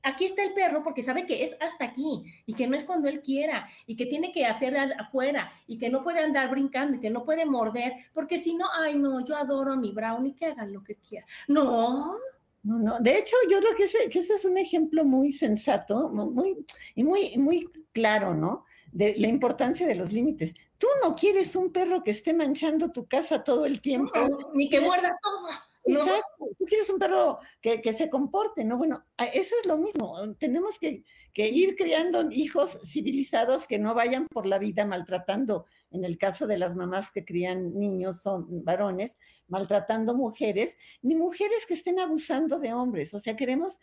aquí 0.03 0.25
está 0.25 0.43
el 0.43 0.53
perro 0.53 0.83
porque 0.83 1.01
sabe 1.01 1.25
que 1.25 1.43
es 1.43 1.55
hasta 1.59 1.85
aquí 1.85 2.23
y 2.45 2.53
que 2.53 2.67
no 2.67 2.75
es 2.75 2.83
cuando 2.83 3.07
él 3.07 3.21
quiera 3.21 3.67
y 3.87 3.95
que 3.95 4.05
tiene 4.05 4.31
que 4.31 4.45
hacer 4.45 4.77
afuera 4.99 5.51
y 5.65 5.77
que 5.77 5.89
no 5.89 6.03
puede 6.03 6.19
andar 6.19 6.49
brincando 6.49 6.97
y 6.97 6.99
que 6.99 7.09
no 7.09 7.23
puede 7.23 7.45
morder, 7.45 7.93
porque 8.13 8.37
si 8.37 8.53
no, 8.53 8.65
ay, 8.73 8.95
no, 8.95 9.25
yo 9.25 9.35
adoro 9.35 9.73
a 9.73 9.77
mi 9.77 9.91
brownie, 9.91 10.35
que 10.35 10.47
hagan 10.47 10.73
lo 10.73 10.83
que 10.83 10.95
quiera. 10.95 11.25
No, 11.47 12.17
no, 12.63 12.79
no. 12.79 12.99
De 12.99 13.17
hecho, 13.17 13.35
yo 13.49 13.59
creo 13.59 13.75
que 13.75 13.83
ese, 13.83 14.09
que 14.09 14.19
ese 14.19 14.35
es 14.35 14.45
un 14.45 14.57
ejemplo 14.57 15.05
muy 15.05 15.31
sensato, 15.31 16.09
muy, 16.09 16.65
y 16.95 17.03
muy, 17.03 17.37
muy 17.37 17.69
claro, 17.91 18.33
¿no? 18.33 18.65
De 18.91 19.15
la 19.17 19.27
importancia 19.27 19.87
de 19.87 19.95
los 19.95 20.11
límites. 20.11 20.53
Tú 20.83 20.89
no 21.01 21.15
quieres 21.15 21.55
un 21.55 21.71
perro 21.71 22.03
que 22.03 22.11
esté 22.11 22.33
manchando 22.33 22.91
tu 22.91 23.07
casa 23.07 23.41
todo 23.41 23.65
el 23.65 23.79
tiempo. 23.79 24.11
ni 24.53 24.69
que 24.69 24.81
muerda 24.81 25.17
todo. 25.23 25.47
Exacto. 25.85 26.45
Tú 26.59 26.65
quieres 26.65 26.89
un 26.89 26.99
perro 26.99 27.39
que, 27.61 27.93
se 27.93 28.09
comporte, 28.09 28.65
¿no? 28.65 28.77
Bueno, 28.77 29.01
eso 29.31 29.55
es 29.61 29.65
lo 29.65 29.77
mismo. 29.77 30.13
Tenemos 30.37 30.77
que, 30.77 31.05
ir 31.35 31.77
criando 31.77 32.29
hijos 32.31 32.79
civilizados 32.83 33.65
que 33.65 33.79
no 33.79 33.93
vayan 33.93 34.27
por 34.27 34.45
la 34.45 34.59
vida 34.59 34.85
maltratando, 34.85 35.67
en 35.89 36.03
el 36.03 36.17
caso 36.17 36.47
de 36.47 36.57
las 36.57 36.75
mamás 36.75 37.11
que 37.11 37.23
crían 37.23 37.79
niños, 37.79 38.21
son 38.21 38.65
varones, 38.65 39.15
maltratando 39.47 40.13
mujeres, 40.13 40.75
ni 41.01 41.15
mujeres 41.15 41.65
que 41.65 41.75
estén 41.75 42.01
abusando 42.01 42.59
de 42.59 42.73
hombres. 42.73 43.13
O 43.13 43.19
sea, 43.19 43.37
queremos 43.37 43.79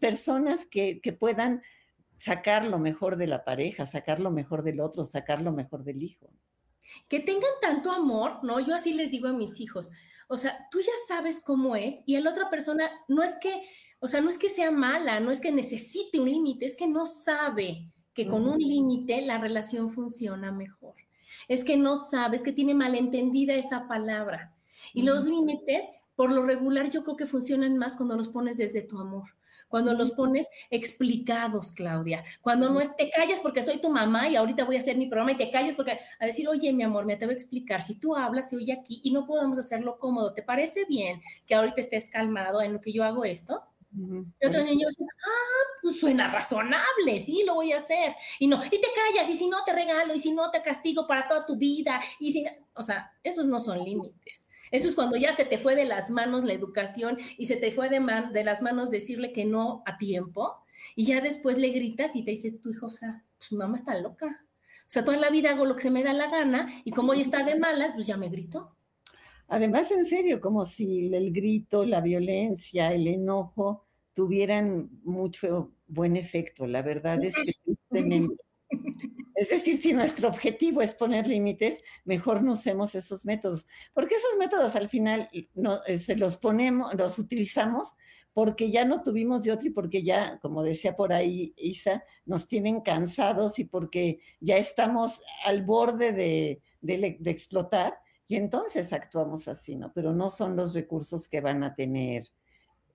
personas 0.00 0.66
que, 0.66 1.00
que 1.00 1.12
puedan 1.12 1.62
sacar 2.20 2.66
lo 2.66 2.78
mejor 2.78 3.16
de 3.16 3.26
la 3.26 3.44
pareja, 3.44 3.86
sacar 3.86 4.20
lo 4.20 4.30
mejor 4.30 4.62
del 4.62 4.80
otro, 4.80 5.04
sacar 5.04 5.40
lo 5.40 5.52
mejor 5.52 5.84
del 5.84 6.02
hijo. 6.02 6.30
Que 7.08 7.20
tengan 7.20 7.50
tanto 7.62 7.90
amor, 7.90 8.44
¿no? 8.44 8.60
Yo 8.60 8.74
así 8.74 8.92
les 8.92 9.10
digo 9.10 9.28
a 9.28 9.32
mis 9.32 9.58
hijos, 9.58 9.90
o 10.28 10.36
sea, 10.36 10.68
tú 10.70 10.80
ya 10.80 10.92
sabes 11.08 11.40
cómo 11.40 11.76
es 11.76 12.02
y 12.04 12.16
a 12.16 12.20
la 12.20 12.30
otra 12.30 12.50
persona 12.50 12.90
no 13.08 13.22
es 13.22 13.32
que, 13.40 13.62
o 14.00 14.06
sea, 14.06 14.20
no 14.20 14.28
es 14.28 14.36
que 14.36 14.50
sea 14.50 14.70
mala, 14.70 15.18
no 15.20 15.30
es 15.30 15.40
que 15.40 15.50
necesite 15.50 16.20
un 16.20 16.30
límite, 16.30 16.66
es 16.66 16.76
que 16.76 16.86
no 16.86 17.06
sabe 17.06 17.90
que 18.12 18.26
con 18.26 18.46
un 18.46 18.58
límite 18.58 19.22
la 19.22 19.38
relación 19.38 19.88
funciona 19.88 20.52
mejor. 20.52 20.96
Es 21.48 21.64
que 21.64 21.78
no 21.78 21.96
sabe, 21.96 22.36
es 22.36 22.42
que 22.42 22.52
tiene 22.52 22.74
malentendida 22.74 23.54
esa 23.54 23.88
palabra. 23.88 24.54
Y 24.92 25.02
los 25.02 25.24
límites, 25.24 25.84
por 26.16 26.32
lo 26.32 26.44
regular, 26.44 26.90
yo 26.90 27.02
creo 27.02 27.16
que 27.16 27.26
funcionan 27.26 27.78
más 27.78 27.96
cuando 27.96 28.16
los 28.16 28.28
pones 28.28 28.58
desde 28.58 28.82
tu 28.82 28.98
amor 28.98 29.30
cuando 29.70 29.94
los 29.94 30.10
pones 30.10 30.50
explicados, 30.68 31.72
Claudia, 31.72 32.22
cuando 32.42 32.68
no 32.68 32.80
es 32.80 32.94
te 32.96 33.08
callas 33.08 33.40
porque 33.40 33.62
soy 33.62 33.80
tu 33.80 33.88
mamá 33.88 34.28
y 34.28 34.36
ahorita 34.36 34.64
voy 34.64 34.76
a 34.76 34.80
hacer 34.80 34.98
mi 34.98 35.06
programa 35.06 35.32
y 35.32 35.36
te 35.38 35.50
callas 35.50 35.76
porque 35.76 35.98
a 36.18 36.26
decir, 36.26 36.46
oye, 36.48 36.72
mi 36.72 36.82
amor, 36.82 37.06
me 37.06 37.16
te 37.16 37.24
voy 37.24 37.34
a 37.34 37.38
explicar, 37.38 37.80
si 37.80 37.98
tú 37.98 38.14
hablas, 38.16 38.50
se 38.50 38.56
oye 38.56 38.72
aquí 38.72 39.00
y 39.02 39.12
no 39.12 39.26
podemos 39.26 39.58
hacerlo 39.58 39.98
cómodo, 39.98 40.34
¿te 40.34 40.42
parece 40.42 40.84
bien 40.86 41.22
que 41.46 41.54
ahorita 41.54 41.80
estés 41.80 42.10
calmado 42.10 42.60
en 42.60 42.74
lo 42.74 42.80
que 42.80 42.92
yo 42.92 43.04
hago 43.04 43.24
esto? 43.24 43.62
Y 44.40 44.46
otro 44.46 44.62
niño 44.62 44.86
dice, 44.88 45.04
ah, 45.04 45.78
pues 45.82 45.98
suena 45.98 46.30
razonable, 46.30 47.20
sí, 47.24 47.42
lo 47.44 47.54
voy 47.54 47.72
a 47.72 47.76
hacer. 47.76 48.14
Y 48.38 48.46
no, 48.46 48.64
y 48.64 48.68
te 48.68 48.88
callas, 48.94 49.28
y 49.28 49.36
si 49.36 49.48
no 49.48 49.64
te 49.64 49.72
regalo, 49.72 50.14
y 50.14 50.20
si 50.20 50.32
no 50.32 50.50
te 50.50 50.62
castigo 50.62 51.06
para 51.06 51.26
toda 51.26 51.44
tu 51.44 51.56
vida, 51.56 52.00
y 52.20 52.32
si, 52.32 52.44
o 52.74 52.82
sea, 52.82 53.12
esos 53.22 53.46
no 53.46 53.58
son 53.58 53.82
límites. 53.82 54.46
Eso 54.70 54.88
es 54.88 54.94
cuando 54.94 55.16
ya 55.16 55.32
se 55.32 55.44
te 55.44 55.58
fue 55.58 55.74
de 55.74 55.84
las 55.84 56.10
manos 56.10 56.44
la 56.44 56.52
educación 56.52 57.18
y 57.36 57.46
se 57.46 57.56
te 57.56 57.72
fue 57.72 57.88
de, 57.88 58.00
de 58.32 58.44
las 58.44 58.62
manos 58.62 58.90
decirle 58.90 59.32
que 59.32 59.44
no 59.44 59.82
a 59.86 59.98
tiempo 59.98 60.56
y 60.96 61.06
ya 61.06 61.20
después 61.20 61.58
le 61.58 61.70
gritas 61.70 62.16
y 62.16 62.24
te 62.24 62.32
dice, 62.32 62.52
tu 62.52 62.70
hijo, 62.70 62.86
o 62.86 62.90
sea, 62.90 63.24
su 63.38 63.56
mamá 63.56 63.76
está 63.76 63.98
loca. 63.98 64.44
O 64.80 64.92
sea, 64.92 65.04
toda 65.04 65.18
la 65.18 65.30
vida 65.30 65.50
hago 65.50 65.64
lo 65.64 65.76
que 65.76 65.82
se 65.82 65.90
me 65.90 66.02
da 66.02 66.12
la 66.12 66.28
gana 66.28 66.68
y 66.84 66.90
como 66.90 67.12
hoy 67.12 67.20
está 67.20 67.44
de 67.44 67.58
malas, 67.58 67.92
pues 67.94 68.06
ya 68.06 68.16
me 68.16 68.28
grito. 68.28 68.76
Además, 69.48 69.90
en 69.90 70.04
serio, 70.04 70.40
como 70.40 70.64
si 70.64 71.12
el 71.14 71.32
grito, 71.32 71.84
la 71.84 72.00
violencia, 72.00 72.92
el 72.92 73.06
enojo 73.08 73.86
tuvieran 74.14 74.90
mucho 75.02 75.72
buen 75.86 76.16
efecto. 76.16 76.66
La 76.66 76.82
verdad 76.82 77.22
es 77.24 77.34
que 77.34 77.54
Es 79.40 79.48
decir, 79.48 79.80
si 79.80 79.94
nuestro 79.94 80.28
objetivo 80.28 80.82
es 80.82 80.94
poner 80.94 81.26
límites, 81.26 81.80
mejor 82.04 82.42
no 82.42 82.52
usemos 82.52 82.94
esos 82.94 83.24
métodos, 83.24 83.64
porque 83.94 84.16
esos 84.16 84.36
métodos 84.38 84.76
al 84.76 84.90
final 84.90 85.30
no, 85.54 85.78
eh, 85.86 85.96
se 85.96 86.14
los 86.14 86.36
ponemos, 86.36 86.92
los 86.92 87.18
utilizamos 87.18 87.94
porque 88.34 88.70
ya 88.70 88.84
no 88.84 89.02
tuvimos 89.02 89.42
de 89.42 89.52
otro 89.52 89.68
y 89.68 89.70
porque 89.70 90.02
ya, 90.02 90.38
como 90.42 90.62
decía 90.62 90.94
por 90.94 91.14
ahí 91.14 91.54
Isa, 91.56 92.04
nos 92.26 92.48
tienen 92.48 92.82
cansados 92.82 93.58
y 93.58 93.64
porque 93.64 94.20
ya 94.40 94.58
estamos 94.58 95.22
al 95.46 95.62
borde 95.62 96.12
de, 96.12 96.60
explotar 97.24 97.98
y 98.28 98.36
entonces 98.36 98.92
actuamos 98.92 99.48
así, 99.48 99.74
¿no? 99.74 99.90
Pero 99.94 100.12
no 100.12 100.28
son 100.28 100.54
los 100.54 100.74
recursos 100.74 101.30
que 101.30 101.40
van 101.40 101.64
a 101.64 101.74
tener 101.74 102.26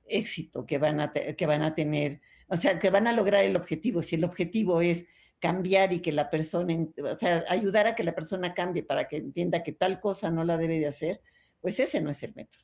éxito, 0.05 0.63
que 0.67 0.77
van 0.77 0.99
a, 0.99 1.11
que 1.11 1.45
van 1.47 1.63
a 1.63 1.73
tener, 1.73 2.21
o 2.47 2.55
sea, 2.55 2.77
que 2.77 2.91
van 2.91 3.07
a 3.07 3.13
lograr 3.13 3.43
el 3.43 3.55
objetivo. 3.55 4.03
Si 4.03 4.13
el 4.13 4.25
objetivo 4.25 4.81
es 4.81 5.07
cambiar 5.45 5.93
y 5.93 5.99
que 5.99 6.11
la 6.11 6.31
persona, 6.31 6.75
o 7.03 7.19
sea, 7.19 7.45
ayudar 7.49 7.85
a 7.85 7.93
que 7.93 8.03
la 8.03 8.15
persona 8.15 8.55
cambie 8.55 8.81
para 8.81 9.07
que 9.07 9.17
entienda 9.17 9.61
que 9.61 9.73
tal 9.73 9.99
cosa 9.99 10.31
no 10.31 10.43
la 10.43 10.57
debe 10.57 10.79
de 10.79 10.87
hacer, 10.87 11.21
pues 11.61 11.79
ese 11.79 12.01
no 12.01 12.09
es 12.09 12.23
el 12.23 12.33
método. 12.33 12.63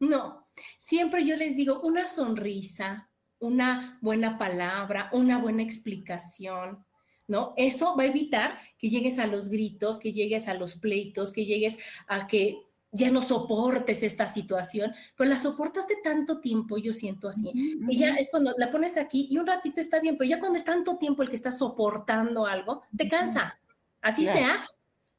No, 0.00 0.48
siempre 0.78 1.26
yo 1.26 1.36
les 1.36 1.56
digo 1.56 1.82
una 1.82 2.08
sonrisa, 2.08 3.10
una 3.38 3.98
buena 4.00 4.38
palabra, 4.38 5.10
una 5.12 5.36
buena 5.36 5.62
explicación, 5.62 6.86
¿no? 7.28 7.52
Eso 7.58 7.94
va 7.94 8.04
a 8.04 8.06
evitar 8.06 8.58
que 8.78 8.88
llegues 8.88 9.18
a 9.18 9.26
los 9.26 9.50
gritos, 9.50 9.98
que 9.98 10.14
llegues 10.14 10.48
a 10.48 10.54
los 10.54 10.76
pleitos, 10.76 11.34
que 11.34 11.44
llegues 11.44 11.76
a 12.08 12.26
que 12.26 12.65
ya 12.96 13.10
no 13.10 13.20
soportes 13.20 14.02
esta 14.02 14.26
situación, 14.26 14.92
pero 15.16 15.28
la 15.28 15.38
soportaste 15.38 15.96
tanto 16.02 16.40
tiempo, 16.40 16.78
yo 16.78 16.94
siento 16.94 17.28
así. 17.28 17.52
Y 17.88 17.98
ya 17.98 18.14
es 18.14 18.30
cuando 18.30 18.54
la 18.56 18.70
pones 18.70 18.96
aquí 18.96 19.28
y 19.30 19.38
un 19.38 19.46
ratito 19.46 19.80
está 19.80 20.00
bien, 20.00 20.16
pero 20.16 20.28
ya 20.28 20.40
cuando 20.40 20.58
es 20.58 20.64
tanto 20.64 20.96
tiempo 20.96 21.22
el 21.22 21.28
que 21.28 21.36
está 21.36 21.52
soportando 21.52 22.46
algo, 22.46 22.82
te 22.96 23.08
cansa. 23.08 23.58
Así 24.00 24.24
sea, 24.24 24.64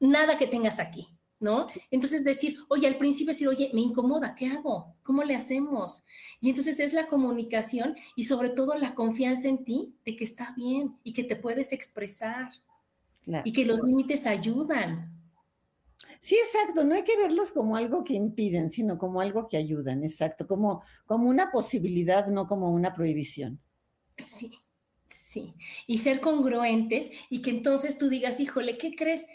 nada 0.00 0.38
que 0.38 0.46
tengas 0.46 0.80
aquí, 0.80 1.08
¿no? 1.38 1.66
Entonces 1.90 2.24
decir, 2.24 2.58
oye, 2.68 2.86
al 2.86 2.98
principio 2.98 3.32
decir, 3.32 3.48
oye, 3.48 3.70
me 3.72 3.80
incomoda, 3.80 4.34
¿qué 4.34 4.46
hago? 4.46 4.96
¿Cómo 5.02 5.22
le 5.22 5.36
hacemos? 5.36 6.02
Y 6.40 6.48
entonces 6.48 6.80
es 6.80 6.92
la 6.92 7.06
comunicación 7.06 7.96
y 8.16 8.24
sobre 8.24 8.50
todo 8.50 8.74
la 8.74 8.94
confianza 8.94 9.48
en 9.48 9.64
ti 9.64 9.94
de 10.04 10.16
que 10.16 10.24
está 10.24 10.52
bien 10.56 10.96
y 11.04 11.12
que 11.12 11.24
te 11.24 11.36
puedes 11.36 11.72
expresar 11.72 12.50
y 13.44 13.52
que 13.52 13.66
los 13.66 13.80
límites 13.82 14.26
ayudan. 14.26 15.17
Sí, 16.20 16.36
exacto, 16.36 16.84
no 16.84 16.94
hay 16.94 17.04
que 17.04 17.16
verlos 17.16 17.52
como 17.52 17.76
algo 17.76 18.04
que 18.04 18.14
impiden, 18.14 18.70
sino 18.70 18.98
como 18.98 19.20
algo 19.20 19.48
que 19.48 19.56
ayudan, 19.56 20.04
exacto, 20.04 20.46
como, 20.46 20.82
como 21.06 21.28
una 21.28 21.50
posibilidad, 21.50 22.26
no 22.26 22.46
como 22.46 22.70
una 22.72 22.94
prohibición. 22.94 23.60
Sí, 24.16 24.50
sí, 25.08 25.54
y 25.86 25.98
ser 25.98 26.20
congruentes 26.20 27.10
y 27.30 27.42
que 27.42 27.50
entonces 27.50 27.98
tú 27.98 28.08
digas, 28.08 28.40
híjole, 28.40 28.78
¿qué 28.78 28.94
crees? 28.94 29.26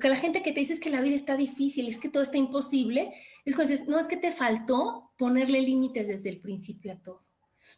Que 0.00 0.08
la 0.08 0.16
gente 0.16 0.42
que 0.42 0.52
te 0.52 0.60
dice 0.60 0.74
es 0.74 0.80
que 0.80 0.90
la 0.90 1.00
vida 1.00 1.14
está 1.14 1.36
difícil, 1.36 1.88
es 1.88 1.98
que 1.98 2.08
todo 2.08 2.22
está 2.22 2.38
imposible, 2.38 3.12
es 3.44 3.54
cuando 3.54 3.72
dices, 3.72 3.88
no, 3.88 3.98
es 3.98 4.08
que 4.08 4.16
te 4.16 4.32
faltó 4.32 5.12
ponerle 5.16 5.60
límites 5.60 6.08
desde 6.08 6.30
el 6.30 6.40
principio 6.40 6.92
a 6.92 6.96
todo 6.96 7.23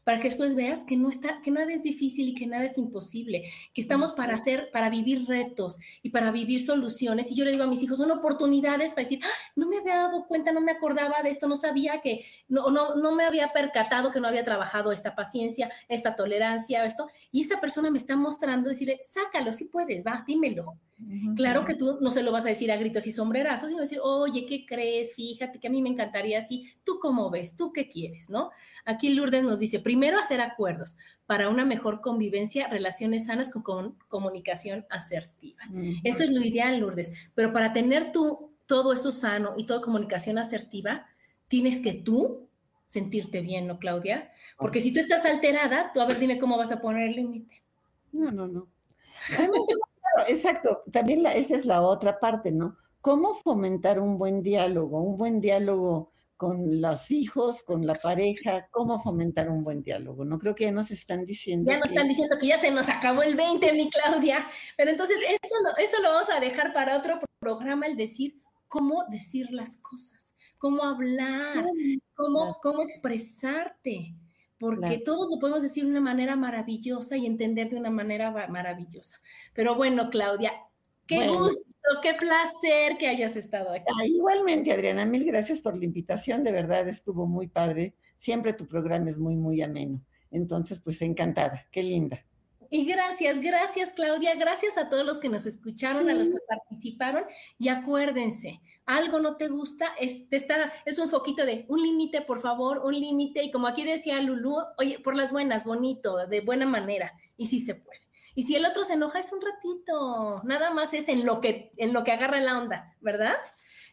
para 0.05 0.19
que 0.19 0.29
después 0.29 0.55
veas 0.55 0.85
que 0.85 0.97
no 0.97 1.09
está, 1.09 1.41
que 1.43 1.51
nada 1.51 1.73
es 1.73 1.83
difícil 1.83 2.29
y 2.29 2.35
que 2.35 2.47
nada 2.47 2.65
es 2.65 2.79
imposible, 2.79 3.45
que 3.75 3.81
estamos 3.81 4.13
para 4.13 4.35
hacer, 4.35 4.71
para 4.73 4.91
vivir 4.91 5.27
retos 5.27 5.79
y 6.03 6.11
para 6.11 6.31
vivir 6.31 6.65
soluciones. 6.65 7.31
Y 7.31 7.35
yo 7.35 7.45
le 7.45 7.53
digo 7.53 7.65
a 7.65 7.69
mis 7.69 7.83
hijos, 7.83 7.99
son 7.99 8.11
oportunidades 8.11 8.93
para 8.93 9.03
decir, 9.03 9.21
ah, 9.25 9.51
no 9.57 9.69
me 9.69 9.79
había 9.79 9.97
dado 9.97 10.27
cuenta, 10.27 10.53
no 10.53 10.61
me 10.61 10.73
acordaba 10.73 11.23
de 11.23 11.31
esto, 11.31 11.47
no 11.47 11.57
sabía 11.57 12.01
que, 12.01 12.25
no, 12.49 12.71
no, 12.71 12.95
no 12.97 13.15
me 13.15 13.25
había 13.25 13.53
percatado 13.53 14.11
que 14.11 14.21
no 14.21 14.29
había 14.29 14.45
trabajado 14.45 14.93
esta 14.93 15.15
paciencia, 15.15 15.71
esta 15.89 16.17
tolerancia, 16.17 16.85
esto. 16.85 17.09
Y 17.33 17.41
esta 17.41 17.61
persona 17.61 17.91
me 17.91 17.99
está 17.99 18.17
mostrando, 18.17 18.69
decirle, 18.69 19.01
sácalo, 19.05 19.53
si 19.53 19.67
puedes, 19.67 20.05
va, 20.05 20.25
dímelo. 20.27 20.79
Claro 21.37 21.67
que 21.67 21.75
tú 21.75 21.99
no 22.01 22.11
se 22.11 22.23
lo 22.23 22.33
vas 22.33 22.47
a 22.47 22.49
decir 22.49 22.73
a 22.73 22.77
gritos 22.77 23.07
y 23.07 23.13
sombrerazos, 23.13 23.69
sino 23.69 23.83
decir, 23.83 23.99
oye, 24.03 24.47
¿qué 24.47 24.65
crees? 24.65 25.15
Fíjate 25.15 25.61
que 25.61 25.67
a 25.67 25.71
mí 25.71 25.83
me 25.83 25.91
encantaría 25.91 26.39
así. 26.39 26.73
¿Tú 26.85 26.99
cómo 27.01 27.29
ves? 27.29 27.55
¿Tú 27.55 27.71
qué 27.71 27.87
quieres? 27.87 28.31
¿No? 28.31 28.51
Aquí 28.87 29.11
Lourdes 29.11 29.45
nos 29.45 29.59
dice, 29.59 29.81
primero 29.87 30.19
hacer 30.19 30.41
acuerdos 30.41 30.97
para 31.27 31.49
una 31.49 31.65
mejor 31.65 32.01
convivencia, 32.01 32.67
relaciones 32.67 33.27
sanas 33.27 33.53
con, 33.53 33.97
comunicación 34.09 34.85
asertiva. 34.91 35.63
Eso 36.03 36.25
es 36.25 36.33
lo 36.33 36.41
ideal, 36.41 36.81
Lourdes. 36.81 37.13
Pero 37.37 37.53
para 37.53 37.73
tener 37.73 38.11
tú 38.11 38.51
todo 38.67 38.93
eso 38.93 39.13
sano 39.13 39.55
y 39.57 39.65
toda 39.65 39.81
comunicación 39.81 40.39
asertiva, 40.39 41.07
tienes 41.47 41.79
que 41.79 41.93
tú 41.93 42.49
sentirte 42.89 43.43
bien, 43.43 43.69
¿no, 43.69 43.79
Claudia? 43.79 44.33
Porque 44.59 44.81
si 44.81 44.93
tú 44.93 44.99
estás 44.99 45.25
alterada, 45.25 45.93
tú 45.95 46.01
a 46.01 46.07
ver, 46.07 46.19
dime 46.19 46.41
cómo 46.41 46.59
vas 46.59 46.73
a 46.73 46.81
poner 46.81 47.11
el 47.11 47.15
límite. 47.15 47.63
No, 48.11 48.33
no, 48.33 48.49
no. 48.49 48.67
exacto. 50.27 50.83
También 50.91 51.25
esa 51.27 51.55
es 51.55 51.65
la 51.65 51.81
otra 51.81 52.19
parte, 52.19 52.51
¿no? 52.51 52.77
¿Cómo 53.01 53.35
fomentar 53.35 54.01
un 54.01 54.19
buen 54.19 54.43
diálogo? 54.43 55.01
Un 55.01 55.17
buen 55.17 55.41
diálogo 55.41 56.11
con 56.37 56.81
los 56.81 57.11
hijos, 57.11 57.63
con 57.63 57.87
la 57.87 57.95
pareja, 57.95 58.69
cómo 58.71 59.03
fomentar 59.03 59.49
un 59.49 59.65
buen 59.65 59.83
diálogo. 59.83 60.25
No 60.25 60.39
creo 60.39 60.55
que 60.55 60.65
ya 60.65 60.73
nos 60.73 60.91
están 60.91 61.25
diciendo. 61.25 61.71
Ya 61.71 61.79
nos 61.79 61.89
están 61.89 62.09
diciendo 62.09 62.37
que 62.39 62.49
ya 62.49 62.59
se 62.59 62.71
nos 62.71 62.89
acabó 62.89 63.23
el 63.23 63.35
20, 63.35 63.73
mi 63.73 63.91
Claudia. 63.91 64.47
Pero 64.77 64.91
entonces 64.91 65.19
eso, 65.21 65.55
eso 65.79 66.03
lo 66.03 66.11
vamos 66.11 66.31
a 66.31 66.41
dejar 66.41 66.73
para 66.73 66.97
otro 66.97 67.21
programa, 67.39 67.87
el 67.87 67.97
decir 67.97 68.41
cómo 68.69 69.05
decir 69.09 69.51
las 69.51 69.79
cosas, 69.79 70.35
cómo 70.59 70.83
hablar, 70.83 71.65
cómo, 72.15 72.59
cómo 72.63 72.83
expresarte 72.83 74.15
porque 74.59 74.99
todos 74.99 75.29
lo 75.31 75.39
podemos 75.39 75.63
decir 75.63 75.85
de 75.85 75.91
una 75.91 76.01
manera 76.01 76.35
maravillosa 76.35 77.17
y 77.17 77.27
entender 77.27 77.69
de 77.69 77.77
una 77.77 77.91
manera 77.91 78.31
maravillosa. 78.49 79.21
Pero 79.53 79.75
bueno, 79.75 80.09
Claudia, 80.11 80.53
qué 81.07 81.29
gusto, 81.29 81.89
qué 82.03 82.15
placer 82.15 82.99
que 82.99 83.09
hayas 83.09 83.37
estado 83.37 83.71
aquí. 83.71 83.85
Ah, 83.89 84.07
igualmente, 84.07 84.73
Adriana, 84.73 85.07
mil 85.07 85.25
gracias 85.25 85.61
por 85.61 85.77
la 85.77 85.85
invitación, 85.85 86.45
de 86.45 86.53
verdad 86.53 86.89
estuvo 86.89 87.27
muy 87.27 87.49
padre. 87.49 87.95
Siempre 88.17 88.53
tu 88.53 88.67
programa 88.67 89.11
es 89.11 89.19
muy, 89.19 89.37
muy 89.37 89.63
ameno. 89.63 90.01
Entonces, 90.31 90.81
pues 90.81 91.01
encantada, 91.03 91.67
qué 91.71 91.83
linda. 91.83 92.25
Y 92.71 92.85
gracias, 92.85 93.41
gracias 93.41 93.93
Claudia, 93.93 94.35
gracias 94.35 94.77
a 94.77 94.89
todos 94.89 95.07
los 95.07 95.21
que 95.21 95.29
nos 95.29 95.47
escucharon, 95.47 96.11
a 96.11 96.15
los 96.15 96.29
que 96.29 96.39
participaron 96.49 97.25
y 97.59 97.69
acuérdense, 97.69 98.61
algo 98.85 99.21
no 99.21 99.37
te 99.37 99.49
gusta, 99.49 99.87
es, 100.01 100.25
está, 100.31 100.73
es 100.85 100.99
un 100.99 101.09
foquito 101.09 101.47
de 101.47 101.65
un 101.69 101.81
límite, 101.81 102.23
por 102.23 102.41
favor, 102.41 102.79
un 102.85 102.99
límite 102.99 103.43
y 103.45 103.53
como 103.53 103.69
aquí 103.69 103.85
decía 103.85 104.21
Lulú, 104.21 104.57
oye, 104.79 104.99
por 104.99 105.15
las 105.15 105.33
buenas, 105.33 105.65
bonito, 105.65 106.27
de 106.27 106.41
buena 106.41 106.67
manera 106.67 107.13
y 107.37 107.47
sí 107.47 107.61
se 107.61 107.77
puede. 107.77 108.06
Y 108.37 108.43
si 108.43 108.55
el 108.55 108.67
otro 108.67 108.85
se 108.85 108.93
enoja 108.93 109.19
es 109.19 109.33
un 109.33 109.41
ratito, 109.41 110.43
nada 110.45 110.71
más 110.71 110.93
es 110.93 111.09
en 111.09 111.25
lo 111.25 111.41
que, 111.41 111.73
en 111.79 111.95
lo 111.95 112.05
que 112.05 112.13
agarra 112.13 112.39
la 112.39 112.59
onda, 112.59 112.95
¿verdad? 113.01 113.35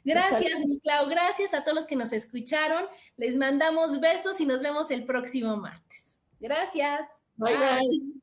Gracias, 0.04 0.60
mi 0.66 0.82
Clau, 0.82 1.08
gracias 1.08 1.54
a 1.54 1.64
todos 1.64 1.76
los 1.76 1.88
que 1.88 1.96
nos 1.96 2.12
escucharon. 2.12 2.86
Les 3.16 3.38
mandamos 3.38 4.02
besos 4.02 4.42
y 4.42 4.46
nos 4.46 4.62
vemos 4.62 4.92
el 4.92 5.06
próximo 5.06 5.56
martes. 5.56 6.20
Gracias. 6.42 7.08
bye. 7.38 7.56
bye. 7.56 8.23